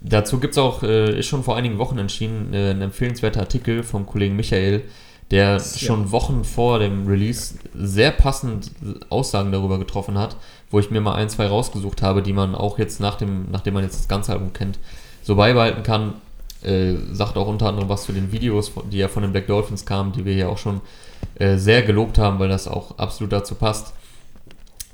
Dazu 0.00 0.38
gibt 0.38 0.52
es 0.52 0.58
auch, 0.58 0.84
äh, 0.84 1.18
ist 1.18 1.26
schon 1.26 1.42
vor 1.42 1.56
einigen 1.56 1.78
Wochen 1.78 1.98
entschieden, 1.98 2.54
äh, 2.54 2.70
ein 2.70 2.80
empfehlenswerter 2.80 3.40
Artikel 3.40 3.82
vom 3.82 4.06
Kollegen 4.06 4.36
Michael, 4.36 4.82
der 5.30 5.58
schon 5.58 6.12
Wochen 6.12 6.44
vor 6.44 6.78
dem 6.78 7.08
Release 7.08 7.54
sehr 7.74 8.12
passend 8.12 8.70
Aussagen 9.08 9.50
darüber 9.50 9.78
getroffen 9.78 10.16
hat, 10.16 10.36
wo 10.70 10.78
ich 10.78 10.90
mir 10.90 11.00
mal 11.00 11.14
ein, 11.14 11.28
zwei 11.28 11.46
rausgesucht 11.46 12.02
habe, 12.02 12.22
die 12.22 12.34
man 12.34 12.54
auch 12.54 12.78
jetzt 12.78 13.00
nach 13.00 13.16
dem, 13.16 13.50
nachdem 13.50 13.74
man 13.74 13.82
jetzt 13.82 13.98
das 13.98 14.06
ganze 14.06 14.32
Album 14.32 14.52
kennt, 14.52 14.78
so 15.22 15.34
beibehalten 15.34 15.82
kann. 15.82 16.14
Äh, 16.62 16.94
sagt 17.12 17.36
auch 17.36 17.48
unter 17.48 17.66
anderem 17.66 17.88
was 17.88 18.04
zu 18.04 18.12
den 18.12 18.32
Videos, 18.32 18.72
die 18.90 18.98
ja 18.98 19.08
von 19.08 19.22
den 19.22 19.32
Black 19.32 19.48
Dolphins 19.48 19.84
kamen, 19.84 20.12
die 20.12 20.24
wir 20.24 20.34
ja 20.34 20.48
auch 20.48 20.56
schon 20.56 20.80
äh, 21.38 21.56
sehr 21.56 21.82
gelobt 21.82 22.16
haben, 22.16 22.38
weil 22.38 22.48
das 22.48 22.68
auch 22.68 22.96
absolut 22.98 23.32
dazu 23.32 23.54
passt. 23.54 23.92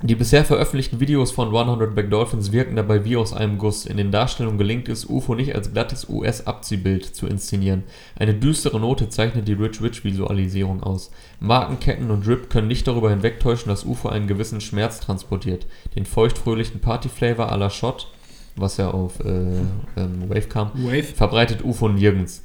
Die 0.03 0.15
bisher 0.15 0.43
veröffentlichten 0.43 0.99
Videos 0.99 1.31
von 1.31 1.55
100 1.55 1.93
Back 1.93 2.09
Dolphins 2.09 2.51
wirken 2.51 2.75
dabei 2.75 3.05
wie 3.05 3.17
aus 3.17 3.33
einem 3.33 3.59
Guss. 3.59 3.85
In 3.85 3.97
den 3.97 4.09
Darstellungen 4.09 4.57
gelingt 4.57 4.89
es, 4.89 5.05
UFO 5.05 5.35
nicht 5.35 5.53
als 5.53 5.73
glattes 5.73 6.09
US-Abziehbild 6.09 7.05
zu 7.05 7.27
inszenieren. 7.27 7.83
Eine 8.17 8.33
düstere 8.33 8.79
Note 8.79 9.09
zeichnet 9.09 9.47
die 9.47 9.53
Rich-Rich-Visualisierung 9.53 10.81
aus. 10.81 11.11
Markenketten 11.39 12.09
und 12.09 12.25
Drip 12.25 12.49
können 12.49 12.67
nicht 12.67 12.87
darüber 12.87 13.11
hinwegtäuschen, 13.11 13.69
dass 13.69 13.85
UFO 13.85 14.09
einen 14.09 14.25
gewissen 14.25 14.59
Schmerz 14.59 14.99
transportiert. 15.01 15.67
Den 15.95 16.07
feuchtfröhlichen 16.07 16.79
Partyflavor 16.81 17.53
à 17.53 17.57
la 17.57 17.69
Shot, 17.69 18.07
was 18.55 18.77
ja 18.77 18.89
auf 18.89 19.19
äh, 19.19 19.59
ähm, 19.97 20.29
Wave 20.29 20.49
kam, 20.49 20.71
Wave. 20.73 21.03
verbreitet 21.03 21.63
UFO 21.63 21.89
nirgends. 21.89 22.41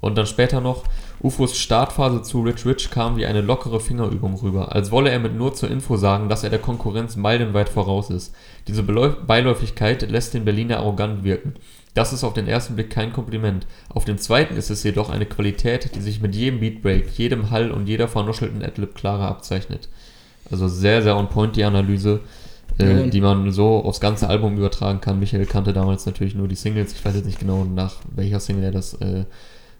Und 0.00 0.18
dann 0.18 0.26
später 0.26 0.60
noch, 0.60 0.84
Ufos 1.20 1.58
Startphase 1.58 2.22
zu 2.22 2.42
Rich 2.42 2.64
Rich 2.64 2.90
kam 2.90 3.16
wie 3.16 3.26
eine 3.26 3.40
lockere 3.40 3.80
Fingerübung 3.80 4.34
rüber, 4.36 4.72
als 4.72 4.92
wolle 4.92 5.10
er 5.10 5.18
mit 5.18 5.34
nur 5.34 5.52
zur 5.52 5.70
Info 5.70 5.96
sagen, 5.96 6.28
dass 6.28 6.44
er 6.44 6.50
der 6.50 6.60
Konkurrenz 6.60 7.16
meilenweit 7.16 7.68
voraus 7.68 8.10
ist. 8.10 8.34
Diese 8.68 8.84
Beiläufigkeit 8.84 10.08
lässt 10.08 10.34
den 10.34 10.44
Berliner 10.44 10.78
arrogant 10.78 11.24
wirken. 11.24 11.54
Das 11.94 12.12
ist 12.12 12.22
auf 12.22 12.34
den 12.34 12.46
ersten 12.46 12.76
Blick 12.76 12.90
kein 12.90 13.12
Kompliment. 13.12 13.66
Auf 13.88 14.04
den 14.04 14.18
zweiten 14.18 14.56
ist 14.56 14.70
es 14.70 14.84
jedoch 14.84 15.10
eine 15.10 15.26
Qualität, 15.26 15.96
die 15.96 16.00
sich 16.00 16.20
mit 16.20 16.36
jedem 16.36 16.60
Beatbreak, 16.60 17.10
jedem 17.18 17.50
Hall 17.50 17.72
und 17.72 17.88
jeder 17.88 18.06
vernuschelten 18.06 18.62
Adlib 18.62 18.94
klarer 18.94 19.26
abzeichnet. 19.26 19.88
Also 20.48 20.68
sehr, 20.68 21.02
sehr 21.02 21.16
on 21.16 21.28
point 21.28 21.56
die 21.56 21.64
Analyse, 21.64 22.20
äh, 22.78 23.00
ja, 23.00 23.06
die 23.08 23.20
man 23.20 23.50
so 23.50 23.82
aufs 23.82 23.98
ganze 23.98 24.28
Album 24.28 24.56
übertragen 24.56 25.00
kann. 25.00 25.18
Michael 25.18 25.46
kannte 25.46 25.72
damals 25.72 26.06
natürlich 26.06 26.36
nur 26.36 26.46
die 26.46 26.54
Singles. 26.54 26.92
Ich 26.92 27.04
weiß 27.04 27.16
jetzt 27.16 27.26
nicht 27.26 27.40
genau, 27.40 27.64
nach 27.64 27.96
welcher 28.14 28.38
Single 28.38 28.64
er 28.64 28.72
das 28.72 28.94
äh, 28.94 29.24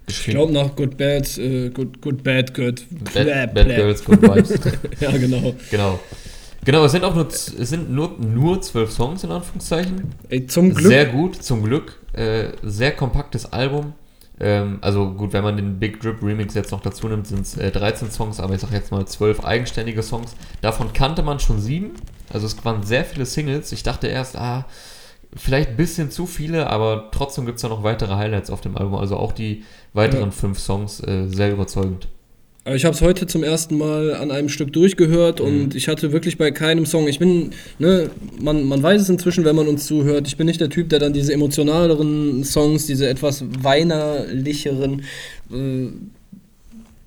ich 0.09 0.25
glaube 0.25 0.53
nach 0.53 0.75
Good 0.75 0.97
Bad, 0.97 1.39
äh, 1.39 1.71
Good, 1.71 2.01
good 2.01 2.23
Bad, 2.23 2.55
Good. 2.55 2.85
Bad, 3.15 3.27
bad, 3.27 3.55
bad 3.55 3.67
Girls, 3.69 4.05
Good 4.05 4.23
Vibes. 4.23 4.51
ja, 5.01 5.11
genau. 5.17 5.55
Genau. 5.71 6.01
Genau, 6.65 6.85
es 6.85 6.93
sind 6.93 7.05
auch 7.05 7.15
nur, 7.15 7.29
es 7.29 7.47
sind 7.47 7.91
nur, 7.91 8.17
nur 8.19 8.61
zwölf 8.61 8.91
Songs 8.91 9.25
in 9.25 9.31
Anführungszeichen. 9.31 10.13
Ey, 10.29 10.47
zum 10.47 10.75
Glück. 10.75 10.89
Sehr 10.89 11.07
gut, 11.07 11.43
zum 11.43 11.63
Glück. 11.63 11.99
Äh, 12.13 12.49
sehr 12.63 12.93
kompaktes 12.93 13.53
Album. 13.53 13.95
Ähm, 14.41 14.79
also 14.83 15.11
gut, 15.11 15.33
wenn 15.33 15.43
man 15.45 15.57
den 15.57 15.79
Big 15.79 16.01
Drip 16.01 16.23
Remix 16.23 16.55
jetzt 16.55 16.71
noch 16.71 16.81
dazu 16.81 17.09
nimmt, 17.09 17.27
sind 17.27 17.41
es 17.41 17.57
äh, 17.57 17.71
13 17.71 18.11
Songs, 18.11 18.41
aber 18.41 18.55
ich 18.55 18.61
sag 18.61 18.73
jetzt 18.73 18.93
mal 18.93 19.07
zwölf 19.07 19.45
eigenständige 19.45 20.03
Songs. 20.03 20.35
Davon 20.61 20.93
kannte 20.93 21.23
man 21.23 21.41
schon 21.41 21.61
sieben. 21.61 21.93
Also 22.33 22.47
es 22.47 22.65
waren 22.65 22.83
sehr 22.83 23.05
viele 23.05 23.25
Singles. 23.25 23.73
Ich 23.73 23.83
dachte 23.83 24.07
erst, 24.07 24.37
ah, 24.37 24.67
vielleicht 25.37 25.71
ein 25.71 25.77
bisschen 25.77 26.11
zu 26.11 26.27
viele, 26.27 26.69
aber 26.69 27.11
trotzdem 27.13 27.47
gibt 27.47 27.57
es 27.57 27.63
da 27.63 27.69
noch 27.69 27.83
weitere 27.83 28.15
Highlights 28.15 28.51
auf 28.51 28.61
dem 28.61 28.77
Album. 28.77 28.95
Also 28.97 29.17
auch 29.17 29.33
die 29.33 29.65
weiteren 29.93 30.27
ja. 30.27 30.31
fünf 30.31 30.59
Songs 30.59 31.01
äh, 31.01 31.27
sehr 31.29 31.53
überzeugend. 31.53 32.09
Ich 32.75 32.85
habe 32.85 32.95
es 32.95 33.01
heute 33.01 33.27
zum 33.27 33.43
ersten 33.43 33.79
Mal 33.79 34.15
an 34.15 34.31
einem 34.31 34.49
Stück 34.49 34.73
durchgehört 34.73 35.41
mhm. 35.41 35.47
und 35.47 35.75
ich 35.75 35.89
hatte 35.89 36.13
wirklich 36.13 36.37
bei 36.37 36.51
keinem 36.51 36.85
Song, 36.85 37.09
ich 37.09 37.19
bin, 37.19 37.53
ne, 37.79 38.11
man, 38.41 38.65
man 38.65 38.83
weiß 38.83 39.01
es 39.01 39.09
inzwischen, 39.09 39.45
wenn 39.45 39.57
man 39.57 39.69
uns 39.69 39.87
zuhört, 39.87 40.29
ich 40.29 40.37
bin 40.37 40.47
nicht 40.47 40.61
der 40.61 40.69
Typ, 40.69 40.91
der 40.91 40.99
dann 40.99 41.13
diese 41.13 41.33
emotionaleren 41.33 42.45
Songs, 42.45 42.87
diese 42.87 43.09
etwas 43.09 43.45
weinerlicheren 43.63 45.03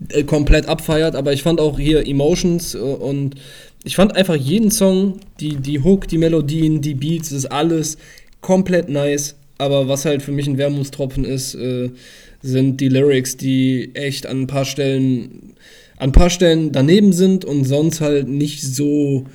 äh, 0.10 0.24
komplett 0.24 0.68
abfeiert, 0.68 1.16
aber 1.16 1.34
ich 1.34 1.44
fand 1.44 1.60
auch 1.60 1.78
hier 1.78 2.08
Emotions 2.08 2.74
äh, 2.74 2.80
und 2.80 3.36
ich 3.84 3.96
fand 3.96 4.16
einfach 4.16 4.36
jeden 4.36 4.72
Song, 4.72 5.20
die, 5.40 5.56
die 5.56 5.80
Hook, 5.80 6.08
die 6.08 6.18
Melodien, 6.18 6.82
die 6.82 6.94
Beats, 6.94 7.30
das 7.30 7.40
ist 7.40 7.52
alles 7.52 7.98
komplett 8.42 8.90
nice, 8.90 9.36
aber 9.58 9.88
was 9.88 10.06
halt 10.06 10.22
für 10.22 10.32
mich 10.32 10.48
ein 10.48 10.58
Wermutstropfen 10.58 11.26
ist, 11.26 11.56
äh, 11.56 11.90
sind 12.42 12.82
die 12.82 12.90
Lyrics, 12.90 13.38
die 13.38 13.92
echt 13.94 14.26
an 14.26 14.42
ein 14.42 14.48
paar 14.48 14.66
Stellen, 14.66 15.54
an 15.98 16.10
ein 16.10 16.12
paar 16.12 16.30
Stellen 16.30 16.72
daneben 16.72 17.14
sind 17.14 17.46
und 17.46 17.66
sonst 17.66 18.02
halt 18.02 18.28
nicht 18.28 18.64
so 18.64 19.26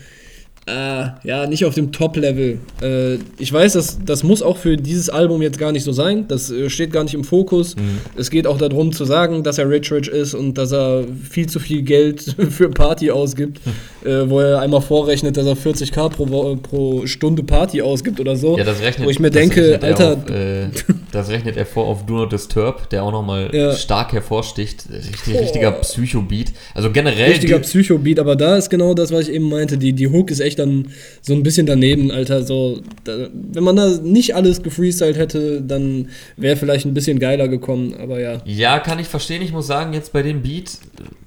äh, 0.68 1.10
ja, 1.22 1.46
nicht 1.46 1.64
auf 1.64 1.74
dem 1.74 1.92
Top-Level. 1.92 2.58
Äh, 2.82 3.18
ich 3.38 3.52
weiß, 3.52 3.74
dass, 3.74 3.98
das 4.04 4.24
muss 4.24 4.42
auch 4.42 4.56
für 4.56 4.76
dieses 4.76 5.08
Album 5.08 5.40
jetzt 5.40 5.58
gar 5.58 5.70
nicht 5.70 5.84
so 5.84 5.92
sein. 5.92 6.26
Das 6.26 6.50
äh, 6.50 6.68
steht 6.68 6.92
gar 6.92 7.04
nicht 7.04 7.14
im 7.14 7.22
Fokus. 7.22 7.76
Mhm. 7.76 8.00
Es 8.16 8.30
geht 8.30 8.48
auch 8.48 8.58
darum 8.58 8.92
zu 8.92 9.04
sagen, 9.04 9.44
dass 9.44 9.58
er 9.58 9.70
rich 9.70 9.92
rich 9.92 10.08
ist 10.08 10.34
und 10.34 10.58
dass 10.58 10.72
er 10.72 11.04
viel 11.30 11.48
zu 11.48 11.60
viel 11.60 11.82
Geld 11.82 12.34
für 12.50 12.68
Party 12.68 13.12
ausgibt, 13.12 13.60
mhm. 13.64 14.28
wo 14.28 14.40
er 14.40 14.60
einmal 14.60 14.80
vorrechnet, 14.80 15.36
dass 15.36 15.46
er 15.46 15.56
40k 15.56 16.08
pro, 16.08 16.56
pro 16.56 17.06
Stunde 17.06 17.44
Party 17.44 17.80
ausgibt 17.80 18.18
oder 18.18 18.34
so. 18.34 18.58
Ja, 18.58 18.64
das 18.64 18.80
rechnet, 18.80 19.06
wo 19.06 19.10
ich 19.10 19.20
mir 19.20 19.30
denke, 19.30 19.78
Alter. 19.80 20.14
Auf, 20.14 20.30
äh, 20.30 20.68
das 21.16 21.30
rechnet 21.30 21.56
er 21.56 21.66
vor 21.66 21.86
auf 21.86 22.04
Do 22.04 22.14
Not 22.14 22.32
Disturb, 22.32 22.90
der 22.90 23.02
auch 23.02 23.10
nochmal 23.10 23.50
ja. 23.52 23.74
stark 23.74 24.12
hervorsticht. 24.12 24.84
Richtig, 24.90 25.34
oh. 25.34 25.38
Richtiger 25.38 25.72
Psycho-Beat. 25.72 26.52
Also 26.74 26.92
generell. 26.92 27.30
Richtiger 27.30 27.58
Psycho-Beat, 27.58 28.18
aber 28.18 28.36
da 28.36 28.56
ist 28.56 28.68
genau 28.68 28.94
das, 28.94 29.10
was 29.12 29.28
ich 29.28 29.34
eben 29.34 29.48
meinte. 29.48 29.78
Die, 29.78 29.92
die 29.92 30.08
Hook 30.08 30.30
ist 30.30 30.40
echt 30.40 30.58
dann 30.58 30.88
so 31.22 31.32
ein 31.32 31.42
bisschen 31.42 31.66
daneben, 31.66 32.10
Alter. 32.10 32.42
So, 32.42 32.80
da, 33.04 33.28
wenn 33.32 33.64
man 33.64 33.76
da 33.76 33.98
nicht 34.02 34.34
alles 34.34 34.62
gefreestylt 34.62 35.16
hätte, 35.16 35.62
dann 35.62 36.10
wäre 36.36 36.56
vielleicht 36.56 36.84
ein 36.84 36.94
bisschen 36.94 37.18
geiler 37.18 37.48
gekommen, 37.48 37.94
aber 37.94 38.20
ja. 38.20 38.42
Ja, 38.44 38.78
kann 38.78 38.98
ich 38.98 39.08
verstehen. 39.08 39.40
Ich 39.40 39.52
muss 39.52 39.66
sagen, 39.66 39.94
jetzt 39.94 40.12
bei 40.12 40.22
dem 40.22 40.42
Beat 40.42 40.78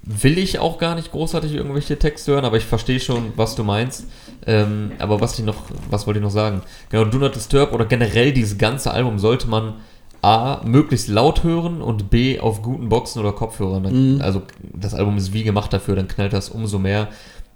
will 0.04 0.38
ich 0.38 0.58
auch 0.58 0.78
gar 0.78 0.94
nicht 0.94 1.10
großartig 1.10 1.54
irgendwelche 1.54 1.98
Texte 1.98 2.32
hören, 2.32 2.44
aber 2.44 2.56
ich 2.56 2.64
verstehe 2.64 3.00
schon, 3.00 3.32
was 3.36 3.56
du 3.56 3.64
meinst. 3.64 4.04
Ähm, 4.46 4.92
aber 4.98 5.20
was 5.20 5.38
ich 5.38 5.44
noch, 5.44 5.64
was 5.90 6.06
wollte 6.06 6.18
ich 6.18 6.24
noch 6.24 6.30
sagen? 6.30 6.62
Genau, 6.90 7.04
Do 7.04 7.18
Not 7.18 7.36
Disturb 7.36 7.72
oder 7.72 7.84
generell 7.84 8.32
dieses 8.32 8.56
ganze 8.58 8.90
Album 8.90 9.18
sollte 9.18 9.48
man 9.48 9.74
A, 10.22 10.60
möglichst 10.64 11.08
laut 11.08 11.44
hören 11.44 11.80
und 11.80 12.10
B, 12.10 12.40
auf 12.40 12.62
guten 12.62 12.88
Boxen 12.88 13.20
oder 13.20 13.32
Kopfhörern. 13.32 14.14
Mhm. 14.14 14.20
Also 14.20 14.42
das 14.60 14.94
Album 14.94 15.16
ist 15.16 15.32
wie 15.32 15.44
gemacht 15.44 15.72
dafür, 15.72 15.96
dann 15.96 16.08
knallt 16.08 16.32
das 16.32 16.50
umso 16.50 16.78
mehr. 16.78 17.08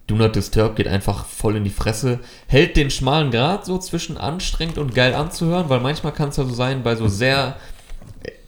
Do 0.06 0.16
Not 0.16 0.36
Disturb 0.36 0.76
geht 0.76 0.88
einfach 0.88 1.24
voll 1.26 1.56
in 1.56 1.64
die 1.64 1.70
Fresse. 1.70 2.20
Hält 2.46 2.76
den 2.76 2.90
schmalen 2.90 3.30
Grad 3.30 3.64
so 3.64 3.78
zwischen 3.78 4.18
anstrengend 4.18 4.78
und 4.78 4.94
geil 4.94 5.14
anzuhören, 5.14 5.68
weil 5.68 5.80
manchmal 5.80 6.12
kann 6.12 6.28
es 6.28 6.36
ja 6.36 6.44
so 6.44 6.54
sein, 6.54 6.82
bei 6.82 6.96
so 6.96 7.08
sehr. 7.08 7.56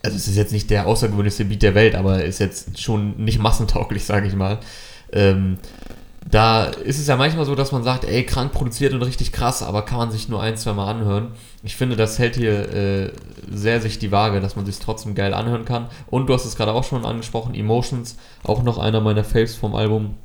Also, 0.03 0.15
es 0.15 0.27
ist 0.27 0.37
jetzt 0.37 0.53
nicht 0.53 0.69
der 0.69 0.85
außergewöhnlichste 0.85 1.45
Beat 1.45 1.63
der 1.63 1.75
Welt, 1.75 1.95
aber 1.95 2.23
ist 2.23 2.39
jetzt 2.39 2.79
schon 2.79 3.23
nicht 3.23 3.39
massentauglich, 3.39 4.03
sage 4.05 4.27
ich 4.27 4.35
mal. 4.35 4.59
Ähm, 5.11 5.57
da 6.29 6.65
ist 6.65 6.99
es 6.99 7.07
ja 7.07 7.15
manchmal 7.15 7.45
so, 7.45 7.55
dass 7.55 7.71
man 7.71 7.83
sagt, 7.83 8.03
ey, 8.03 8.25
krank 8.25 8.51
produziert 8.51 8.93
und 8.93 9.01
richtig 9.01 9.31
krass, 9.31 9.63
aber 9.63 9.83
kann 9.83 9.97
man 9.97 10.11
sich 10.11 10.27
nur 10.27 10.41
ein, 10.41 10.57
zwei 10.57 10.73
Mal 10.73 10.89
anhören. 10.89 11.31
Ich 11.63 11.75
finde, 11.75 11.95
das 11.95 12.19
hält 12.19 12.35
hier 12.35 12.73
äh, 12.73 13.11
sehr 13.49 13.81
sich 13.81 13.99
die 13.99 14.11
Waage, 14.11 14.41
dass 14.41 14.55
man 14.55 14.65
sich 14.65 14.79
trotzdem 14.79 15.15
geil 15.15 15.33
anhören 15.33 15.65
kann. 15.65 15.87
Und 16.07 16.27
du 16.27 16.33
hast 16.33 16.45
es 16.45 16.57
gerade 16.57 16.73
auch 16.73 16.83
schon 16.83 17.05
angesprochen, 17.05 17.55
Emotions, 17.55 18.17
auch 18.43 18.63
noch 18.63 18.77
einer 18.77 18.99
meiner 18.99 19.23
Faves 19.23 19.55
vom 19.55 19.75
Album 19.75 20.15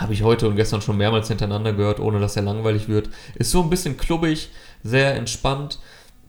habe 0.00 0.14
ich 0.14 0.22
heute 0.22 0.48
und 0.48 0.56
gestern 0.56 0.80
schon 0.80 0.96
mehrmals 0.96 1.28
hintereinander 1.28 1.72
gehört, 1.72 2.00
ohne 2.00 2.18
dass 2.18 2.36
er 2.36 2.42
langweilig 2.42 2.88
wird. 2.88 3.10
Ist 3.34 3.50
so 3.50 3.62
ein 3.62 3.70
bisschen 3.70 3.96
klubbig, 3.96 4.50
sehr 4.82 5.14
entspannt. 5.14 5.78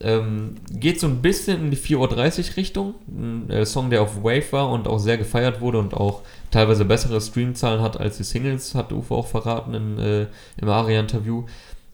Ähm, 0.03 0.55
geht 0.69 0.99
so 0.99 1.07
ein 1.07 1.21
bisschen 1.21 1.65
in 1.65 1.71
die 1.71 1.77
4.30 1.77 1.97
Uhr 2.51 2.57
Richtung. 2.57 2.95
Ein 3.07 3.49
äh, 3.49 3.65
Song, 3.65 3.89
der 3.89 4.01
auf 4.01 4.23
Wave 4.23 4.51
war 4.51 4.69
und 4.69 4.87
auch 4.87 4.99
sehr 4.99 5.17
gefeiert 5.17 5.61
wurde 5.61 5.79
und 5.79 5.93
auch 5.93 6.21
teilweise 6.51 6.85
bessere 6.85 7.21
Streamzahlen 7.21 7.81
hat 7.81 7.99
als 7.99 8.17
die 8.17 8.23
Singles, 8.23 8.75
hat 8.75 8.91
Uwe 8.91 9.15
auch 9.15 9.27
verraten 9.27 9.73
in, 9.73 9.99
äh, 9.99 10.27
im 10.61 10.69
ARIA-Interview. 10.69 11.45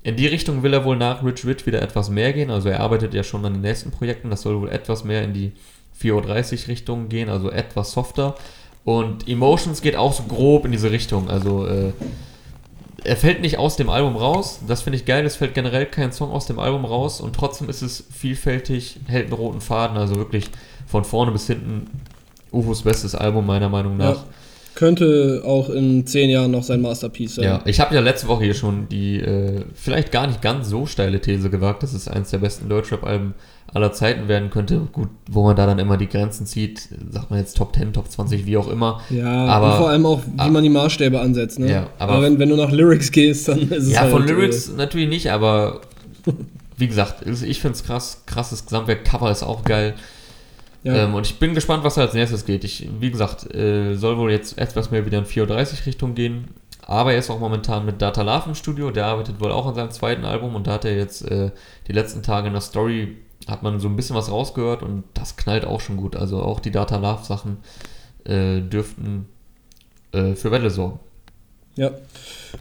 In 0.01 0.15
die 0.15 0.27
Richtung 0.27 0.63
will 0.63 0.73
er 0.73 0.85
wohl 0.85 0.97
nach 0.97 1.23
Rich 1.23 1.45
Rich 1.45 1.65
wieder 1.65 1.81
etwas 1.81 2.09
mehr 2.09 2.33
gehen. 2.33 2.49
Also 2.49 2.69
er 2.69 2.79
arbeitet 2.79 3.13
ja 3.13 3.23
schon 3.23 3.45
an 3.45 3.53
den 3.53 3.61
nächsten 3.61 3.91
Projekten. 3.91 4.29
Das 4.29 4.41
soll 4.41 4.59
wohl 4.59 4.69
etwas 4.69 5.03
mehr 5.03 5.23
in 5.23 5.33
die 5.33 5.51
4.30 6.01 6.13
Uhr 6.63 6.67
Richtung 6.69 7.09
gehen, 7.09 7.29
also 7.29 7.51
etwas 7.51 7.91
softer. 7.91 8.35
Und 8.85 9.27
Emotions 9.27 9.81
geht 9.81 9.95
auch 9.95 10.13
so 10.13 10.23
grob 10.23 10.65
in 10.65 10.71
diese 10.71 10.89
Richtung. 10.89 11.29
Also 11.29 11.67
äh, 11.67 11.91
er 13.03 13.15
fällt 13.15 13.41
nicht 13.41 13.57
aus 13.57 13.75
dem 13.75 13.89
Album 13.89 14.15
raus. 14.15 14.59
Das 14.67 14.81
finde 14.81 14.97
ich 14.97 15.05
geil. 15.05 15.25
Es 15.25 15.35
fällt 15.35 15.53
generell 15.53 15.85
kein 15.85 16.11
Song 16.11 16.31
aus 16.31 16.45
dem 16.45 16.59
Album 16.59 16.85
raus. 16.85 17.21
Und 17.21 17.35
trotzdem 17.35 17.69
ist 17.69 17.81
es 17.81 18.05
vielfältig, 18.11 18.99
hält 19.07 19.25
einen 19.25 19.33
roten 19.33 19.61
Faden. 19.61 19.97
Also 19.97 20.15
wirklich 20.15 20.49
von 20.87 21.03
vorne 21.03 21.31
bis 21.31 21.47
hinten 21.47 21.89
Ufos 22.51 22.83
bestes 22.83 23.15
Album 23.15 23.45
meiner 23.45 23.69
Meinung 23.69 23.97
nach. 23.97 24.15
Ja 24.15 24.23
könnte 24.79 25.41
auch 25.45 25.69
in 25.69 26.07
zehn 26.07 26.29
Jahren 26.29 26.51
noch 26.51 26.63
sein 26.63 26.79
Masterpiece 26.79 27.35
sein. 27.35 27.43
Ja, 27.43 27.61
ich 27.65 27.81
habe 27.81 27.93
ja 27.93 27.99
letzte 27.99 28.29
Woche 28.29 28.45
hier 28.45 28.53
schon 28.53 28.87
die 28.87 29.19
äh, 29.19 29.65
vielleicht 29.73 30.09
gar 30.13 30.25
nicht 30.25 30.41
ganz 30.41 30.69
so 30.69 30.85
steile 30.85 31.19
These 31.19 31.49
gewagt, 31.49 31.83
dass 31.83 31.91
es 31.91 32.07
eines 32.07 32.29
der 32.29 32.37
besten 32.37 32.69
Deutschrap-Alben 32.69 33.33
aller 33.73 33.91
Zeiten 33.91 34.29
werden 34.29 34.49
könnte. 34.49 34.87
Gut, 34.93 35.09
wo 35.29 35.43
man 35.43 35.57
da 35.57 35.65
dann 35.65 35.79
immer 35.79 35.97
die 35.97 36.07
Grenzen 36.07 36.45
zieht, 36.45 36.87
sagt 37.11 37.29
man 37.29 37.39
jetzt 37.39 37.57
Top 37.57 37.75
10, 37.75 37.91
Top 37.91 38.09
20, 38.09 38.45
wie 38.45 38.55
auch 38.55 38.69
immer. 38.69 39.01
Ja, 39.09 39.29
aber 39.47 39.79
vor 39.79 39.89
allem 39.89 40.05
auch, 40.05 40.21
wie 40.25 40.39
ab, 40.39 40.51
man 40.51 40.63
die 40.63 40.69
Maßstäbe 40.69 41.19
ansetzt. 41.19 41.59
Ne? 41.59 41.69
Ja, 41.69 41.87
aber, 41.99 42.13
aber 42.13 42.23
wenn, 42.23 42.39
wenn 42.39 42.47
du 42.47 42.55
nach 42.55 42.71
Lyrics 42.71 43.11
gehst, 43.11 43.49
dann 43.49 43.59
ist 43.69 43.83
es 43.83 43.91
Ja, 43.91 44.03
halt, 44.03 44.11
von 44.11 44.25
Lyrics 44.25 44.69
äh, 44.69 44.77
natürlich 44.77 45.09
nicht, 45.09 45.29
aber 45.29 45.81
wie 46.77 46.87
gesagt, 46.87 47.25
ich 47.27 47.59
finde 47.59 47.75
es 47.75 47.83
krass, 47.83 48.23
krasses 48.25 48.63
Gesamtwerk. 48.63 49.03
Cover 49.03 49.29
ist 49.29 49.43
auch 49.43 49.65
geil. 49.65 49.95
Ja. 50.83 50.95
Ähm, 50.95 51.15
und 51.15 51.25
ich 51.25 51.39
bin 51.39 51.53
gespannt, 51.53 51.83
was 51.83 51.95
da 51.95 52.01
als 52.01 52.13
nächstes 52.13 52.45
geht. 52.45 52.63
Ich, 52.63 52.87
wie 52.99 53.11
gesagt, 53.11 53.53
äh, 53.53 53.95
soll 53.95 54.17
wohl 54.17 54.31
jetzt 54.31 54.57
etwas 54.57 54.91
mehr 54.91 55.05
wieder 55.05 55.17
in 55.17 55.25
4.30 55.25 55.85
Richtung 55.85 56.15
gehen. 56.15 56.49
Aber 56.81 57.13
er 57.13 57.19
ist 57.19 57.29
auch 57.29 57.39
momentan 57.39 57.85
mit 57.85 58.01
Data 58.01 58.21
Love 58.21 58.49
im 58.49 58.55
Studio. 58.55 58.89
Der 58.89 59.05
arbeitet 59.05 59.39
wohl 59.39 59.51
auch 59.51 59.67
an 59.67 59.75
seinem 59.75 59.91
zweiten 59.91 60.25
Album 60.25 60.55
und 60.55 60.67
da 60.67 60.73
hat 60.73 60.85
er 60.85 60.95
jetzt 60.95 61.29
äh, 61.29 61.51
die 61.87 61.93
letzten 61.93 62.23
Tage 62.23 62.47
in 62.47 62.53
der 62.53 62.61
Story 62.61 63.17
hat 63.47 63.63
man 63.63 63.79
so 63.79 63.87
ein 63.87 63.95
bisschen 63.95 64.15
was 64.15 64.31
rausgehört 64.31 64.83
und 64.83 65.03
das 65.13 65.35
knallt 65.35 65.65
auch 65.65 65.81
schon 65.81 65.97
gut. 65.97 66.15
Also 66.15 66.41
auch 66.41 66.59
die 66.59 66.71
Data 66.71 66.97
Love 66.97 67.23
Sachen 67.25 67.57
äh, 68.25 68.61
dürften 68.61 69.27
äh, 70.11 70.35
für 70.35 70.51
Welle 70.51 70.69
sorgen. 70.69 70.99
Ja, 71.75 71.91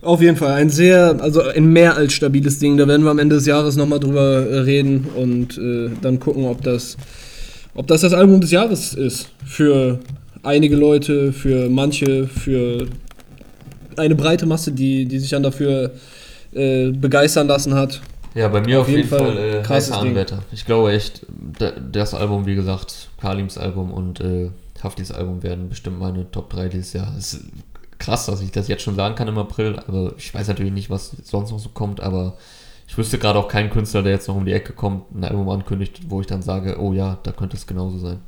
auf 0.02 0.20
jeden 0.20 0.36
Fall 0.36 0.52
ein 0.52 0.70
sehr, 0.70 1.20
also 1.20 1.42
ein 1.42 1.72
mehr 1.72 1.96
als 1.96 2.12
stabiles 2.12 2.58
Ding. 2.58 2.76
Da 2.76 2.86
werden 2.86 3.02
wir 3.02 3.10
am 3.10 3.18
Ende 3.18 3.36
des 3.36 3.46
Jahres 3.46 3.74
nochmal 3.74 3.98
drüber 3.98 4.46
äh, 4.46 4.58
reden 4.60 5.08
und 5.16 5.58
äh, 5.58 5.90
dann 6.00 6.20
gucken, 6.20 6.44
ob 6.44 6.62
das, 6.62 6.96
ob 7.78 7.86
das 7.86 8.00
das 8.00 8.12
Album 8.12 8.40
des 8.40 8.50
Jahres 8.50 8.92
ist. 8.92 9.30
Für 9.46 10.00
einige 10.42 10.74
Leute, 10.74 11.32
für 11.32 11.70
manche, 11.70 12.26
für 12.26 12.88
eine 13.96 14.16
breite 14.16 14.46
Masse, 14.46 14.72
die, 14.72 15.06
die 15.06 15.20
sich 15.20 15.30
dann 15.30 15.44
dafür 15.44 15.92
äh, 16.52 16.90
begeistern 16.90 17.46
lassen 17.46 17.74
hat. 17.74 18.00
Ja, 18.34 18.48
bei 18.48 18.62
mir 18.62 18.80
auf, 18.80 18.88
auf 18.88 18.92
jeden, 18.92 19.08
Fall, 19.08 19.18
Fall 19.18 19.38
äh, 19.38 19.64
heißer 19.64 19.96
Anwärter. 19.96 20.42
Ich 20.50 20.66
glaube 20.66 20.92
echt, 20.92 21.24
das 21.92 22.14
Album, 22.14 22.46
wie 22.46 22.56
gesagt, 22.56 23.10
Kalims 23.20 23.56
Album 23.56 23.92
und 23.92 24.20
äh, 24.20 24.50
Haftis 24.82 25.12
Album 25.12 25.44
werden 25.44 25.68
bestimmt 25.68 26.00
meine 26.00 26.28
Top 26.32 26.50
3 26.50 26.70
dieses 26.70 26.94
Jahr. 26.94 27.14
Es 27.16 27.34
ist 27.34 27.44
krass, 28.00 28.26
dass 28.26 28.42
ich 28.42 28.50
das 28.50 28.66
jetzt 28.66 28.82
schon 28.82 28.96
sagen 28.96 29.14
kann 29.14 29.28
im 29.28 29.38
April, 29.38 29.78
aber 29.86 30.14
ich 30.18 30.34
weiß 30.34 30.48
natürlich 30.48 30.72
nicht, 30.72 30.90
was 30.90 31.12
sonst 31.22 31.52
noch 31.52 31.60
so 31.60 31.68
kommt, 31.68 32.00
aber 32.00 32.36
ich 32.88 32.96
wüsste 32.96 33.18
gerade 33.18 33.38
auch 33.38 33.48
keinen 33.48 33.70
Künstler, 33.70 34.02
der 34.02 34.12
jetzt 34.12 34.26
noch 34.28 34.36
um 34.36 34.46
die 34.46 34.52
Ecke 34.52 34.72
kommt, 34.72 35.14
ein 35.14 35.22
Album 35.22 35.48
ankündigt, 35.50 36.00
wo 36.08 36.20
ich 36.20 36.26
dann 36.26 36.42
sage, 36.42 36.80
oh 36.80 36.92
ja, 36.92 37.18
da 37.22 37.32
könnte 37.32 37.56
es 37.56 37.66
genauso 37.66 37.98
sein. 37.98 38.18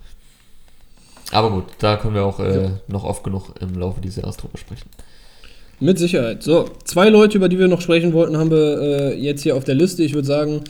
Aber 1.32 1.50
gut, 1.50 1.64
da 1.78 1.96
können 1.96 2.14
wir 2.14 2.24
auch 2.24 2.40
äh, 2.40 2.64
ja. 2.64 2.70
noch 2.86 3.04
oft 3.04 3.24
genug 3.24 3.54
im 3.60 3.78
Laufe 3.78 4.00
dieses 4.00 4.16
Jahres 4.16 4.36
drüber 4.36 4.58
sprechen. 4.58 4.88
Mit 5.82 5.98
Sicherheit. 5.98 6.42
So, 6.42 6.68
zwei 6.84 7.08
Leute, 7.08 7.38
über 7.38 7.48
die 7.48 7.58
wir 7.58 7.68
noch 7.68 7.80
sprechen 7.80 8.12
wollten, 8.12 8.36
haben 8.36 8.50
wir 8.50 8.80
äh, 8.80 9.18
jetzt 9.18 9.42
hier 9.42 9.56
auf 9.56 9.64
der 9.64 9.74
Liste. 9.74 10.02
Ich 10.02 10.12
würde 10.12 10.26
sagen, 10.26 10.60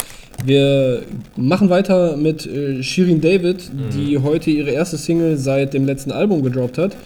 wir 0.45 1.03
machen 1.37 1.69
weiter 1.69 2.17
mit 2.17 2.47
äh, 2.47 2.85
Shirin 2.85 3.21
David, 3.21 3.73
mhm. 3.75 3.91
die 3.91 4.19
heute 4.19 4.51
ihre 4.51 4.71
erste 4.71 4.99
Single 4.99 5.37
seit 5.37 5.75
dem 5.75 5.85
letzten 5.85 6.13
Album 6.13 6.45
gedroppt 6.45 6.79
hat. 6.79 6.97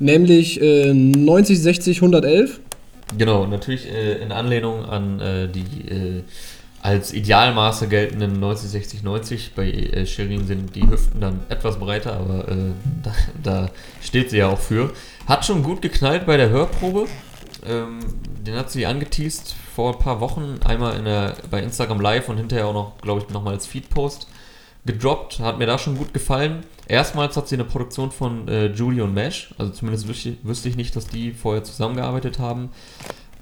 Nämlich 0.00 0.60
äh, 0.60 0.92
90, 0.92 1.62
60, 1.62 1.98
111. 1.98 2.60
Genau, 3.16 3.46
natürlich 3.46 3.90
äh, 3.90 4.18
in 4.18 4.32
Anlehnung 4.32 4.84
an 4.84 5.20
äh, 5.20 5.48
die 5.48 5.88
äh, 5.88 6.22
als 6.80 7.12
Idealmaße 7.12 7.88
geltenden 7.88 8.38
90, 8.38 8.70
60, 8.70 9.02
90. 9.02 9.52
Bei 9.54 9.70
äh, 9.70 10.06
Shirin 10.06 10.46
sind 10.46 10.76
die 10.76 10.88
Hüften 10.88 11.20
dann 11.20 11.40
etwas 11.48 11.78
breiter, 11.78 12.14
aber 12.14 12.48
äh, 12.48 12.72
da, 13.02 13.12
da, 13.42 13.70
steht 14.00 14.30
sie 14.30 14.38
ja 14.38 14.48
auch 14.48 14.58
für. 14.58 14.92
Hat 15.26 15.44
schon 15.44 15.62
gut 15.62 15.82
geknallt 15.82 16.26
bei 16.26 16.36
der 16.36 16.50
Hörprobe. 16.50 17.06
Ähm, 17.66 17.98
den 18.46 18.54
hat 18.54 18.70
sie 18.70 18.86
angeteased 18.86 19.54
vor 19.74 19.94
ein 19.94 19.98
paar 19.98 20.20
Wochen, 20.20 20.60
einmal 20.64 20.96
in 20.96 21.04
der, 21.04 21.34
bei 21.50 21.62
Instagram 21.62 22.00
Live 22.00 22.28
und 22.28 22.36
hinterher 22.36 22.66
auch 22.66 22.74
noch, 22.74 22.98
glaube 22.98 23.22
ich, 23.22 23.32
nochmal 23.32 23.54
als 23.54 23.66
Feedpost 23.66 24.28
gedroppt. 24.88 25.38
Hat 25.38 25.58
mir 25.58 25.66
da 25.66 25.78
schon 25.78 25.96
gut 25.96 26.12
gefallen. 26.12 26.64
Erstmals 26.88 27.36
hat 27.36 27.48
sie 27.48 27.54
eine 27.54 27.64
Produktion 27.64 28.10
von 28.10 28.48
äh, 28.48 28.66
Julie 28.66 29.04
und 29.04 29.14
Mesh, 29.14 29.54
also 29.58 29.72
zumindest 29.72 30.08
wüsste, 30.08 30.36
wüsste 30.42 30.68
ich 30.68 30.76
nicht, 30.76 30.96
dass 30.96 31.06
die 31.06 31.32
vorher 31.32 31.62
zusammengearbeitet 31.62 32.38
haben. 32.38 32.70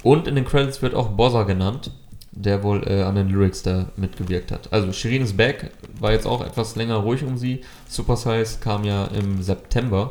Und 0.03 0.26
in 0.28 0.34
den 0.34 0.44
Credits 0.44 0.82
wird 0.82 0.94
auch 0.94 1.09
Bozza 1.11 1.44
genannt, 1.44 1.92
der 2.32 2.62
wohl 2.62 2.82
äh, 2.86 3.03
an 3.03 3.14
den 3.14 3.28
Lyrics 3.28 3.62
da 3.62 3.86
mitgewirkt 3.97 4.51
hat. 4.51 4.72
Also 4.72 4.92
Shirin 4.92 5.22
is 5.22 5.36
back, 5.36 5.70
war 6.01 6.12
jetzt 6.12 6.26
auch 6.26 6.44
etwas 6.44 6.76
länger 6.76 6.97
ruhig 6.97 7.22
um 7.22 7.38
sie. 7.38 7.62
Super 7.88 8.16
Size 8.16 8.59
kam 8.61 8.84
ja 8.84 9.07
im 9.07 9.42
September 9.42 10.11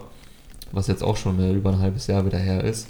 was 0.75 0.87
jetzt 0.87 1.03
auch 1.03 1.17
schon 1.17 1.39
äh, 1.39 1.51
über 1.51 1.71
ein 1.71 1.79
halbes 1.79 2.07
Jahr 2.07 2.25
wieder 2.25 2.37
her 2.37 2.63
ist. 2.63 2.87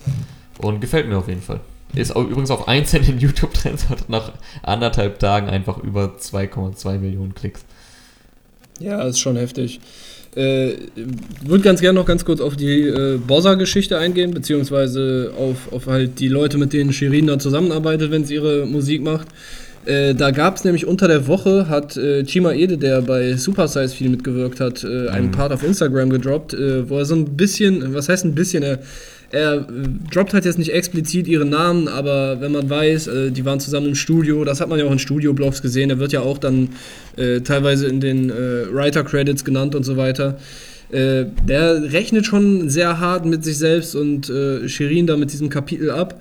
Und 0.59 0.81
gefällt 0.81 1.07
mir 1.07 1.17
auf 1.17 1.27
jeden 1.27 1.41
Fall. 1.41 1.59
Ist 1.93 2.15
übrigens 2.15 2.51
auf 2.51 2.67
1 2.67 2.93
in 2.95 3.19
YouTube-Trends, 3.19 3.89
hat 3.89 4.09
nach 4.09 4.33
anderthalb 4.63 5.19
Tagen 5.19 5.47
einfach 5.47 5.77
über 5.77 6.15
2,2 6.19 6.97
Millionen 6.97 7.35
Klicks. 7.35 7.63
Ja, 8.79 9.01
ist 9.03 9.19
schon 9.19 9.37
heftig. 9.37 9.79
Äh, 10.35 10.73
würde 11.45 11.63
ganz 11.63 11.79
gerne 11.79 11.97
noch 11.97 12.05
ganz 12.05 12.25
kurz 12.25 12.41
auf 12.41 12.57
die 12.57 12.81
äh, 12.81 13.17
Bossa-Geschichte 13.25 13.97
eingehen, 13.97 14.31
beziehungsweise 14.31 15.31
auf, 15.37 15.71
auf 15.71 15.87
halt 15.87 16.19
die 16.19 16.27
Leute, 16.27 16.57
mit 16.57 16.73
denen 16.73 16.91
Shirin 16.91 17.27
da 17.27 17.39
zusammenarbeitet, 17.39 18.11
wenn 18.11 18.25
sie 18.25 18.35
ihre 18.35 18.65
Musik 18.65 19.01
macht. 19.01 19.27
Äh, 19.85 20.13
da 20.13 20.31
gab 20.31 20.57
es 20.57 20.63
nämlich 20.63 20.87
unter 20.87 21.07
der 21.07 21.27
Woche, 21.27 21.69
hat 21.69 21.95
äh, 21.95 22.23
Chima 22.23 22.51
Ede, 22.51 22.77
der 22.77 23.01
bei 23.01 23.37
Super 23.37 23.67
Size 23.67 23.89
viel 23.89 24.09
mitgewirkt 24.09 24.59
hat, 24.59 24.83
äh, 24.83 25.07
einen 25.09 25.27
mhm. 25.27 25.31
Part 25.31 25.53
auf 25.53 25.63
Instagram 25.63 26.09
gedroppt, 26.09 26.53
äh, 26.53 26.89
wo 26.89 26.97
er 26.97 27.05
so 27.05 27.15
ein 27.15 27.37
bisschen, 27.37 27.93
was 27.93 28.09
heißt 28.09 28.25
ein 28.25 28.35
bisschen, 28.35 28.63
er, 28.63 28.79
er 29.31 29.55
äh, 29.55 29.63
droppt 30.11 30.33
halt 30.33 30.45
jetzt 30.45 30.57
nicht 30.57 30.73
explizit 30.73 31.27
ihre 31.27 31.45
Namen, 31.45 31.87
aber 31.87 32.41
wenn 32.41 32.51
man 32.51 32.69
weiß, 32.69 33.07
äh, 33.07 33.31
die 33.31 33.45
waren 33.45 33.59
zusammen 33.59 33.87
im 33.87 33.95
Studio, 33.95 34.43
das 34.43 34.61
hat 34.61 34.69
man 34.69 34.79
ja 34.79 34.85
auch 34.85 34.91
in 34.91 34.99
Studio-Blogs 34.99 35.61
gesehen, 35.61 35.89
er 35.89 35.99
wird 35.99 36.11
ja 36.11 36.21
auch 36.21 36.37
dann 36.37 36.69
teilweise 37.45 37.87
in 37.87 38.01
den 38.01 38.29
Writer-Credits 38.29 39.45
genannt 39.45 39.73
und 39.73 39.83
so 39.83 39.95
weiter. 39.95 40.37
der 40.91 41.93
rechnet 41.93 42.25
schon 42.25 42.69
sehr 42.69 42.99
hart 42.99 43.25
mit 43.25 43.45
sich 43.45 43.57
selbst 43.57 43.95
und 43.95 44.29
Shirin 44.65 45.07
da 45.07 45.15
mit 45.15 45.31
diesem 45.31 45.49
Kapitel 45.49 45.91
ab. 45.91 46.19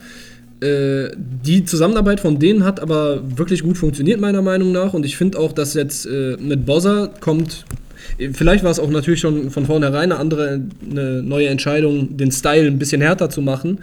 Äh, 0.64 1.10
die 1.16 1.64
Zusammenarbeit 1.64 2.20
von 2.20 2.38
denen 2.38 2.64
hat 2.64 2.80
aber 2.80 3.20
wirklich 3.36 3.62
gut 3.62 3.76
funktioniert, 3.76 4.20
meiner 4.20 4.40
Meinung 4.40 4.72
nach. 4.72 4.94
Und 4.94 5.04
ich 5.04 5.16
finde 5.16 5.38
auch, 5.38 5.52
dass 5.52 5.74
jetzt 5.74 6.06
äh, 6.06 6.36
mit 6.40 6.64
Bozza 6.64 7.10
kommt. 7.20 7.66
Vielleicht 8.32 8.64
war 8.64 8.70
es 8.70 8.78
auch 8.78 8.90
natürlich 8.90 9.20
schon 9.20 9.50
von 9.50 9.66
vornherein 9.66 10.12
eine 10.12 10.16
andere, 10.16 10.60
eine 10.90 11.22
neue 11.22 11.48
Entscheidung, 11.48 12.16
den 12.16 12.30
Style 12.30 12.66
ein 12.66 12.78
bisschen 12.78 13.00
härter 13.00 13.30
zu 13.30 13.42
machen. 13.42 13.80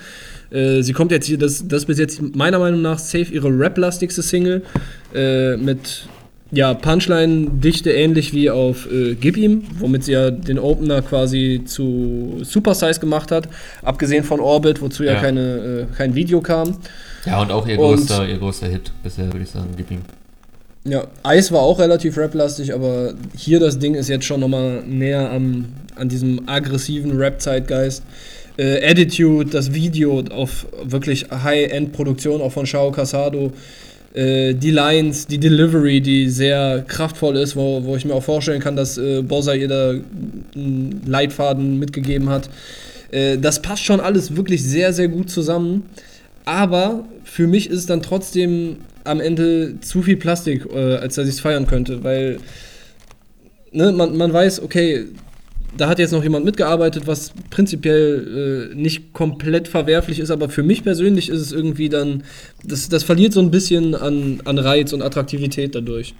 Äh, 0.52 0.82
sie 0.82 0.94
kommt 0.94 1.12
jetzt 1.12 1.26
hier, 1.26 1.38
das, 1.38 1.68
das 1.68 1.86
bis 1.86 1.98
jetzt 1.98 2.22
meiner 2.36 2.60
Meinung 2.60 2.82
nach 2.82 3.00
safe 3.00 3.34
ihre 3.34 3.48
rap-lastigste 3.48 4.22
Single 4.22 4.64
äh, 5.14 5.58
mit 5.58 6.08
ja, 6.52 6.74
Punchline-Dichte 6.74 7.92
ähnlich 7.92 8.34
wie 8.34 8.50
auf 8.50 8.92
äh, 8.92 9.16
Gib 9.16 9.38
ihm, 9.38 9.64
womit 9.80 10.04
sie 10.04 10.12
ja 10.12 10.32
den 10.32 10.60
Opener 10.60 11.02
quasi 11.02 11.62
zu 11.66 12.40
Super 12.44 12.76
Size 12.76 13.00
gemacht 13.00 13.32
hat, 13.32 13.48
abgesehen 13.84 14.26
von 14.26 14.42
Orbit, 14.42 14.82
wozu 14.82 15.04
ja, 15.04 15.14
ja 15.14 15.22
keine, 15.22 15.88
äh, 15.92 15.96
kein 15.96 16.14
Video 16.14 16.42
kam. 16.42 16.78
Ja, 17.26 17.42
und 17.42 17.52
auch 17.52 17.66
ihr, 17.68 17.80
und, 17.80 17.96
größter, 17.96 18.28
ihr 18.28 18.38
größter 18.38 18.68
Hit 18.68 18.92
bisher, 19.02 19.28
würde 19.28 19.44
ich 19.44 19.50
sagen, 19.50 19.70
Gib 19.78 19.92
ihm. 19.92 20.02
Ja, 20.84 21.08
Eis 21.22 21.52
war 21.52 21.62
auch 21.62 21.80
relativ 21.80 22.18
rap-lastig, 22.18 22.74
aber 22.74 23.14
hier 23.38 23.60
das 23.60 23.78
Ding 23.78 23.94
ist 23.94 24.10
jetzt 24.10 24.26
schon 24.26 24.40
nochmal 24.40 24.84
näher 24.88 25.30
am, 25.30 25.66
an 25.96 26.10
diesem 26.10 26.50
aggressiven 26.50 27.18
Rap-Zeitgeist. 27.18 28.04
Äh, 28.58 28.90
Attitude, 28.90 29.52
das 29.52 29.74
Video 29.74 30.24
auf 30.32 30.66
wirklich 30.84 31.28
High-End-Produktion 31.32 32.42
auch 32.42 32.52
von 32.52 32.66
Shao 32.66 32.92
Casado 32.92 33.52
äh, 34.14 34.54
die 34.54 34.72
Lines, 34.72 35.28
die 35.28 35.38
Delivery, 35.38 36.02
die 36.02 36.30
sehr 36.30 36.84
kraftvoll 36.88 37.38
ist, 37.38 37.56
wo, 37.56 37.84
wo 37.84 37.96
ich 37.96 38.06
mir 38.06 38.14
auch 38.14 38.24
vorstellen 38.24 38.60
kann, 38.60 38.76
dass 38.76 38.98
äh, 38.98 39.22
Bowser 39.22 39.56
ihr 39.56 39.68
da 39.68 39.94
einen 40.56 41.02
Leitfaden 41.06 41.80
mitgegeben 41.80 42.30
hat. 42.30 42.50
Äh, 43.12 43.38
das 43.38 43.62
passt 43.62 43.84
schon 43.84 44.00
alles 44.00 44.36
wirklich 44.36 44.64
sehr, 44.64 44.94
sehr 44.94 45.08
gut 45.08 45.30
zusammen. 45.30 45.84
Aber 46.44 47.06
für 47.24 47.48
mich 47.48 47.70
ist 47.70 47.80
es 47.80 47.86
dann 47.86 48.02
trotzdem 48.02 48.78
am 49.04 49.20
Ende 49.20 49.80
zu 49.82 50.02
viel 50.02 50.18
Plastik, 50.18 50.66
äh, 50.74 50.96
als 50.96 51.16
dass 51.16 51.28
ich 51.28 51.36
es 51.36 51.40
feiern 51.40 51.68
könnte, 51.68 52.04
weil 52.04 52.40
ne, 53.72 53.92
man, 53.92 54.16
man 54.18 54.32
weiß, 54.32 54.62
okay, 54.62 55.08
da 55.76 55.88
hat 55.88 56.00
jetzt 56.00 56.12
noch 56.12 56.24
jemand 56.24 56.46
mitgearbeitet, 56.46 57.08
was 57.08 57.32
prinzipiell 57.50 58.72
äh, 58.72 58.76
nicht 58.76 59.14
komplett 59.14 59.68
verwerflich 59.68 60.20
ist, 60.20 60.30
aber 60.30 60.50
für 60.50 60.64
mich 60.64 60.84
persönlich 60.84 61.30
ist 61.30 61.40
es 61.40 61.52
irgendwie 61.52 61.90
dann, 61.90 62.24
das, 62.64 62.90
das 62.90 63.04
verliert 63.04 63.34
so 63.34 63.40
ein 63.40 63.52
bisschen 63.52 63.96
an, 63.96 64.42
an 64.46 64.58
Reiz 64.58 64.92
und 64.94 65.02
Attraktivität 65.02 65.76
dadurch. 65.76 66.14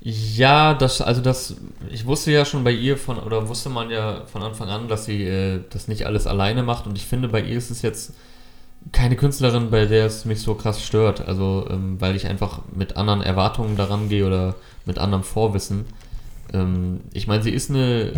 Ja, 0.00 0.74
das, 0.74 1.00
also 1.00 1.22
das, 1.22 1.54
ich 1.90 2.04
wusste 2.04 2.30
ja 2.30 2.44
schon 2.44 2.62
bei 2.62 2.72
ihr 2.72 2.98
von, 2.98 3.18
oder 3.18 3.48
wusste 3.48 3.70
man 3.70 3.88
ja 3.88 4.24
von 4.26 4.42
Anfang 4.42 4.68
an, 4.68 4.88
dass 4.88 5.06
sie 5.06 5.22
äh, 5.22 5.60
das 5.70 5.88
nicht 5.88 6.04
alles 6.04 6.26
alleine 6.26 6.62
macht 6.62 6.86
und 6.86 6.98
ich 6.98 7.06
finde, 7.06 7.28
bei 7.28 7.40
ihr 7.40 7.56
ist 7.56 7.70
es 7.70 7.82
jetzt 7.82 8.12
keine 8.92 9.16
Künstlerin, 9.16 9.70
bei 9.70 9.86
der 9.86 10.06
es 10.06 10.24
mich 10.24 10.40
so 10.40 10.54
krass 10.54 10.82
stört, 10.82 11.26
also 11.26 11.66
ähm, 11.70 12.00
weil 12.00 12.16
ich 12.16 12.26
einfach 12.26 12.60
mit 12.74 12.96
anderen 12.96 13.22
Erwartungen 13.22 13.76
daran 13.76 14.08
gehe 14.08 14.26
oder 14.26 14.54
mit 14.84 14.98
anderem 14.98 15.24
Vorwissen 15.24 15.84
ähm, 16.54 17.00
ich 17.12 17.26
meine, 17.26 17.42
sie 17.42 17.50
ist 17.50 17.70
eine 17.70 18.12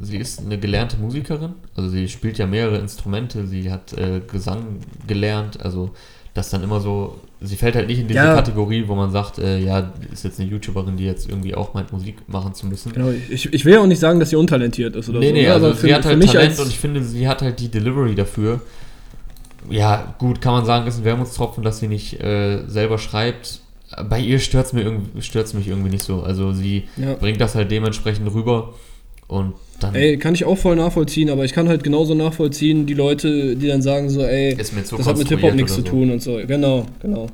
sie 0.00 0.18
ist 0.18 0.40
eine 0.40 0.58
gelernte 0.58 0.98
Musikerin, 0.98 1.54
also 1.74 1.88
sie 1.88 2.08
spielt 2.08 2.36
ja 2.38 2.46
mehrere 2.46 2.78
Instrumente, 2.78 3.46
sie 3.46 3.70
hat 3.70 3.92
äh, 3.92 4.20
Gesang 4.30 4.80
gelernt, 5.06 5.60
also 5.62 5.90
das 6.34 6.50
dann 6.50 6.62
immer 6.62 6.80
so, 6.80 7.18
sie 7.40 7.56
fällt 7.56 7.76
halt 7.76 7.86
nicht 7.86 8.00
in 8.00 8.08
diese 8.08 8.20
ja. 8.20 8.34
Kategorie, 8.34 8.84
wo 8.88 8.94
man 8.94 9.10
sagt, 9.10 9.38
äh, 9.38 9.58
ja, 9.58 9.92
ist 10.12 10.24
jetzt 10.24 10.38
eine 10.38 10.50
YouTuberin, 10.50 10.98
die 10.98 11.06
jetzt 11.06 11.30
irgendwie 11.30 11.54
auch 11.54 11.72
meint, 11.72 11.92
Musik 11.92 12.16
machen 12.28 12.52
zu 12.52 12.66
müssen. 12.66 12.92
Genau, 12.92 13.10
ich, 13.30 13.50
ich 13.50 13.64
will 13.64 13.74
ja 13.74 13.80
auch 13.80 13.86
nicht 13.86 14.00
sagen, 14.00 14.20
dass 14.20 14.30
sie 14.30 14.36
untalentiert 14.36 14.96
ist 14.96 15.08
oder 15.08 15.20
nee, 15.20 15.28
so. 15.28 15.32
Nee, 15.32 15.42
nee, 15.42 15.48
also 15.48 15.72
sie 15.72 15.94
hat 15.94 16.04
halt 16.04 16.22
Talent 16.22 16.58
und 16.58 16.68
ich 16.68 16.78
finde, 16.78 17.02
sie 17.02 17.26
hat 17.26 17.40
halt 17.40 17.58
die 17.58 17.70
Delivery 17.70 18.14
dafür. 18.14 18.60
Ja, 19.70 20.14
gut, 20.18 20.40
kann 20.40 20.52
man 20.52 20.64
sagen, 20.64 20.86
ist 20.86 20.98
ein 20.98 21.04
Wermutstropfen, 21.04 21.62
dass 21.62 21.78
sie 21.78 21.88
nicht 21.88 22.20
äh, 22.20 22.66
selber 22.66 22.98
schreibt. 22.98 23.60
Bei 24.08 24.18
ihr 24.18 24.38
stört 24.40 24.66
es 24.66 24.72
mich 24.72 25.68
irgendwie 25.68 25.90
nicht 25.90 26.02
so. 26.04 26.22
Also 26.22 26.52
sie 26.52 26.84
ja. 26.96 27.14
bringt 27.14 27.40
das 27.40 27.54
halt 27.54 27.70
dementsprechend 27.70 28.32
rüber 28.32 28.74
und 29.28 29.54
dann 29.80 29.94
ey, 29.94 30.16
kann 30.16 30.34
ich 30.34 30.44
auch 30.44 30.56
voll 30.56 30.76
nachvollziehen, 30.76 31.30
aber 31.30 31.44
ich 31.44 31.52
kann 31.52 31.68
halt 31.68 31.84
genauso 31.84 32.14
nachvollziehen, 32.14 32.86
die 32.86 32.94
Leute, 32.94 33.56
die 33.56 33.66
dann 33.66 33.82
sagen 33.82 34.08
so, 34.08 34.22
ey, 34.22 34.56
das 34.56 34.72
hat 34.72 35.18
mit 35.18 35.28
Hip-Hop 35.28 35.54
nichts 35.54 35.74
so. 35.74 35.82
zu 35.82 35.88
tun 35.88 36.10
und 36.10 36.22
so. 36.22 36.38
Genau, 36.46 36.86
genau. 37.00 37.28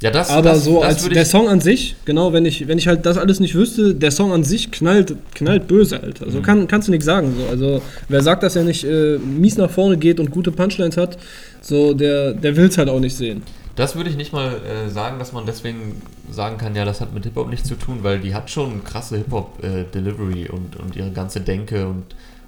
Ja, 0.00 0.10
das, 0.10 0.28
aber 0.28 0.50
das, 0.50 0.64
so 0.64 0.82
das 0.82 1.04
als 1.04 1.08
der 1.08 1.24
Song 1.24 1.48
an 1.48 1.60
sich, 1.60 1.96
genau, 2.04 2.32
wenn 2.34 2.44
ich, 2.44 2.68
wenn 2.68 2.76
ich 2.76 2.86
halt 2.86 3.06
das 3.06 3.16
alles 3.16 3.40
nicht 3.40 3.54
wüsste, 3.54 3.94
der 3.94 4.10
Song 4.10 4.30
an 4.30 4.44
sich 4.44 4.70
knallt, 4.70 5.16
knallt 5.34 5.66
böse, 5.66 6.02
Alter. 6.02 6.26
Also 6.26 6.38
mhm. 6.38 6.42
kann, 6.42 6.68
kannst 6.68 6.88
du 6.88 6.92
nichts 6.92 7.06
sagen. 7.06 7.34
So. 7.38 7.46
Also 7.48 7.82
wer 8.08 8.22
sagt, 8.22 8.42
dass 8.42 8.56
er 8.56 8.64
nicht 8.64 8.84
äh, 8.84 9.18
mies 9.18 9.56
nach 9.56 9.70
vorne 9.70 9.96
geht 9.96 10.20
und 10.20 10.30
gute 10.30 10.52
Punchlines 10.52 10.98
hat, 10.98 11.16
so 11.62 11.94
der, 11.94 12.34
der 12.34 12.56
will 12.56 12.66
es 12.66 12.76
halt 12.76 12.90
auch 12.90 13.00
nicht 13.00 13.16
sehen. 13.16 13.42
Das 13.74 13.96
würde 13.96 14.10
ich 14.10 14.16
nicht 14.16 14.32
mal 14.32 14.54
äh, 14.54 14.90
sagen, 14.90 15.18
dass 15.18 15.32
man 15.32 15.46
deswegen 15.46 16.00
sagen 16.30 16.58
kann, 16.58 16.74
ja, 16.74 16.84
das 16.84 17.00
hat 17.00 17.14
mit 17.14 17.24
Hip-Hop 17.24 17.48
nichts 17.48 17.68
zu 17.68 17.74
tun, 17.74 17.98
weil 18.02 18.18
die 18.18 18.34
hat 18.34 18.50
schon 18.50 18.84
krasse 18.84 19.16
Hip-Hop-Delivery 19.16 20.44
äh, 20.44 20.48
und, 20.50 20.76
und 20.76 20.96
ihre 20.96 21.10
ganze 21.10 21.40
Denke 21.40 21.86
und, 21.86 22.04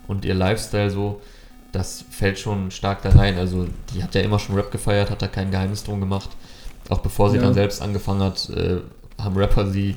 und 0.06 0.24
ihr 0.26 0.34
Lifestyle 0.34 0.90
so, 0.90 1.20
das 1.72 2.04
fällt 2.10 2.38
schon 2.38 2.70
stark 2.70 3.02
da 3.02 3.10
rein. 3.10 3.38
Also 3.38 3.66
die 3.94 4.02
hat 4.02 4.14
ja 4.14 4.20
immer 4.20 4.38
schon 4.38 4.54
Rap 4.54 4.70
gefeiert, 4.70 5.10
hat 5.10 5.22
da 5.22 5.28
kein 5.28 5.50
Geheimnis 5.50 5.84
drum 5.84 6.00
gemacht. 6.00 6.30
Auch 6.88 6.98
bevor 6.98 7.30
sie 7.30 7.36
ja. 7.36 7.42
dann 7.42 7.54
selbst 7.54 7.82
angefangen 7.82 8.22
hat, 8.22 8.50
äh, 8.50 8.78
haben 9.20 9.36
Rapper 9.36 9.66
sie 9.66 9.96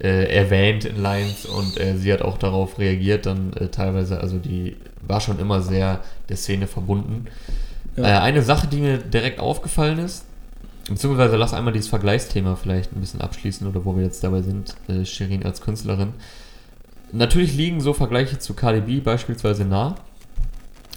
äh, 0.00 0.34
erwähnt 0.34 0.84
in 0.84 1.00
Lines 1.00 1.46
und 1.46 1.78
äh, 1.78 1.96
sie 1.96 2.12
hat 2.12 2.22
auch 2.22 2.38
darauf 2.38 2.78
reagiert, 2.78 3.26
dann 3.26 3.52
äh, 3.54 3.68
teilweise, 3.68 4.20
also 4.20 4.38
die 4.38 4.76
war 5.02 5.20
schon 5.20 5.38
immer 5.38 5.60
sehr 5.60 6.00
der 6.28 6.36
Szene 6.36 6.66
verbunden. 6.66 7.26
Ja. 7.96 8.04
Äh, 8.04 8.20
eine 8.20 8.42
Sache, 8.42 8.66
die 8.66 8.78
mir 8.78 8.98
direkt 8.98 9.40
aufgefallen 9.40 9.98
ist, 9.98 10.24
Beziehungsweise 10.90 11.36
lass 11.36 11.54
einmal 11.54 11.72
dieses 11.72 11.88
Vergleichsthema 11.88 12.56
vielleicht 12.56 12.92
ein 12.92 13.00
bisschen 13.00 13.20
abschließen 13.20 13.66
oder 13.66 13.84
wo 13.84 13.96
wir 13.96 14.02
jetzt 14.02 14.24
dabei 14.24 14.42
sind, 14.42 14.74
äh, 14.88 15.04
Shirin 15.04 15.44
als 15.44 15.60
Künstlerin. 15.60 16.14
Natürlich 17.12 17.54
liegen 17.54 17.80
so 17.80 17.92
Vergleiche 17.92 18.38
zu 18.38 18.54
KDB 18.54 19.00
beispielsweise 19.00 19.64
nah. 19.64 19.94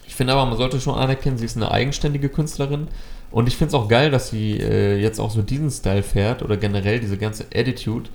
Ich 0.07 0.15
finde 0.15 0.33
aber, 0.33 0.47
man 0.47 0.57
sollte 0.57 0.81
schon 0.81 0.95
anerkennen, 0.95 1.37
sie 1.37 1.45
ist 1.45 1.57
eine 1.57 1.69
eigenständige 1.69 2.29
Künstlerin. 2.29 2.87
Und 3.33 3.47
ich 3.47 3.57
finde 3.57 3.69
es 3.69 3.73
auch 3.73 3.87
geil, 3.87 4.11
dass 4.11 4.29
sie 4.29 4.59
äh, 4.59 4.95
jetzt 5.01 5.19
auch 5.19 5.31
so 5.31 5.41
diesen 5.41 5.71
Style 5.71 6.03
fährt 6.03 6.43
oder 6.43 6.55
generell 6.55 6.99
diese 6.99 7.17
ganze 7.17 7.45
Attitude. 7.45 8.11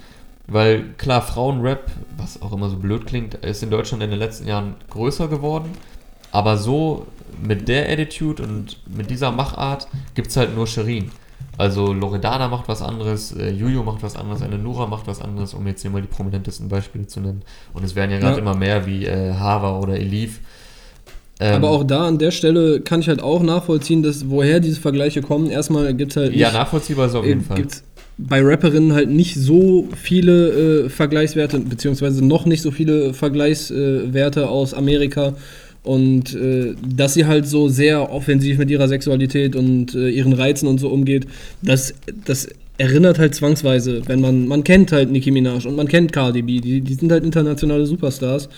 Weil 0.46 0.84
klar, 0.96 1.22
Frauenrap, 1.22 1.90
was 2.16 2.40
auch 2.40 2.52
immer 2.52 2.70
so 2.70 2.76
blöd 2.76 3.04
klingt, 3.04 3.34
ist 3.34 3.64
in 3.64 3.68
Deutschland 3.68 4.02
in 4.04 4.10
den 4.10 4.18
letzten 4.20 4.46
Jahren 4.46 4.76
größer 4.88 5.26
geworden. 5.26 5.70
Aber 6.30 6.56
so 6.56 7.06
mit 7.42 7.66
der 7.66 7.90
Attitude 7.90 8.44
und 8.44 8.78
mit 8.86 9.10
dieser 9.10 9.32
Machart 9.32 9.88
gibt 10.14 10.28
es 10.28 10.36
halt 10.36 10.54
nur 10.54 10.68
Shirin. 10.68 11.10
Also 11.56 11.92
Loredana 11.92 12.46
macht 12.46 12.68
was 12.68 12.80
anderes, 12.80 13.32
äh, 13.32 13.50
Juju 13.50 13.82
macht 13.82 14.04
was 14.04 14.14
anderes, 14.14 14.42
eine 14.42 14.56
Nura 14.56 14.86
macht 14.86 15.08
was 15.08 15.20
anderes, 15.20 15.52
um 15.52 15.66
jetzt 15.66 15.82
hier 15.82 15.90
mal 15.90 16.00
die 16.00 16.06
prominentesten 16.06 16.68
Beispiele 16.68 17.08
zu 17.08 17.18
nennen. 17.18 17.42
Und 17.72 17.82
es 17.82 17.96
werden 17.96 18.12
ja 18.12 18.20
gerade 18.20 18.36
ja. 18.36 18.42
immer 18.42 18.54
mehr 18.54 18.86
wie 18.86 19.04
äh, 19.04 19.34
Hava 19.34 19.80
oder 19.80 19.96
Elif. 19.96 20.38
Ähm, 21.40 21.54
Aber 21.54 21.70
auch 21.70 21.84
da 21.84 22.06
an 22.06 22.18
der 22.18 22.30
Stelle 22.30 22.80
kann 22.80 23.00
ich 23.00 23.08
halt 23.08 23.22
auch 23.22 23.42
nachvollziehen, 23.42 24.02
dass 24.02 24.28
woher 24.28 24.60
diese 24.60 24.80
Vergleiche 24.80 25.22
kommen. 25.22 25.50
Erstmal 25.50 25.94
gibt 25.94 26.12
es 26.12 26.16
halt. 26.16 26.30
Nicht, 26.32 26.40
ja, 26.40 26.52
nachvollziehbar 26.52 27.06
ist 27.06 27.14
auf 27.14 27.24
jeden 27.24 27.42
äh, 27.42 27.44
Fall. 27.44 27.66
bei 28.18 28.40
Rapperinnen 28.42 28.92
halt 28.92 29.10
nicht 29.10 29.36
so 29.36 29.88
viele 29.96 30.86
äh, 30.86 30.88
Vergleichswerte, 30.88 31.60
beziehungsweise 31.60 32.24
noch 32.24 32.44
nicht 32.44 32.62
so 32.62 32.70
viele 32.70 33.14
Vergleichswerte 33.14 34.48
aus 34.48 34.74
Amerika 34.74 35.34
und 35.84 36.34
äh, 36.34 36.74
dass 36.84 37.14
sie 37.14 37.26
halt 37.26 37.46
so 37.46 37.68
sehr 37.68 38.12
offensiv 38.12 38.58
mit 38.58 38.70
ihrer 38.70 38.88
Sexualität 38.88 39.54
und 39.54 39.94
äh, 39.94 40.10
ihren 40.10 40.32
Reizen 40.32 40.66
und 40.66 40.78
so 40.78 40.88
umgeht, 40.88 41.26
das, 41.62 41.94
das 42.24 42.48
erinnert 42.78 43.18
halt 43.18 43.34
zwangsweise, 43.34 44.02
wenn 44.06 44.20
man, 44.20 44.46
man 44.46 44.64
kennt 44.64 44.92
halt 44.92 45.10
Nicki 45.10 45.30
Minaj 45.30 45.66
und 45.66 45.76
man 45.76 45.88
kennt 45.88 46.12
Cardi 46.12 46.42
B, 46.42 46.60
die, 46.60 46.80
die 46.80 46.94
sind 46.94 47.10
halt 47.10 47.24
internationale 47.24 47.86
Superstars 47.86 48.48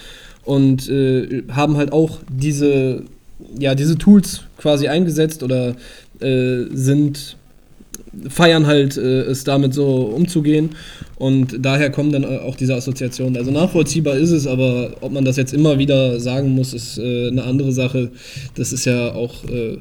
und 0.44 0.88
äh, 0.88 1.42
haben 1.50 1.76
halt 1.76 1.92
auch 1.92 2.18
diese, 2.30 3.04
ja, 3.58 3.74
diese 3.74 3.98
Tools 3.98 4.44
quasi 4.58 4.88
eingesetzt 4.88 5.42
oder 5.42 5.76
äh, 6.20 6.64
sind 6.72 7.36
feiern 8.28 8.66
halt 8.66 8.96
äh, 8.96 9.22
es 9.22 9.44
damit 9.44 9.72
so 9.72 10.02
umzugehen 10.02 10.70
und 11.16 11.64
daher 11.64 11.90
kommen 11.90 12.12
dann 12.12 12.24
auch 12.24 12.56
diese 12.56 12.74
Assoziationen. 12.74 13.36
Also 13.36 13.50
nachvollziehbar 13.50 14.16
ist 14.16 14.30
es, 14.30 14.46
aber 14.46 14.96
ob 15.00 15.12
man 15.12 15.24
das 15.24 15.36
jetzt 15.36 15.52
immer 15.52 15.78
wieder 15.78 16.18
sagen 16.18 16.50
muss, 16.50 16.74
ist 16.74 16.98
äh, 16.98 17.28
eine 17.28 17.44
andere 17.44 17.72
Sache. 17.72 18.10
Das 18.56 18.72
ist 18.72 18.84
ja 18.84 19.12
auch 19.12 19.44
äh, 19.44 19.78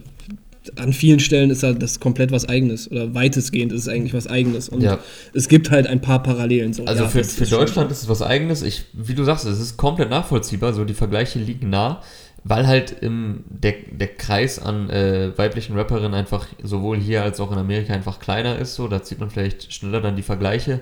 an 0.76 0.93
vielen 0.93 1.20
Stellen 1.20 1.49
ist 1.49 1.64
das 1.64 1.99
komplett 1.99 2.32
was 2.32 2.47
Eigenes 2.47 2.91
oder 2.91 3.14
weitestgehend 3.14 3.72
ist 3.72 3.82
es 3.82 3.88
eigentlich 3.88 4.14
was 4.14 4.28
Eigenes. 4.28 4.70
Und 4.70 4.82
ja. 4.82 4.99
es 5.34 5.47
gibt 5.47 5.72
halt 5.72 5.88
ein 5.88 6.01
paar 6.01 6.22
Parallelen. 6.22 6.74
So. 6.74 6.86
Also 6.86 7.03
ja, 7.03 7.10
für, 7.10 7.24
für 7.24 7.45
Deutschland 7.45 7.91
ist 7.91 8.03
es 8.03 8.10
was 8.10 8.22
Eigenes. 8.22 8.62
Ich, 8.62 8.86
wie 8.93 9.16
du 9.16 9.24
sagst, 9.24 9.45
es 9.45 9.60
ist 9.60 9.78
komplett 9.78 10.10
nachvollziehbar. 10.10 10.74
So 10.74 10.86
die 10.86 10.93
Vergleiche 10.93 11.39
liegen 11.39 11.70
nah 11.70 12.01
weil 12.43 12.68
halt 12.68 12.91
im, 12.91 13.43
der, 13.49 13.74
der 13.91 14.07
Kreis 14.07 14.60
an 14.60 14.89
äh, 14.89 15.38
weiblichen 15.38 15.76
Rapperinnen 15.76 16.14
einfach 16.14 16.47
sowohl 16.64 16.97
hier 16.97 17.24
als 17.24 17.39
auch 17.39 17.51
in 17.51 17.57
Amerika 17.57 17.93
einfach 17.93 18.20
kleiner 18.20 18.57
ist, 18.57 18.76
so, 18.76 18.88
da 18.88 19.03
zieht 19.03 19.20
man 19.20 19.30
vielleicht 19.30 19.74
schneller 19.74 20.01
dann 20.01 20.16
die 20.16 20.24
Vergleiche. 20.24 20.82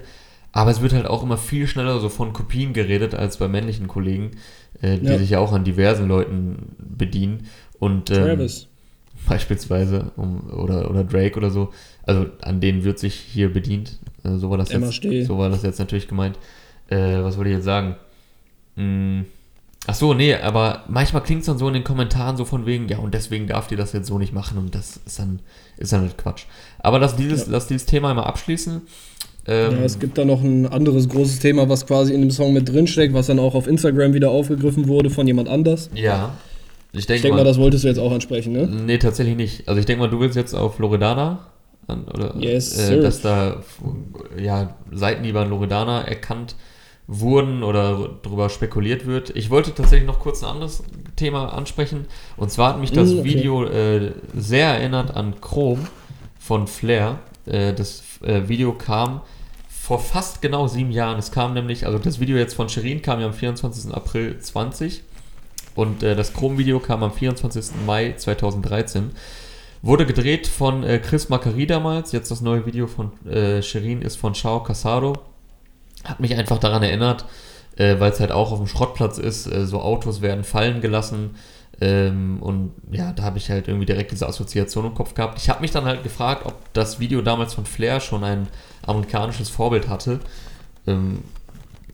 Aber 0.51 0.71
es 0.71 0.81
wird 0.81 0.93
halt 0.93 1.05
auch 1.05 1.23
immer 1.23 1.37
viel 1.37 1.67
schneller 1.67 1.99
so 1.99 2.09
von 2.09 2.33
Kopien 2.33 2.73
geredet 2.73 3.13
als 3.13 3.37
bei 3.37 3.47
männlichen 3.47 3.87
Kollegen, 3.87 4.31
äh, 4.81 4.97
die 4.97 5.07
ja. 5.07 5.17
sich 5.17 5.29
ja 5.31 5.39
auch 5.39 5.51
an 5.51 5.63
diversen 5.63 6.07
Leuten 6.07 6.75
bedienen. 6.77 7.47
Und 7.79 8.09
ähm, 8.11 8.17
Travis. 8.17 8.67
Beispielsweise 9.27 10.11
um, 10.15 10.49
oder, 10.51 10.89
oder 10.89 11.03
Drake 11.03 11.37
oder 11.37 11.49
so. 11.49 11.71
Also 12.03 12.27
an 12.41 12.61
denen 12.61 12.83
wird 12.83 12.99
sich 12.99 13.13
hier 13.15 13.51
bedient. 13.51 13.99
Äh, 14.23 14.37
so, 14.37 14.49
war 14.49 14.57
das 14.57 14.71
jetzt, 14.71 15.27
so 15.27 15.37
war 15.37 15.49
das 15.49 15.63
jetzt 15.63 15.79
natürlich 15.79 16.07
gemeint. 16.07 16.37
Äh, 16.89 17.21
was 17.23 17.37
wollte 17.37 17.49
ich 17.49 17.55
jetzt 17.57 17.65
sagen? 17.65 17.95
Hm, 18.75 19.25
Ach 19.89 19.95
so, 19.95 20.13
nee, 20.13 20.35
aber 20.35 20.83
manchmal 20.89 21.23
klingt 21.23 21.41
es 21.41 21.45
dann 21.45 21.57
so 21.57 21.67
in 21.69 21.73
den 21.73 21.85
Kommentaren 21.85 22.35
so 22.35 22.43
von 22.43 22.65
wegen, 22.65 22.89
ja, 22.89 22.97
und 22.97 23.13
deswegen 23.13 23.47
darf 23.47 23.67
die 23.67 23.77
das 23.77 23.93
jetzt 23.93 24.07
so 24.07 24.19
nicht 24.19 24.33
machen 24.33 24.57
und 24.57 24.75
das 24.75 24.99
ist 25.05 25.17
dann, 25.17 25.39
ist 25.77 25.93
dann 25.93 26.01
halt 26.01 26.17
Quatsch. 26.17 26.43
Aber 26.79 26.99
lass 26.99 27.15
dieses, 27.15 27.45
ja. 27.45 27.51
lass 27.51 27.67
dieses 27.67 27.85
Thema 27.85 28.09
einmal 28.09 28.25
abschließen. 28.25 28.81
Ähm, 29.47 29.71
ja, 29.71 29.83
es 29.85 29.97
gibt 29.97 30.17
da 30.17 30.25
noch 30.25 30.43
ein 30.43 30.67
anderes 30.67 31.07
großes 31.07 31.39
Thema, 31.39 31.69
was 31.69 31.87
quasi 31.87 32.13
in 32.13 32.19
dem 32.19 32.31
Song 32.31 32.51
mit 32.51 32.67
drinsteckt, 32.67 33.13
was 33.13 33.27
dann 33.27 33.39
auch 33.39 33.55
auf 33.55 33.65
Instagram 33.65 34.13
wieder 34.13 34.29
aufgegriffen 34.29 34.89
wurde 34.89 35.09
von 35.09 35.25
jemand 35.25 35.47
anders. 35.47 35.89
Ja. 35.93 36.35
Ich 36.97 37.05
denke 37.05 37.23
denk 37.23 37.35
mal, 37.35 37.43
mal, 37.43 37.47
das 37.47 37.57
wolltest 37.57 37.83
du 37.83 37.87
jetzt 37.87 37.99
auch 37.99 38.11
ansprechen, 38.11 38.53
ne? 38.53 38.67
Nee, 38.67 38.97
tatsächlich 38.97 39.35
nicht. 39.35 39.67
Also 39.67 39.79
ich 39.79 39.85
denke 39.85 40.01
mal, 40.01 40.09
du 40.09 40.19
willst 40.19 40.35
jetzt 40.35 40.53
auf 40.53 40.79
Loredana 40.79 41.47
an, 41.87 42.05
oder 42.05 42.35
yes, 42.37 42.77
äh, 42.77 43.01
dass 43.01 43.21
da 43.21 43.61
ja, 44.37 44.75
Seitenhiebe 44.91 45.39
an 45.39 45.49
Loredana 45.49 46.01
erkannt 46.01 46.55
wurden 47.07 47.63
oder 47.63 48.09
darüber 48.21 48.49
spekuliert 48.49 49.05
wird. 49.05 49.29
Ich 49.35 49.49
wollte 49.49 49.73
tatsächlich 49.73 50.07
noch 50.07 50.19
kurz 50.19 50.43
ein 50.43 50.49
anderes 50.49 50.83
Thema 51.15 51.53
ansprechen. 51.53 52.05
Und 52.35 52.51
zwar 52.51 52.73
hat 52.73 52.81
mich 52.81 52.91
das 52.91 53.09
mm, 53.09 53.19
okay. 53.19 53.23
Video 53.23 53.63
äh, 53.63 54.11
sehr 54.35 54.67
erinnert 54.67 55.15
an 55.15 55.39
Chrome 55.39 55.87
von 56.37 56.67
Flair. 56.67 57.19
Äh, 57.45 57.73
das 57.73 58.03
äh, 58.21 58.49
Video 58.49 58.73
kam 58.73 59.21
vor 59.69 59.99
fast 59.99 60.41
genau 60.41 60.67
sieben 60.67 60.91
Jahren. 60.91 61.17
Es 61.17 61.31
kam 61.31 61.53
nämlich, 61.53 61.85
also 61.85 61.97
das 61.97 62.19
Video 62.19 62.35
jetzt 62.35 62.55
von 62.55 62.67
Shirin 62.67 63.01
kam 63.01 63.21
ja 63.21 63.27
am 63.27 63.33
24. 63.33 63.93
April 63.93 64.37
20 64.37 65.03
und 65.77 66.03
äh, 66.03 66.15
das 66.15 66.33
Chrome-Video 66.33 66.79
kam 66.79 67.03
am 67.03 67.13
24. 67.13 67.85
Mai 67.85 68.13
2013. 68.17 69.11
Wurde 69.81 70.05
gedreht 70.05 70.47
von 70.47 70.83
äh, 70.83 70.99
Chris 70.99 71.29
Macari 71.29 71.65
damals. 71.67 72.11
Jetzt 72.11 72.31
das 72.31 72.41
neue 72.41 72.65
Video 72.65 72.87
von 72.87 73.11
äh, 73.25 73.61
Shirin 73.61 74.01
ist 74.01 74.17
von 74.17 74.35
Shao 74.35 74.61
Casado 74.61 75.13
hat 76.07 76.19
mich 76.19 76.35
einfach 76.35 76.57
daran 76.57 76.83
erinnert, 76.83 77.25
äh, 77.75 77.99
weil 77.99 78.11
es 78.11 78.19
halt 78.19 78.31
auch 78.31 78.51
auf 78.51 78.59
dem 78.59 78.67
Schrottplatz 78.67 79.17
ist, 79.17 79.47
äh, 79.47 79.65
so 79.65 79.81
Autos 79.81 80.21
werden 80.21 80.43
fallen 80.43 80.81
gelassen. 80.81 81.35
Ähm, 81.79 82.41
und 82.41 82.71
ja, 82.91 83.11
da 83.11 83.23
habe 83.23 83.37
ich 83.37 83.51
halt 83.51 83.67
irgendwie 83.67 83.85
direkt 83.85 84.11
diese 84.11 84.27
Assoziation 84.27 84.85
im 84.85 84.95
Kopf 84.95 85.13
gehabt. 85.13 85.37
Ich 85.39 85.49
habe 85.49 85.61
mich 85.61 85.71
dann 85.71 85.85
halt 85.85 86.03
gefragt, 86.03 86.45
ob 86.45 86.55
das 86.73 86.99
Video 86.99 87.21
damals 87.21 87.53
von 87.53 87.65
Flair 87.65 87.99
schon 87.99 88.23
ein 88.23 88.47
amerikanisches 88.85 89.49
Vorbild 89.49 89.87
hatte. 89.87 90.19
Ähm, 90.87 91.23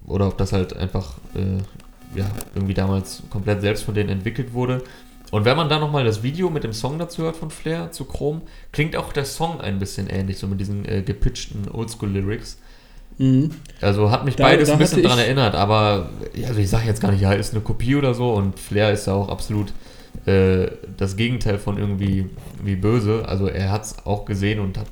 oder 0.05 0.27
ob 0.27 0.37
das 0.37 0.53
halt 0.53 0.75
einfach 0.75 1.15
äh, 1.35 1.61
ja, 2.15 2.29
irgendwie 2.55 2.73
damals 2.73 3.23
komplett 3.29 3.61
selbst 3.61 3.83
von 3.83 3.93
denen 3.93 4.09
entwickelt 4.09 4.53
wurde. 4.53 4.83
Und 5.31 5.45
wenn 5.45 5.57
man 5.57 5.67
dann 5.67 5.81
nochmal 5.81 6.03
das 6.03 6.21
Video 6.21 6.49
mit 6.51 6.63
dem 6.63 6.73
Song 6.73 6.99
dazu 6.99 7.23
hört 7.23 7.35
von 7.35 7.49
Flair 7.49 7.91
zu 7.91 8.05
Chrome, 8.05 8.41
klingt 8.71 8.95
auch 8.95 9.11
der 9.11 9.25
Song 9.25 9.61
ein 9.61 9.79
bisschen 9.79 10.07
ähnlich, 10.07 10.37
so 10.37 10.47
mit 10.47 10.59
diesen 10.59 10.85
äh, 10.85 11.01
gepitchten 11.01 11.67
Oldschool-Lyrics. 11.71 12.59
Mhm. 13.17 13.51
Also 13.81 14.11
hat 14.11 14.25
mich 14.25 14.35
da, 14.35 14.43
beides 14.43 14.67
da 14.67 14.73
ein 14.73 14.79
bisschen 14.79 15.03
dran 15.03 15.17
erinnert, 15.17 15.55
aber 15.55 16.09
also 16.47 16.59
ich 16.59 16.69
sage 16.69 16.85
jetzt 16.85 17.01
gar 17.01 17.11
nicht, 17.11 17.21
ja, 17.21 17.33
ist 17.33 17.53
eine 17.53 17.61
Kopie 17.61 17.95
oder 17.95 18.13
so 18.13 18.33
und 18.33 18.59
Flair 18.59 18.91
ist 18.91 19.07
ja 19.07 19.13
auch 19.13 19.29
absolut 19.29 19.73
äh, 20.25 20.67
das 20.97 21.15
Gegenteil 21.15 21.57
von 21.57 21.77
irgendwie 21.77 22.29
wie 22.63 22.75
böse. 22.75 23.25
Also 23.27 23.47
er 23.47 23.71
hat 23.71 23.85
es 23.85 24.05
auch 24.05 24.25
gesehen 24.25 24.59
und 24.59 24.77
hat 24.77 24.87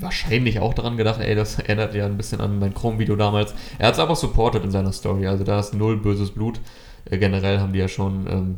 wahrscheinlich 0.00 0.60
auch 0.60 0.74
daran 0.74 0.96
gedacht, 0.96 1.20
ey, 1.20 1.34
das 1.34 1.58
erinnert 1.58 1.94
ja 1.94 2.06
ein 2.06 2.16
bisschen 2.16 2.40
an 2.40 2.58
mein 2.58 2.74
Chrome-Video 2.74 3.16
damals. 3.16 3.54
Er 3.78 3.88
hat 3.88 3.94
es 3.94 4.00
aber 4.00 4.16
supported 4.16 4.64
in 4.64 4.70
seiner 4.70 4.92
Story, 4.92 5.26
also 5.26 5.44
da 5.44 5.60
ist 5.60 5.74
null 5.74 5.96
böses 5.96 6.30
Blut. 6.30 6.60
Äh, 7.04 7.18
generell 7.18 7.58
haben 7.58 7.72
die 7.72 7.78
ja 7.78 7.88
schon 7.88 8.26
ähm, 8.28 8.56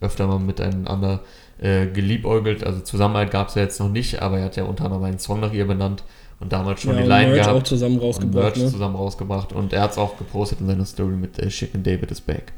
öfter 0.00 0.26
mal 0.26 0.38
miteinander 0.38 1.20
äh, 1.60 1.86
geliebäugelt. 1.86 2.64
Also 2.64 2.80
Zusammenhalt 2.80 3.30
gab 3.30 3.48
es 3.48 3.54
ja 3.54 3.62
jetzt 3.62 3.80
noch 3.80 3.90
nicht, 3.90 4.22
aber 4.22 4.38
er 4.38 4.46
hat 4.46 4.56
ja 4.56 4.64
unter 4.64 4.84
anderem 4.84 5.04
einen 5.04 5.18
Song 5.18 5.40
nach 5.40 5.52
ihr 5.52 5.66
benannt 5.66 6.04
und 6.40 6.52
damals 6.52 6.82
schon 6.82 6.94
ja, 6.94 7.02
die 7.02 7.08
Line 7.08 7.34
gehabt. 7.34 7.48
auch 7.48 7.62
zusammen 7.62 7.98
rausgebracht. 7.98 8.34
Und 8.34 8.42
Merch 8.42 8.56
ne? 8.56 8.70
zusammen 8.70 8.96
rausgebracht 8.96 9.52
und 9.52 9.72
er 9.72 9.82
hat 9.82 9.92
es 9.92 9.98
auch 9.98 10.16
gepostet 10.16 10.60
in 10.60 10.66
seiner 10.66 10.84
Story 10.84 11.16
mit 11.16 11.38
äh, 11.38 11.48
Chicken 11.48 11.82
David 11.82 12.10
is 12.10 12.20
back. 12.20 12.52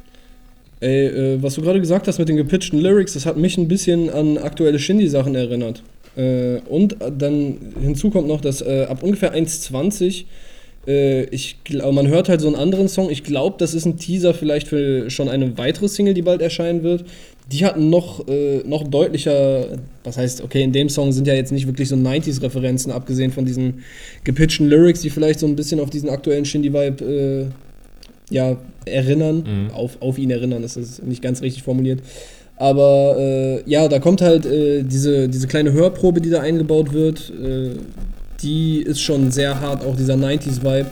Ey, 0.81 1.07
äh, 1.07 1.43
was 1.43 1.55
du 1.55 1.63
gerade 1.63 1.81
gesagt 1.81 2.09
hast 2.09 2.19
mit 2.19 2.29
den 2.29 2.37
gepitchten 2.37 2.79
Lyrics, 2.79 3.13
das 3.13 3.27
hat 3.27 3.37
mich 3.37 3.59
ein 3.59 3.69
bisschen 3.69 4.09
an 4.11 4.39
aktuelle 4.39 4.79
Shindy-Sachen 4.79 5.35
erinnert. 5.35 5.83
Äh, 6.21 6.61
und 6.69 6.97
dann 7.19 7.57
hinzu 7.81 8.11
kommt 8.11 8.29
noch, 8.29 8.41
dass 8.41 8.61
äh, 8.61 8.87
ab 8.89 9.03
ungefähr 9.03 9.35
1,20 9.35 10.25
äh, 10.87 11.25
ich 11.25 11.57
man 11.93 12.09
hört 12.09 12.29
halt 12.29 12.41
so 12.41 12.47
einen 12.47 12.57
anderen 12.57 12.89
Song. 12.89 13.11
Ich 13.11 13.23
glaube, 13.23 13.57
das 13.59 13.75
ist 13.75 13.87
ein 13.87 13.97
Teaser 13.97 14.35
vielleicht 14.35 14.69
für 14.69 15.11
schon 15.11 15.29
eine 15.29 15.57
weitere 15.59 15.89
Single, 15.89 16.15
die 16.15 16.23
bald 16.23 16.43
erscheinen 16.43 16.83
wird. 16.83 17.05
Die 17.53 17.65
hatten 17.65 17.91
noch, 17.91 18.29
äh, 18.29 18.63
noch 18.65 18.87
deutlicher, 18.87 19.79
was 20.05 20.17
heißt, 20.17 20.43
okay, 20.43 20.63
in 20.63 20.73
dem 20.73 20.89
Song 20.89 21.13
sind 21.13 21.27
ja 21.27 21.35
jetzt 21.35 21.53
nicht 21.53 21.67
wirklich 21.67 21.89
so 21.89 21.97
90s-Referenzen, 21.97 22.93
abgesehen 22.93 23.33
von 23.33 23.45
diesen 23.45 23.83
gepitchten 24.23 24.69
Lyrics, 24.69 25.01
die 25.01 25.11
vielleicht 25.11 25.41
so 25.41 25.47
ein 25.47 25.57
bisschen 25.57 25.81
auf 25.81 25.91
diesen 25.91 26.11
aktuellen 26.11 26.45
Shindy-Vibe 26.45 27.05
äh, 27.05 28.35
ja, 28.35 28.57
erinnern, 28.85 29.45
mhm. 29.45 29.75
auf, 29.75 30.01
auf 30.01 30.17
ihn 30.17 30.31
erinnern, 30.31 30.63
das 30.63 30.77
ist 30.77 31.03
nicht 31.03 31.23
ganz 31.23 31.43
richtig 31.43 31.65
formuliert. 31.65 32.01
Aber 32.61 33.17
äh, 33.19 33.63
ja, 33.65 33.89
da 33.89 33.99
kommt 33.99 34.21
halt 34.21 34.45
äh, 34.45 34.83
diese, 34.83 35.31
diese 35.31 35.49
kleine 35.49 35.73
Hörprobe, 35.73 36.21
die 36.21 36.29
da 36.29 36.43
eingebaut 36.43 36.93
wird. 36.93 37.33
Äh, 37.43 37.71
die 38.43 38.83
ist 38.83 39.01
schon 39.01 39.31
sehr 39.31 39.63
hart, 39.63 39.83
auch 39.83 39.97
dieser 39.97 40.15
90s-Vibe. 40.15 40.87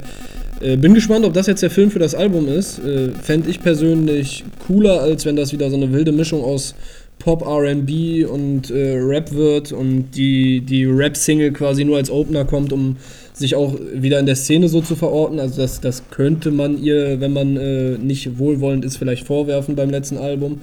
Äh, 0.62 0.77
bin 0.79 0.95
gespannt, 0.95 1.27
ob 1.27 1.35
das 1.35 1.47
jetzt 1.47 1.62
der 1.62 1.69
Film 1.69 1.91
für 1.91 1.99
das 1.99 2.14
Album 2.14 2.49
ist. 2.49 2.79
Äh, 2.79 3.11
Fände 3.23 3.51
ich 3.51 3.61
persönlich 3.61 4.45
cooler, 4.66 5.03
als 5.03 5.27
wenn 5.27 5.37
das 5.37 5.53
wieder 5.53 5.69
so 5.69 5.77
eine 5.77 5.93
wilde 5.93 6.11
Mischung 6.11 6.43
aus 6.43 6.75
Pop, 7.19 7.47
RB 7.47 8.27
und 8.27 8.71
äh, 8.71 8.97
Rap 8.97 9.35
wird 9.35 9.71
und 9.71 10.12
die, 10.12 10.62
die 10.62 10.87
Rap-Single 10.87 11.53
quasi 11.53 11.85
nur 11.85 11.99
als 11.99 12.11
Opener 12.11 12.47
kommt, 12.47 12.73
um 12.73 12.97
sich 13.39 13.55
auch 13.55 13.74
wieder 13.95 14.18
in 14.18 14.26
der 14.26 14.36
Szene 14.36 14.68
so 14.68 14.80
zu 14.80 14.97
verorten. 14.97 15.41
Also 15.41 15.61
das, 15.61 15.80
das 15.80 16.03
könnte 16.11 16.51
man 16.51 16.82
ihr, 16.82 17.20
wenn 17.20 17.32
man 17.32 17.57
äh, 17.57 17.99
nicht 17.99 18.39
wohlwollend 18.39 18.84
ist, 18.84 18.97
vielleicht 18.97 19.26
vorwerfen 19.26 19.76
beim 19.76 19.91
letzten 19.91 20.18
Album. 20.18 20.61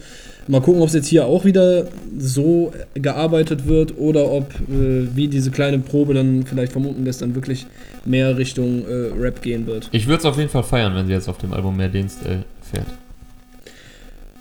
Mal 0.47 0.61
gucken, 0.61 0.82
ob 0.82 0.88
es 0.89 0.93
jetzt 0.93 1.07
hier 1.07 1.26
auch 1.26 1.43
wieder 1.43 1.88
so 2.19 2.71
gearbeitet 2.93 3.67
wird 3.67 3.97
oder 3.97 4.32
ob, 4.32 4.53
äh, 4.69 5.07
wie 5.15 5.28
diese 5.28 5.49
kleine 5.49 5.80
Probe 5.80 6.13
dann 6.13 6.45
vielleicht 6.45 6.71
vermuten 6.71 7.03
lässt, 7.03 7.21
dann 7.21 7.34
wirklich 7.34 7.65
mehr 8.05 8.38
Richtung 8.38 8.84
äh, 8.88 9.19
Rap 9.19 9.41
gehen 9.41 9.65
wird. 9.65 9.89
Ich 9.91 10.05
würde 10.05 10.19
es 10.19 10.26
auf 10.26 10.38
jeden 10.38 10.49
Fall 10.49 10.63
feiern, 10.63 10.93
wenn 10.95 11.07
sie 11.07 11.13
jetzt 11.13 11.28
auf 11.30 11.39
dem 11.39 11.51
Album 11.51 11.76
mehr 11.78 11.89
Dienst 11.89 12.19
äh, 12.26 12.43
fährt. 12.71 12.88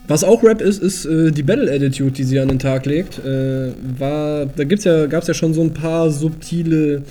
Was 0.06 0.22
auch 0.22 0.42
Rap 0.42 0.60
ist, 0.60 0.82
ist 0.82 1.06
äh, 1.06 1.30
die 1.30 1.42
Battle 1.42 1.72
Attitude, 1.72 2.10
die 2.10 2.24
sie 2.24 2.38
an 2.38 2.48
den 2.48 2.58
Tag 2.58 2.84
legt. 2.84 3.18
Äh, 3.24 3.72
war, 3.98 4.44
da 4.44 4.64
gibt's 4.64 4.84
ja, 4.84 5.06
gab 5.06 5.22
es 5.22 5.28
ja 5.28 5.34
schon 5.34 5.54
so 5.54 5.62
ein 5.62 5.72
paar 5.72 6.10
subtile 6.10 7.02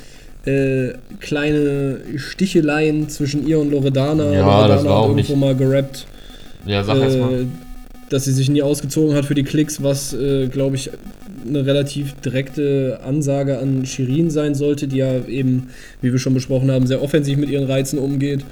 äh, 0.46 0.94
kleine 1.20 2.02
Sticheleien 2.18 3.10
zwischen 3.10 3.48
ihr 3.48 3.60
und 3.60 3.72
Loredana. 3.72 4.32
Ja, 4.32 4.46
Loredana 4.46 4.68
das 4.68 4.86
war 4.86 4.98
auch 4.98 5.10
irgendwo 5.10 5.34
nicht. 5.34 5.40
mal 5.40 5.56
gerappt. 5.56 6.06
Ja, 6.66 6.84
sag 6.84 6.98
äh, 6.98 7.18
mal 7.18 7.48
dass 8.14 8.26
sie 8.26 8.32
sich 8.32 8.48
nie 8.48 8.62
ausgezogen 8.62 9.16
hat 9.16 9.26
für 9.26 9.34
die 9.34 9.44
Klicks, 9.44 9.82
was, 9.82 10.14
äh, 10.14 10.48
glaube 10.48 10.76
ich, 10.76 10.92
eine 11.48 11.66
relativ 11.66 12.14
direkte 12.22 13.00
Ansage 13.04 13.58
an 13.58 13.86
Shirin 13.86 14.30
sein 14.30 14.54
sollte, 14.54 14.88
die 14.88 14.98
ja 14.98 15.26
eben, 15.26 15.70
wie 16.02 16.12
wir 16.12 16.20
schon 16.20 16.36
besprochen 16.36 16.72
haben, 16.72 16.86
sehr 16.86 17.02
offensiv 17.02 17.38
mit 17.38 17.50
ihren 17.50 17.66
Reizen 17.66 17.98
umgeht. 17.98 18.46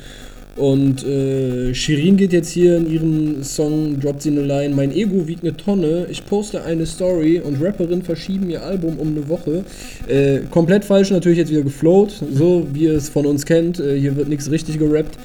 Und 0.58 1.06
äh, 1.06 1.74
Shirin 1.74 2.18
geht 2.18 2.34
jetzt 2.34 2.50
hier 2.50 2.76
in 2.78 2.92
ihrem 2.92 3.44
Song, 3.44 4.00
droppt 4.02 4.22
sie 4.22 4.32
eine 4.32 4.42
Line, 4.42 4.76
mein 4.76 4.94
Ego 4.94 5.26
wiegt 5.26 5.44
eine 5.44 5.56
Tonne, 5.56 6.08
ich 6.10 6.26
poste 6.26 6.64
eine 6.64 6.86
Story 6.86 7.40
und 7.40 7.62
Rapperin 7.62 8.02
verschieben 8.02 8.50
ihr 8.50 8.62
Album 8.62 9.00
um 9.00 9.10
eine 9.10 9.30
Woche. 9.30 9.64
Äh, 10.10 10.40
komplett 10.50 10.84
falsch 10.84 11.10
natürlich 11.10 11.38
jetzt 11.38 11.52
wieder 11.52 11.62
geflowt, 11.62 12.22
so 12.34 12.68
wie 12.74 12.84
ihr 12.84 12.96
es 12.96 13.08
von 13.08 13.26
uns 13.26 13.46
kennt, 13.46 13.80
äh, 13.80 13.98
hier 13.98 14.18
wird 14.18 14.28
nichts 14.28 14.52
richtig 14.52 14.78
gerappt. 14.78 15.18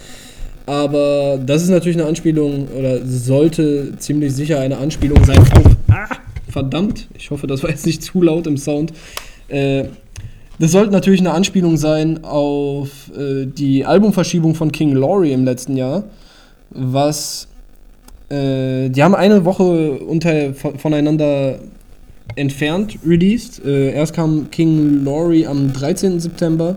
Aber 0.64 1.40
das 1.44 1.62
ist 1.62 1.70
natürlich 1.70 1.96
eine 1.96 2.06
Anspielung 2.06 2.68
oder 2.68 3.04
sollte 3.04 3.94
ziemlich 3.98 4.32
sicher 4.32 4.60
eine 4.60 4.78
Anspielung 4.78 5.24
sein 5.24 5.38
auf. 5.38 5.76
Ah, 5.88 6.16
verdammt, 6.48 7.08
ich 7.18 7.30
hoffe, 7.30 7.48
das 7.48 7.62
war 7.64 7.70
jetzt 7.70 7.86
nicht 7.86 8.02
zu 8.02 8.22
laut 8.22 8.46
im 8.46 8.56
Sound. 8.56 8.92
Äh, 9.48 9.84
das 10.58 10.72
sollte 10.72 10.92
natürlich 10.92 11.20
eine 11.20 11.32
Anspielung 11.32 11.76
sein 11.76 12.24
auf 12.24 13.10
äh, 13.16 13.46
die 13.46 13.84
Albumverschiebung 13.84 14.54
von 14.54 14.72
King 14.72 14.92
Laurie 14.92 15.32
im 15.32 15.44
letzten 15.44 15.76
Jahr, 15.76 16.04
was 16.70 17.48
äh, 18.28 18.88
die 18.88 19.02
haben 19.02 19.14
eine 19.14 19.44
Woche 19.44 19.98
unter, 20.00 20.54
voneinander 20.54 21.58
entfernt 22.34 22.98
released. 23.06 23.64
Äh, 23.64 23.92
erst 23.92 24.14
kam 24.14 24.50
King 24.50 25.04
Laurie 25.04 25.46
am 25.46 25.72
13. 25.72 26.20
September 26.20 26.76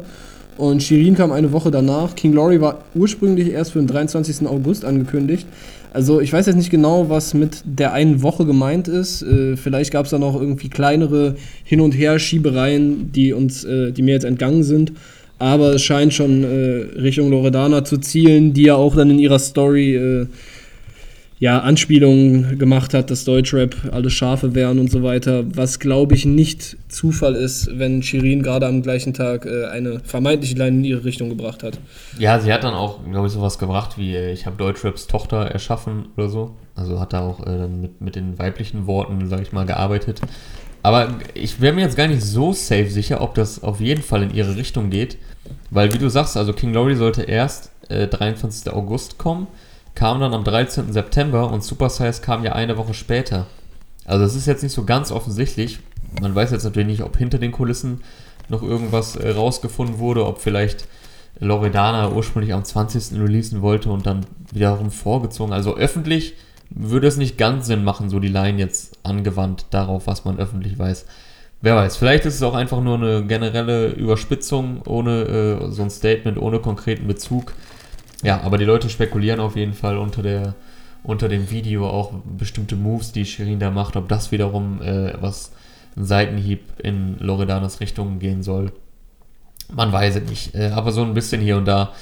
und 0.57 0.83
Shirin 0.83 1.15
kam 1.15 1.31
eine 1.31 1.51
Woche 1.51 1.71
danach. 1.71 2.15
King 2.15 2.33
Glory 2.33 2.59
war 2.59 2.79
ursprünglich 2.93 3.51
erst 3.51 3.71
für 3.71 3.79
den 3.79 3.87
23. 3.87 4.45
August 4.47 4.83
angekündigt. 4.83 5.47
Also 5.91 6.21
ich 6.21 6.31
weiß 6.31 6.45
jetzt 6.45 6.55
nicht 6.55 6.69
genau, 6.69 7.09
was 7.09 7.33
mit 7.33 7.63
der 7.65 7.93
einen 7.93 8.21
Woche 8.21 8.45
gemeint 8.45 8.87
ist. 8.87 9.23
Äh, 9.23 9.57
vielleicht 9.57 9.91
gab 9.91 10.05
es 10.05 10.11
da 10.11 10.19
noch 10.19 10.39
irgendwie 10.39 10.69
kleinere 10.69 11.35
Hin- 11.63 11.81
und 11.81 11.93
Her-Schiebereien, 11.93 13.11
die 13.11 13.33
uns, 13.33 13.63
äh, 13.63 13.91
die 13.91 14.03
mir 14.03 14.13
jetzt 14.13 14.25
entgangen 14.25 14.63
sind. 14.63 14.93
Aber 15.39 15.75
es 15.75 15.81
scheint 15.81 16.13
schon 16.13 16.43
äh, 16.43 16.99
Richtung 16.99 17.31
Loredana 17.31 17.85
zu 17.85 17.97
zielen, 17.97 18.53
die 18.53 18.63
ja 18.63 18.75
auch 18.75 18.95
dann 18.95 19.09
in 19.09 19.19
ihrer 19.19 19.39
Story 19.39 19.95
äh, 19.95 20.27
ja, 21.39 21.59
Anspielungen 21.59 22.59
gemacht 22.59 22.93
hat, 22.93 23.09
dass 23.09 23.23
Deutschrap 23.23 23.73
alle 23.91 24.09
Schafe 24.09 24.55
wären 24.55 24.77
und 24.77 24.91
so 24.91 25.03
weiter, 25.03 25.45
was 25.55 25.79
glaube 25.79 26.13
ich 26.13 26.25
nicht 26.25 26.75
Zufall 26.89 27.33
ist, 27.35 27.69
wenn 27.79 28.03
Shirin 28.03 28.43
gerade 28.43 28.67
am 28.67 28.81
gleichen 28.81 29.13
Tag 29.13 29.45
äh, 29.45 29.67
eine 29.67 30.01
vermeintliche 30.01 30.55
Line 30.55 30.79
in 30.79 30.83
ihre 30.83 31.05
Richtung 31.05 31.29
gebracht 31.29 31.63
hat. 31.63 31.79
Ja, 32.17 32.39
sie 32.41 32.51
hat 32.51 32.65
dann 32.65 32.73
auch, 32.73 32.99
glaube 33.09 33.27
ich, 33.27 33.33
sowas 33.33 33.57
gebracht 33.57 33.97
wie, 33.97 34.15
äh, 34.15 34.33
ich 34.33 34.45
habe 34.45 34.57
Deutschraps 34.57 35.07
Tochter 35.07 35.45
erschaffen 35.45 36.09
oder 36.17 36.27
so. 36.27 36.55
Also 36.75 36.99
hat 36.99 37.13
da 37.13 37.21
auch 37.21 37.45
äh, 37.47 37.67
mit, 37.69 38.01
mit 38.01 38.15
den 38.17 38.37
weiblichen 38.37 38.85
Worten, 38.85 39.29
sage 39.29 39.43
ich 39.43 39.53
mal, 39.53 39.65
gearbeitet. 39.65 40.19
Aber 40.83 41.19
ich 41.33 41.61
wäre 41.61 41.73
mir 41.73 41.81
jetzt 41.81 41.95
gar 41.95 42.07
nicht 42.07 42.21
so 42.21 42.51
safe 42.51 42.89
sicher, 42.89 43.21
ob 43.21 43.35
das 43.35 43.63
auf 43.63 43.79
jeden 43.79 44.01
Fall 44.01 44.23
in 44.23 44.33
ihre 44.33 44.57
Richtung 44.57 44.89
geht. 44.89 45.17
Weil, 45.71 45.93
wie 45.93 45.97
du 45.97 46.09
sagst, 46.09 46.35
also 46.35 46.51
King 46.51 46.73
Glory 46.73 46.95
sollte 46.95 47.23
erst 47.23 47.71
äh, 47.87 48.07
23. 48.07 48.73
August 48.73 49.17
kommen 49.17 49.47
kam 49.95 50.19
dann 50.19 50.33
am 50.33 50.43
13. 50.43 50.93
September 50.93 51.51
und 51.51 51.63
Super 51.63 51.89
Size 51.89 52.21
kam 52.21 52.43
ja 52.43 52.53
eine 52.53 52.77
Woche 52.77 52.93
später. 52.93 53.47
Also 54.05 54.25
es 54.25 54.35
ist 54.35 54.47
jetzt 54.47 54.63
nicht 54.63 54.73
so 54.73 54.85
ganz 54.85 55.11
offensichtlich. 55.11 55.79
Man 56.21 56.33
weiß 56.33 56.51
jetzt 56.51 56.63
natürlich 56.63 56.87
nicht, 56.87 57.03
ob 57.03 57.17
hinter 57.17 57.37
den 57.37 57.51
Kulissen 57.51 58.01
noch 58.47 58.63
irgendwas 58.63 59.15
äh, 59.15 59.29
rausgefunden 59.29 59.99
wurde, 59.99 60.25
ob 60.25 60.39
vielleicht 60.39 60.87
Loredana 61.39 62.11
ursprünglich 62.11 62.53
am 62.53 62.63
20. 62.63 63.19
releasen 63.19 63.61
wollte 63.61 63.91
und 63.91 64.05
dann 64.05 64.25
wiederum 64.51 64.91
vorgezogen. 64.91 65.53
Also 65.53 65.77
öffentlich 65.77 66.33
würde 66.69 67.07
es 67.07 67.17
nicht 67.17 67.37
ganz 67.37 67.67
Sinn 67.67 67.83
machen, 67.83 68.09
so 68.09 68.19
die 68.19 68.27
Line 68.27 68.59
jetzt 68.59 68.97
angewandt 69.03 69.67
darauf, 69.71 70.07
was 70.07 70.25
man 70.25 70.37
öffentlich 70.37 70.77
weiß. 70.77 71.05
Wer 71.61 71.75
weiß, 71.75 71.97
vielleicht 71.97 72.25
ist 72.25 72.35
es 72.35 72.43
auch 72.43 72.55
einfach 72.55 72.81
nur 72.81 72.95
eine 72.95 73.25
generelle 73.25 73.89
Überspitzung 73.89 74.81
ohne 74.85 75.23
äh, 75.23 75.71
so 75.71 75.81
ein 75.81 75.89
Statement, 75.89 76.37
ohne 76.37 76.59
konkreten 76.59 77.07
Bezug. 77.07 77.53
Ja, 78.23 78.41
aber 78.41 78.57
die 78.57 78.65
Leute 78.65 78.89
spekulieren 78.89 79.39
auf 79.39 79.55
jeden 79.55 79.73
Fall 79.73 79.97
unter 79.97 80.21
der 80.21 80.55
unter 81.01 81.29
dem 81.29 81.49
Video 81.49 81.87
auch 81.87 82.11
bestimmte 82.25 82.75
Moves, 82.75 83.13
die 83.13 83.25
Shirin 83.25 83.59
da 83.59 83.71
macht, 83.71 83.95
ob 83.95 84.09
das 84.09 84.31
wiederum 84.31 84.81
äh, 84.81 85.13
was 85.21 85.53
ein 85.95 86.05
Seitenhieb 86.05 86.61
in 86.79 87.17
Loredanas 87.19 87.79
Richtung 87.79 88.19
gehen 88.19 88.43
soll. 88.43 88.71
Man 89.71 89.91
weiß 89.91 90.17
es 90.17 90.29
nicht. 90.29 90.55
Äh, 90.55 90.71
aber 90.73 90.91
so 90.91 91.03
ein 91.03 91.13
bisschen 91.13 91.41
hier 91.41 91.57
und 91.57 91.65
da 91.65 91.93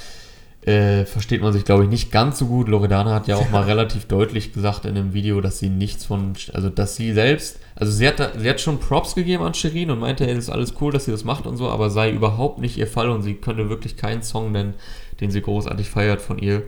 äh, 0.62 1.06
versteht 1.06 1.42
man 1.42 1.54
sich, 1.54 1.64
glaube 1.64 1.84
ich, 1.84 1.90
nicht 1.90 2.12
ganz 2.12 2.40
so 2.40 2.48
gut. 2.48 2.68
Loredana 2.68 3.14
hat 3.14 3.28
ja 3.28 3.36
auch 3.38 3.50
mal 3.50 3.64
relativ 3.66 4.06
deutlich 4.06 4.52
gesagt 4.52 4.86
in 4.86 4.96
dem 4.96 5.14
Video, 5.14 5.40
dass 5.42 5.60
sie 5.60 5.70
nichts 5.70 6.06
von, 6.06 6.34
also 6.54 6.70
dass 6.70 6.96
sie 6.96 7.14
selbst, 7.14 7.60
also 7.76 7.92
sie 7.92 8.08
hat, 8.08 8.34
sie 8.38 8.50
hat 8.50 8.60
schon 8.60 8.80
Props 8.80 9.16
gegeben 9.16 9.44
an 9.44 9.54
Shirin 9.54 9.92
und 9.92 10.00
meinte, 10.00 10.28
das 10.28 10.38
ist 10.38 10.50
alles 10.50 10.74
cool, 10.82 10.92
dass 10.92 11.06
sie 11.06 11.12
das 11.12 11.24
macht 11.24 11.46
und 11.46 11.56
so, 11.56 11.70
aber 11.70 11.90
sei 11.90 12.12
überhaupt 12.12 12.60
nicht 12.60 12.78
ihr 12.78 12.88
Fall 12.88 13.10
und 13.10 13.22
sie 13.22 13.36
könne 13.36 13.70
wirklich 13.70 13.96
keinen 13.96 14.24
Song 14.24 14.52
nennen, 14.52 14.74
den 15.20 15.32
sie 15.32 15.42
großartig 15.42 15.90
feiert 15.90 16.22
von 16.22 16.40
ihr. 16.40 16.64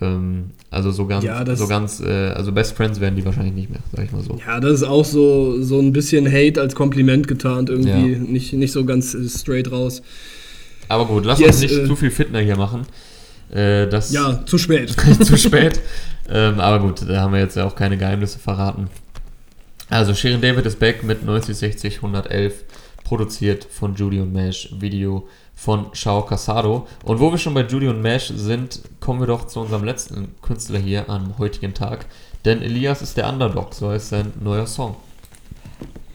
Ähm, 0.00 0.50
also 0.70 0.90
so 0.90 1.06
ganz, 1.06 1.24
ja, 1.24 1.56
so 1.56 1.66
ganz, 1.66 2.00
äh, 2.00 2.30
also 2.30 2.52
Best 2.52 2.76
Friends 2.76 3.00
werden 3.00 3.14
die 3.14 3.24
wahrscheinlich 3.24 3.54
nicht 3.54 3.70
mehr, 3.70 3.80
sag 3.94 4.04
ich 4.04 4.12
mal 4.12 4.22
so. 4.22 4.38
Ja, 4.44 4.58
das 4.58 4.72
ist 4.72 4.82
auch 4.82 5.04
so, 5.04 5.62
so 5.62 5.78
ein 5.78 5.92
bisschen 5.92 6.26
Hate 6.26 6.60
als 6.60 6.74
Kompliment 6.74 7.28
getarnt, 7.28 7.70
irgendwie 7.70 8.12
ja. 8.12 8.18
nicht, 8.18 8.52
nicht 8.52 8.72
so 8.72 8.84
ganz 8.84 9.16
straight 9.28 9.70
raus. 9.70 10.02
Aber 10.88 11.06
gut, 11.06 11.24
lass 11.24 11.38
yes, 11.38 11.56
uns 11.56 11.60
nicht 11.62 11.76
äh, 11.76 11.86
zu 11.86 11.96
viel 11.96 12.10
Fitner 12.10 12.40
hier 12.40 12.56
machen. 12.56 12.86
Äh, 13.50 13.86
das 13.86 14.12
ja, 14.12 14.44
zu 14.44 14.58
spät. 14.58 14.90
zu 15.22 15.36
spät. 15.38 15.80
Ähm, 16.28 16.58
aber 16.58 16.80
gut, 16.84 17.02
da 17.08 17.20
haben 17.20 17.32
wir 17.32 17.40
jetzt 17.40 17.56
ja 17.56 17.64
auch 17.64 17.76
keine 17.76 17.96
Geheimnisse 17.96 18.38
verraten. 18.38 18.88
Also 19.88 20.14
Shirin 20.14 20.40
David 20.40 20.64
ist 20.64 20.78
back 20.78 21.02
mit 21.02 21.24
9060 21.24 21.96
111, 21.96 22.64
produziert 23.04 23.66
von 23.70 23.94
Judy 23.94 24.20
und 24.20 24.32
Mesh, 24.32 24.70
Video 24.80 25.28
von 25.62 25.86
Shao 25.92 26.22
Casado. 26.22 26.88
Und 27.04 27.20
wo 27.20 27.30
wir 27.30 27.38
schon 27.38 27.54
bei 27.54 27.62
Judy 27.62 27.86
und 27.86 28.02
Mesh 28.02 28.32
sind, 28.34 28.80
kommen 28.98 29.20
wir 29.20 29.28
doch 29.28 29.46
zu 29.46 29.60
unserem 29.60 29.84
letzten 29.84 30.34
Künstler 30.42 30.80
hier 30.80 31.08
am 31.08 31.38
heutigen 31.38 31.72
Tag. 31.72 32.06
Denn 32.44 32.62
Elias 32.62 33.00
ist 33.00 33.16
der 33.16 33.28
Underdog, 33.28 33.72
so 33.72 33.90
heißt 33.90 34.08
sein 34.08 34.32
neuer 34.42 34.66
Song. 34.66 34.96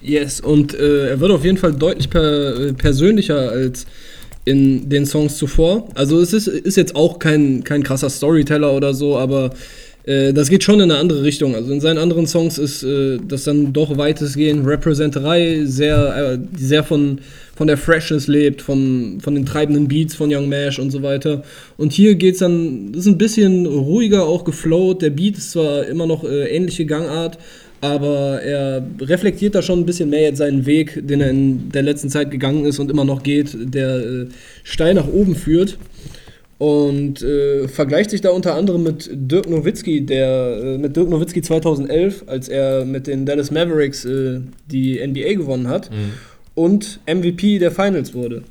Yes, 0.01 0.41
und 0.41 0.73
äh, 0.73 1.11
er 1.11 1.19
wird 1.21 1.31
auf 1.31 1.45
jeden 1.45 1.55
Fall 1.55 1.71
deutlich 1.71 2.09
per, 2.09 2.59
äh, 2.59 2.73
persönlicher 2.73 3.37
als 3.51 3.85
in 4.43 4.89
den 4.89 5.05
Songs 5.05 5.37
zuvor. 5.37 5.87
Also 5.95 6.19
es 6.19 6.33
ist, 6.33 6.47
ist 6.47 6.75
jetzt 6.75 6.97
auch 6.97 7.17
kein, 7.17 7.63
kein 7.63 7.83
krasser 7.83 8.09
Storyteller 8.09 8.73
oder 8.73 8.93
so, 8.93 9.17
aber 9.17 9.51
äh, 10.07 10.33
das 10.33 10.49
geht 10.49 10.63
schon 10.63 10.79
in 10.79 10.89
eine 10.89 10.99
andere 10.99 11.21
Richtung. 11.21 11.53
Also 11.53 11.71
in 11.71 11.81
seinen 11.81 11.97
anderen 11.97 12.25
Songs 12.27 12.57
ist 12.57 12.81
äh, 12.83 13.19
das 13.27 13.43
dann 13.43 13.73
doch 13.73 13.97
weitestgehend 13.97 14.65
Representerei, 14.65 15.65
sehr, 15.65 16.39
äh, 16.39 16.57
sehr 16.57 16.83
von, 16.83 17.19
von 17.55 17.67
der 17.67 17.77
Freshness 17.77 18.27
lebt, 18.27 18.61
von, 18.61 19.19
von 19.21 19.35
den 19.35 19.45
treibenden 19.45 19.87
Beats 19.87 20.15
von 20.15 20.33
Young 20.33 20.47
Mash 20.47 20.79
und 20.79 20.91
so 20.91 21.03
weiter. 21.03 21.43
Und 21.75 21.91
hier 21.91 22.15
geht 22.15 22.35
es 22.35 22.39
dann, 22.39 22.93
das 22.93 23.01
ist 23.01 23.07
ein 23.07 23.17
bisschen 23.17 23.65
ruhiger 23.65 24.23
auch 24.23 24.45
geflowt. 24.45 25.01
Der 25.01 25.09
Beat 25.09 25.37
ist 25.37 25.51
zwar 25.51 25.85
immer 25.85 26.07
noch 26.07 26.23
äh, 26.23 26.55
ähnliche 26.55 26.85
Gangart, 26.85 27.37
aber 27.81 28.41
er 28.41 28.83
reflektiert 29.01 29.55
da 29.55 29.61
schon 29.61 29.79
ein 29.79 29.85
bisschen 29.85 30.09
mehr 30.09 30.21
jetzt 30.21 30.37
seinen 30.37 30.65
Weg, 30.65 31.05
den 31.05 31.21
er 31.21 31.29
in 31.29 31.69
der 31.69 31.83
letzten 31.83 32.09
Zeit 32.09 32.31
gegangen 32.31 32.65
ist 32.65 32.79
und 32.79 32.89
immer 32.89 33.05
noch 33.05 33.23
geht, 33.23 33.55
der 33.61 33.97
äh, 33.97 34.25
steil 34.63 34.93
nach 34.93 35.07
oben 35.07 35.35
führt. 35.35 35.77
Und 36.57 37.21
äh, 37.21 37.67
vergleicht 37.67 38.09
sich 38.09 38.21
da 38.21 38.31
unter 38.31 38.55
anderem 38.55 38.81
mit 38.81 39.09
Dirk 39.11 39.47
Nowitzki, 39.47 40.05
der 40.05 40.57
äh, 40.57 40.77
mit 40.79 40.95
Dirk 40.95 41.09
Nowitzki 41.09 41.43
2011, 41.43 42.23
als 42.25 42.49
er 42.49 42.83
mit 42.83 43.05
den 43.05 43.27
Dallas 43.27 43.51
Mavericks 43.51 44.05
äh, 44.05 44.41
die 44.65 44.99
NBA 45.05 45.33
gewonnen 45.33 45.67
hat 45.67 45.91
mhm. 45.91 46.13
und 46.55 46.99
MVP 47.05 47.59
der 47.59 47.71
Finals 47.71 48.15
wurde. 48.15 48.43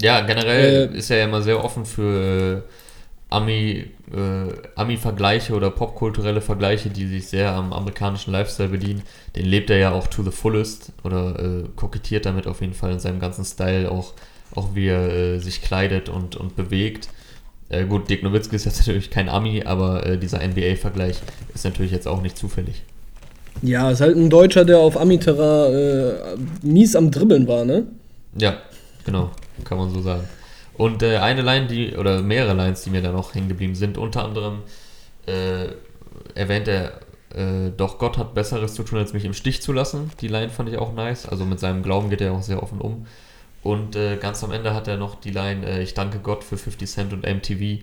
Ja, 0.00 0.20
generell 0.22 0.90
äh, 0.92 0.98
ist 0.98 1.10
er 1.10 1.18
ja 1.18 1.24
immer 1.24 1.40
sehr 1.40 1.64
offen 1.64 1.86
für 1.86 2.62
äh, 2.66 3.34
Ami, 3.34 3.86
äh, 4.12 4.70
Ami-Vergleiche 4.74 5.54
oder 5.54 5.70
popkulturelle 5.70 6.42
Vergleiche, 6.42 6.90
die 6.90 7.06
sich 7.06 7.28
sehr 7.28 7.52
am 7.52 7.72
amerikanischen 7.72 8.32
Lifestyle 8.32 8.68
bedienen. 8.68 9.02
Den 9.36 9.46
lebt 9.46 9.70
er 9.70 9.78
ja 9.78 9.92
auch 9.92 10.06
to 10.08 10.22
the 10.22 10.30
fullest 10.30 10.92
oder 11.02 11.64
kokettiert 11.76 12.26
damit 12.26 12.46
auf 12.46 12.60
jeden 12.60 12.74
Fall 12.74 12.92
in 12.92 13.00
seinem 13.00 13.20
ganzen 13.20 13.44
Style, 13.44 13.90
auch, 13.90 14.12
auch 14.54 14.74
wie 14.74 14.88
er 14.88 15.08
äh, 15.08 15.38
sich 15.38 15.62
kleidet 15.62 16.08
und, 16.08 16.36
und 16.36 16.56
bewegt. 16.56 17.08
Äh, 17.68 17.84
gut, 17.84 18.08
Dick 18.08 18.22
Nowitzki 18.22 18.56
ist 18.56 18.64
jetzt 18.64 18.78
natürlich 18.86 19.10
kein 19.10 19.28
Ami, 19.28 19.62
aber 19.64 20.06
äh, 20.06 20.18
dieser 20.18 20.46
NBA-Vergleich 20.46 21.16
ist 21.54 21.64
natürlich 21.64 21.92
jetzt 21.92 22.06
auch 22.06 22.22
nicht 22.22 22.36
zufällig. 22.36 22.82
Ja, 23.62 23.90
ist 23.90 24.00
halt 24.00 24.16
ein 24.16 24.30
Deutscher, 24.30 24.64
der 24.64 24.78
auf 24.78 25.00
Ami-Terrain 25.00 25.72
äh, 25.72 26.66
mies 26.66 26.96
am 26.96 27.10
Dribbeln 27.10 27.46
war, 27.46 27.64
ne? 27.64 27.86
Ja, 28.36 28.58
genau, 29.04 29.30
kann 29.64 29.78
man 29.78 29.90
so 29.90 30.02
sagen. 30.02 30.24
Und 30.76 31.02
äh, 31.02 31.18
eine 31.18 31.42
Line, 31.42 31.68
die, 31.68 31.96
oder 31.96 32.20
mehrere 32.20 32.54
Lines, 32.54 32.82
die 32.82 32.90
mir 32.90 33.00
da 33.00 33.12
noch 33.12 33.34
hängen 33.34 33.48
geblieben 33.48 33.76
sind, 33.76 33.96
unter 33.96 34.24
anderem 34.24 34.62
äh, 35.26 35.68
erwähnt 36.34 36.68
er, 36.68 37.00
äh, 37.34 37.70
doch 37.76 37.98
Gott 37.98 38.18
hat 38.18 38.34
Besseres 38.34 38.74
zu 38.74 38.82
tun, 38.82 38.98
als 38.98 39.12
mich 39.12 39.24
im 39.24 39.34
Stich 39.34 39.62
zu 39.62 39.72
lassen. 39.72 40.10
Die 40.20 40.28
Line 40.28 40.50
fand 40.50 40.68
ich 40.68 40.78
auch 40.78 40.92
nice. 40.92 41.26
Also 41.26 41.44
mit 41.44 41.60
seinem 41.60 41.82
Glauben 41.82 42.10
geht 42.10 42.20
er 42.20 42.32
auch 42.32 42.42
sehr 42.42 42.62
offen 42.62 42.80
um. 42.80 43.06
Und 43.64 43.96
äh, 43.96 44.16
ganz 44.18 44.44
am 44.44 44.52
Ende 44.52 44.74
hat 44.74 44.86
er 44.86 44.96
noch 44.96 45.16
die 45.16 45.30
Line, 45.32 45.66
äh, 45.66 45.82
ich 45.82 45.94
danke 45.94 46.20
Gott 46.20 46.44
für 46.44 46.56
50 46.56 46.88
Cent 46.88 47.12
und 47.12 47.22
MTV. 47.22 47.82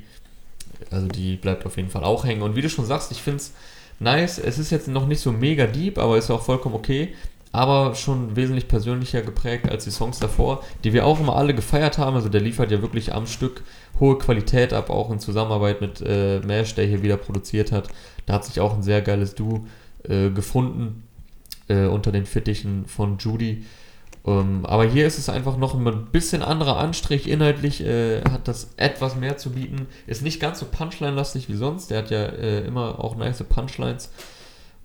Also 0.90 1.08
die 1.08 1.36
bleibt 1.36 1.66
auf 1.66 1.76
jeden 1.76 1.90
Fall 1.90 2.06
auch 2.06 2.24
hängen. 2.24 2.42
Und 2.42 2.56
wie 2.56 2.62
du 2.62 2.70
schon 2.70 2.86
sagst, 2.86 3.12
ich 3.12 3.22
finde 3.22 3.38
es 3.38 3.52
nice. 4.00 4.40
Es 4.40 4.58
ist 4.58 4.72
jetzt 4.72 4.88
noch 4.88 5.08
nicht 5.08 5.20
so 5.20 5.34
mega 5.34 5.68
deep, 5.68 5.98
aber 5.98 6.18
ist 6.18 6.32
auch 6.32 6.44
vollkommen 6.44 6.76
okay 6.76 7.14
aber 7.52 7.96
schon 7.96 8.36
wesentlich 8.36 8.68
persönlicher 8.68 9.22
geprägt 9.22 9.70
als 9.70 9.84
die 9.84 9.92
Songs 9.92 10.20
davor, 10.20 10.64
die 10.84 10.94
wir 10.94 11.06
auch 11.06 11.20
immer 11.20 11.36
alle 11.36 11.54
gefeiert 11.54 11.98
haben. 11.98 12.16
Also 12.16 12.30
der 12.30 12.42
liefert 12.42 12.72
ja 12.72 12.82
wirklich 12.82 13.14
am 13.14 13.28
Stück 13.28 13.64
hohe 14.00 14.18
Qualität 14.18 14.74
ab, 14.74 14.90
auch 14.90 15.12
in 15.12 15.20
Zusammenarbeit 15.20 15.82
mit 15.82 16.02
äh, 16.02 16.40
Mesh, 16.40 16.76
der 16.76 16.86
hier 16.86 17.04
wieder 17.04 17.18
produziert 17.18 17.72
hat. 17.72 17.90
Da 18.26 18.36
hat 18.36 18.46
sich 18.46 18.60
auch 18.60 18.74
ein 18.74 18.84
sehr 18.84 19.02
geiles 19.02 19.36
Duo 19.36 19.66
äh, 20.04 20.30
gefunden 20.30 21.04
äh, 21.68 21.86
unter 21.86 22.12
den 22.12 22.26
Fittichen 22.26 22.86
von 22.86 23.18
Judy. 23.18 23.66
Ähm, 24.26 24.66
aber 24.66 24.86
hier 24.86 25.08
ist 25.08 25.18
es 25.18 25.30
einfach 25.30 25.58
noch 25.58 25.74
ein 25.74 26.06
bisschen 26.12 26.42
anderer 26.44 26.78
Anstrich. 26.78 27.28
Inhaltlich 27.28 27.84
äh, 27.84 28.22
hat 28.22 28.48
das 28.48 28.74
etwas 28.78 29.16
mehr 29.16 29.38
zu 29.38 29.52
bieten. 29.52 29.88
Ist 30.08 30.22
nicht 30.22 30.40
ganz 30.40 30.60
so 30.60 30.66
Punchline-lastig 30.66 31.50
wie 31.50 31.56
sonst. 31.56 31.90
Der 31.90 32.00
hat 32.00 32.12
ja 32.12 32.26
äh, 32.26 32.66
immer 32.66 33.04
auch 33.04 33.16
nice 33.16 33.44
Punchlines. 33.44 34.12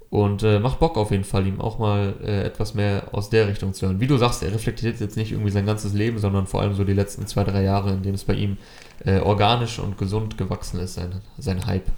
Und 0.09 0.45
äh, 0.45 0.61
macht 0.61 0.79
Bock 0.79 0.97
auf 0.97 1.11
jeden 1.11 1.25
Fall, 1.25 1.47
ihm 1.47 1.61
auch 1.61 1.79
mal 1.79 2.15
äh, 2.23 2.45
etwas 2.45 2.75
mehr 2.75 3.09
aus 3.13 3.29
der 3.29 3.49
Richtung 3.49 3.75
zu 3.75 3.87
hören. 3.87 4.01
Wie 4.01 4.07
du 4.07 4.17
sagst, 4.17 4.43
er 4.43 4.53
reflektiert 4.53 5.01
jetzt 5.01 5.17
nicht 5.17 5.33
irgendwie 5.33 5.51
sein 5.51 5.67
ganzes 5.67 5.93
Leben, 5.95 6.19
sondern 6.19 6.47
vor 6.47 6.63
allem 6.63 6.75
so 6.75 6.85
die 6.85 6.93
letzten 6.93 7.27
zwei, 7.27 7.43
drei 7.43 7.65
Jahre, 7.65 7.93
in 7.93 8.03
denen 8.03 8.15
es 8.15 8.25
bei 8.25 8.35
ihm 8.35 8.57
äh, 9.05 9.19
organisch 9.19 9.81
und 9.81 9.99
gesund 9.99 10.39
gewachsen 10.39 10.79
ist, 10.79 10.95
sein, 10.95 11.21
sein 11.39 11.67
Hype. 11.67 11.91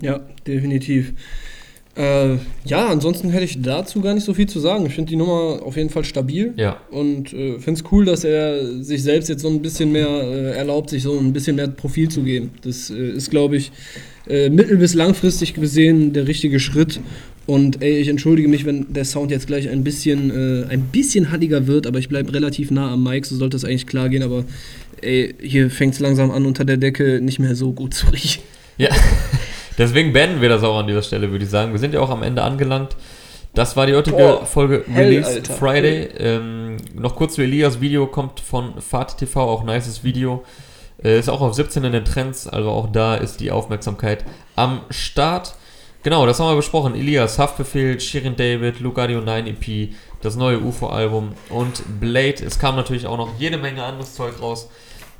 Ja, 0.00 0.20
definitiv. 0.46 1.12
Äh, 1.96 2.36
ja, 2.66 2.88
ansonsten 2.88 3.30
hätte 3.30 3.44
ich 3.44 3.62
dazu 3.62 4.00
gar 4.02 4.12
nicht 4.14 4.24
so 4.24 4.34
viel 4.34 4.46
zu 4.48 4.60
sagen. 4.60 4.84
Ich 4.86 4.92
finde 4.94 5.08
die 5.10 5.16
Nummer 5.16 5.60
auf 5.62 5.76
jeden 5.76 5.88
Fall 5.90 6.04
stabil. 6.04 6.52
Ja. 6.56 6.78
Und 6.90 7.32
äh, 7.32 7.58
finde 7.58 7.80
es 7.80 7.84
cool, 7.90 8.04
dass 8.04 8.22
er 8.24 8.82
sich 8.82 9.02
selbst 9.02 9.28
jetzt 9.28 9.42
so 9.42 9.48
ein 9.48 9.62
bisschen 9.62 9.92
mehr 9.92 10.08
äh, 10.08 10.50
erlaubt, 10.56 10.90
sich 10.90 11.02
so 11.02 11.18
ein 11.18 11.32
bisschen 11.32 11.56
mehr 11.56 11.68
Profil 11.68 12.08
zu 12.08 12.22
geben. 12.22 12.50
Das 12.62 12.90
äh, 12.90 13.10
ist, 13.12 13.30
glaube 13.30 13.56
ich, 13.56 13.72
äh, 14.28 14.50
mittel- 14.50 14.76
bis 14.76 14.92
langfristig 14.94 15.54
gesehen 15.54 16.12
der 16.12 16.26
richtige 16.28 16.60
Schritt. 16.60 17.00
Und 17.46 17.80
ey, 17.80 17.98
ich 17.98 18.08
entschuldige 18.08 18.48
mich, 18.48 18.66
wenn 18.66 18.92
der 18.92 19.04
Sound 19.04 19.30
jetzt 19.30 19.46
gleich 19.46 19.68
ein 19.68 19.84
bisschen, 19.84 20.30
äh, 20.30 20.66
ein 20.68 20.82
bisschen 20.92 21.30
halliger 21.30 21.66
wird, 21.66 21.86
aber 21.86 21.98
ich 21.98 22.08
bleibe 22.08 22.34
relativ 22.34 22.70
nah 22.70 22.92
am 22.92 23.04
Mic, 23.04 23.24
so 23.26 23.36
sollte 23.36 23.56
es 23.56 23.64
eigentlich 23.64 23.86
klar 23.86 24.08
gehen. 24.08 24.22
Aber 24.24 24.44
ey, 25.00 25.34
hier 25.40 25.70
fängt 25.70 25.94
es 25.94 26.00
langsam 26.00 26.30
an, 26.30 26.44
unter 26.44 26.64
der 26.64 26.76
Decke 26.76 27.20
nicht 27.22 27.38
mehr 27.38 27.54
so 27.54 27.72
gut 27.72 27.94
zu 27.94 28.08
riechen. 28.08 28.42
Ja, 28.78 28.90
deswegen 29.78 30.12
beenden 30.12 30.40
wir 30.40 30.48
das 30.48 30.62
auch 30.62 30.78
an 30.78 30.86
dieser 30.86 31.02
Stelle, 31.02 31.30
würde 31.30 31.44
ich 31.44 31.50
sagen. 31.50 31.72
Wir 31.72 31.78
sind 31.78 31.94
ja 31.94 32.00
auch 32.00 32.10
am 32.10 32.22
Ende 32.22 32.42
angelangt. 32.42 32.96
Das 33.54 33.74
war 33.74 33.86
die 33.86 33.94
heutige 33.94 34.16
Boah, 34.16 34.44
Folge 34.44 34.84
Release 34.94 35.28
Alter. 35.30 35.54
Friday. 35.54 36.08
Ähm, 36.18 36.76
noch 36.94 37.16
kurz 37.16 37.34
zu 37.36 37.42
Elias 37.42 37.80
Video 37.80 38.06
kommt 38.06 38.40
von 38.40 38.80
Fati 38.82 39.24
TV, 39.24 39.40
auch 39.40 39.64
nices 39.64 40.04
Video. 40.04 40.44
Äh, 41.02 41.18
ist 41.18 41.30
auch 41.30 41.40
auf 41.40 41.54
17 41.54 41.82
in 41.84 41.92
den 41.92 42.04
Trends, 42.04 42.46
also 42.46 42.70
auch 42.70 42.92
da 42.92 43.14
ist 43.14 43.40
die 43.40 43.50
Aufmerksamkeit 43.50 44.24
am 44.56 44.82
Start. 44.90 45.54
Genau, 46.02 46.24
das 46.26 46.38
haben 46.38 46.50
wir 46.50 46.56
besprochen. 46.56 46.94
Elias, 46.94 47.38
Haftbefehl, 47.38 47.98
Shirin 47.98 48.36
David, 48.36 48.80
Lugadio 48.80 49.20
9 49.20 49.46
EP, 49.46 49.94
das 50.22 50.36
neue 50.36 50.60
UFO-Album 50.60 51.32
und 51.48 51.82
Blade. 51.98 52.44
Es 52.44 52.58
kam 52.58 52.76
natürlich 52.76 53.06
auch 53.06 53.16
noch 53.16 53.30
jede 53.38 53.56
Menge 53.58 53.82
anderes 53.82 54.14
Zeug 54.14 54.40
raus. 54.40 54.68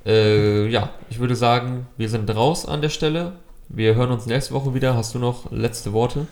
Äh, 0.05 0.69
ja, 0.69 0.91
ich 1.11 1.19
würde 1.19 1.35
sagen, 1.35 1.87
wir 1.97 2.09
sind 2.09 2.33
raus 2.35 2.67
an 2.67 2.83
der 2.83 2.91
Stelle. 2.91 3.33
Wir 3.69 3.95
hören 3.95 4.11
uns 4.11 4.27
nächste 4.27 4.55
Woche 4.55 4.75
wieder. 4.75 4.97
Hast 4.97 5.14
du 5.14 5.19
noch 5.19 5.51
letzte 5.51 5.93
Worte? 5.93 6.27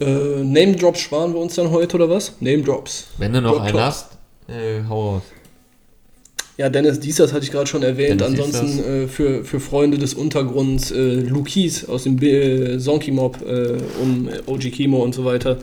Äh, 0.00 0.04
Name 0.42 0.76
Drops 0.76 1.00
sparen 1.00 1.32
wir 1.32 1.40
uns 1.40 1.54
dann 1.54 1.70
heute 1.70 1.96
oder 1.96 2.10
was? 2.10 2.34
Name 2.40 2.62
Drops. 2.62 3.08
Wenn 3.18 3.32
du 3.32 3.40
noch 3.40 3.52
Drop 3.52 3.62
einen 3.62 3.78
hast, 3.78 4.18
äh, 4.48 4.82
hau 4.88 5.14
raus. 5.14 5.22
Ja, 6.58 6.70
Dennis 6.70 6.98
Diesers 6.98 7.34
hatte 7.34 7.44
ich 7.44 7.52
gerade 7.52 7.66
schon 7.66 7.82
erwähnt. 7.82 8.22
Dennis 8.22 8.40
Ansonsten 8.40 8.84
äh, 8.84 9.08
für, 9.08 9.44
für 9.44 9.60
Freunde 9.60 9.98
des 9.98 10.14
Untergrunds 10.14 10.90
äh, 10.90 11.20
Lukis 11.20 11.86
aus 11.86 12.04
dem 12.04 12.20
äh, 12.22 12.78
Zonky 12.78 13.10
Mob 13.10 13.42
äh, 13.46 13.78
um 14.02 14.28
OG 14.46 14.72
Kimo 14.72 15.02
und 15.02 15.14
so 15.14 15.24
weiter. 15.26 15.58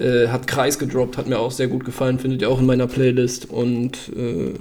Äh, 0.00 0.26
hat 0.28 0.48
Kreis 0.48 0.80
gedroppt, 0.80 1.16
hat 1.16 1.28
mir 1.28 1.38
auch 1.38 1.52
sehr 1.52 1.68
gut 1.68 1.84
gefallen, 1.84 2.18
findet 2.18 2.42
ihr 2.42 2.50
auch 2.50 2.58
in 2.58 2.66
meiner 2.66 2.88
Playlist. 2.88 3.48
Und 3.48 3.96
äh, 4.16 4.54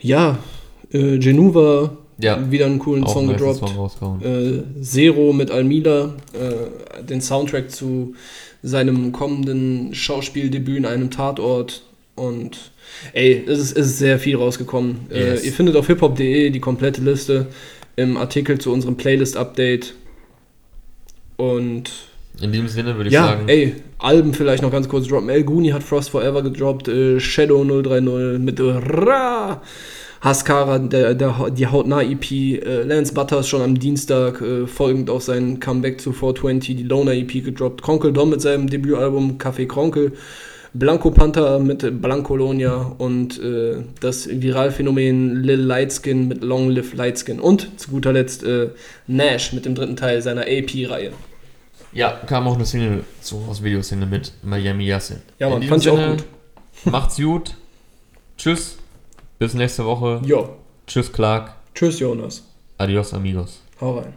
ja, 0.00 0.38
äh, 0.92 1.18
Genuva 1.18 1.96
ja, 2.22 2.50
wieder 2.50 2.66
einen 2.66 2.78
coolen 2.78 3.06
Song 3.06 3.28
gedroppt. 3.28 3.58
Song 3.98 4.22
äh, 4.22 4.62
Zero 4.82 5.32
mit 5.32 5.50
Almila, 5.50 6.14
äh, 6.32 7.02
den 7.02 7.20
Soundtrack 7.20 7.70
zu 7.70 8.14
seinem 8.62 9.12
kommenden 9.12 9.94
Schauspieldebüt 9.94 10.78
in 10.78 10.86
einem 10.86 11.10
Tatort. 11.10 11.82
Und 12.14 12.72
ey, 13.12 13.44
es 13.46 13.58
ist, 13.58 13.76
es 13.76 13.86
ist 13.86 13.98
sehr 13.98 14.18
viel 14.18 14.36
rausgekommen. 14.36 15.06
Äh, 15.10 15.32
yes. 15.32 15.42
Äh, 15.42 15.46
ihr 15.46 15.52
findet 15.52 15.76
auf 15.76 15.86
hiphop.de 15.86 16.50
die 16.50 16.60
komplette 16.60 17.00
Liste 17.00 17.48
im 17.96 18.16
Artikel 18.16 18.58
zu 18.58 18.72
unserem 18.72 18.96
Playlist-Update. 18.96 19.94
Und 21.36 21.90
in 22.40 22.50
diesem 22.52 22.68
Sinne 22.68 22.96
würde 22.96 23.08
ich 23.08 23.14
ja, 23.14 23.26
sagen. 23.26 23.48
Ja, 23.48 23.54
ey, 23.54 23.74
Alben 23.98 24.32
vielleicht 24.34 24.62
noch 24.62 24.72
ganz 24.72 24.88
kurz 24.88 25.06
droppen. 25.06 25.28
El 25.28 25.44
Guni 25.44 25.70
hat 25.70 25.82
Frost 25.82 26.10
Forever 26.10 26.42
gedroppt, 26.42 26.88
äh, 26.88 27.20
Shadow 27.20 27.64
030 27.64 28.38
mit 28.38 28.58
Ra. 28.60 29.62
Haskara, 30.22 30.78
der, 30.78 31.14
der, 31.14 31.50
die 31.50 31.66
Hautnah-EP, 31.66 32.30
äh, 32.30 32.82
Lance 32.84 33.12
Butters 33.12 33.48
schon 33.48 33.60
am 33.60 33.78
Dienstag, 33.78 34.40
äh, 34.40 34.68
folgend 34.68 35.10
auf 35.10 35.24
sein 35.24 35.58
Comeback 35.58 36.00
zu 36.00 36.12
420, 36.12 36.76
die 36.76 36.84
Loner-EP 36.84 37.44
gedroppt, 37.44 37.82
Kronkel 37.82 38.12
Dom 38.12 38.30
mit 38.30 38.40
seinem 38.40 38.70
Debütalbum 38.70 39.38
Café 39.38 39.66
Kronkel, 39.66 40.12
Blanco 40.74 41.10
Panther 41.10 41.58
mit 41.58 42.00
Blancolonia 42.00 42.94
und 42.98 43.42
äh, 43.42 43.82
das 44.00 44.28
Viralphänomen 44.28 45.42
Lil 45.42 45.60
Lightskin 45.60 46.28
mit 46.28 46.42
Long 46.42 46.70
Live 46.70 46.94
Lightskin 46.94 47.40
und 47.40 47.78
zu 47.78 47.90
guter 47.90 48.12
Letzt 48.12 48.44
äh, 48.44 48.70
Nash 49.08 49.52
mit 49.52 49.66
dem 49.66 49.74
dritten 49.74 49.96
Teil 49.96 50.22
seiner 50.22 50.42
AP-Reihe. 50.42 51.12
Ja, 51.92 52.12
kam 52.26 52.46
auch 52.46 52.54
eine 52.54 52.64
Single 52.64 53.04
so 53.20 53.44
aus 53.50 53.62
Videosingle 53.62 54.08
mit 54.08 54.32
Miami 54.42 54.86
Yassin. 54.86 55.18
Ja, 55.38 55.50
man, 55.50 55.62
fand 55.64 55.82
Sinne, 55.82 55.96
ich 55.96 56.02
auch 56.02 56.10
gut. 56.10 56.24
Macht's 56.84 57.16
gut. 57.16 57.54
Tschüss. 58.38 58.78
Bis 59.42 59.54
nächste 59.54 59.84
Woche. 59.84 60.20
Jo. 60.24 60.50
Tschüss, 60.86 61.12
Clark. 61.12 61.54
Tschüss, 61.74 61.98
Jonas. 61.98 62.44
Adios, 62.78 63.12
amigos. 63.12 63.60
Hau 63.80 63.98
rein. 63.98 64.14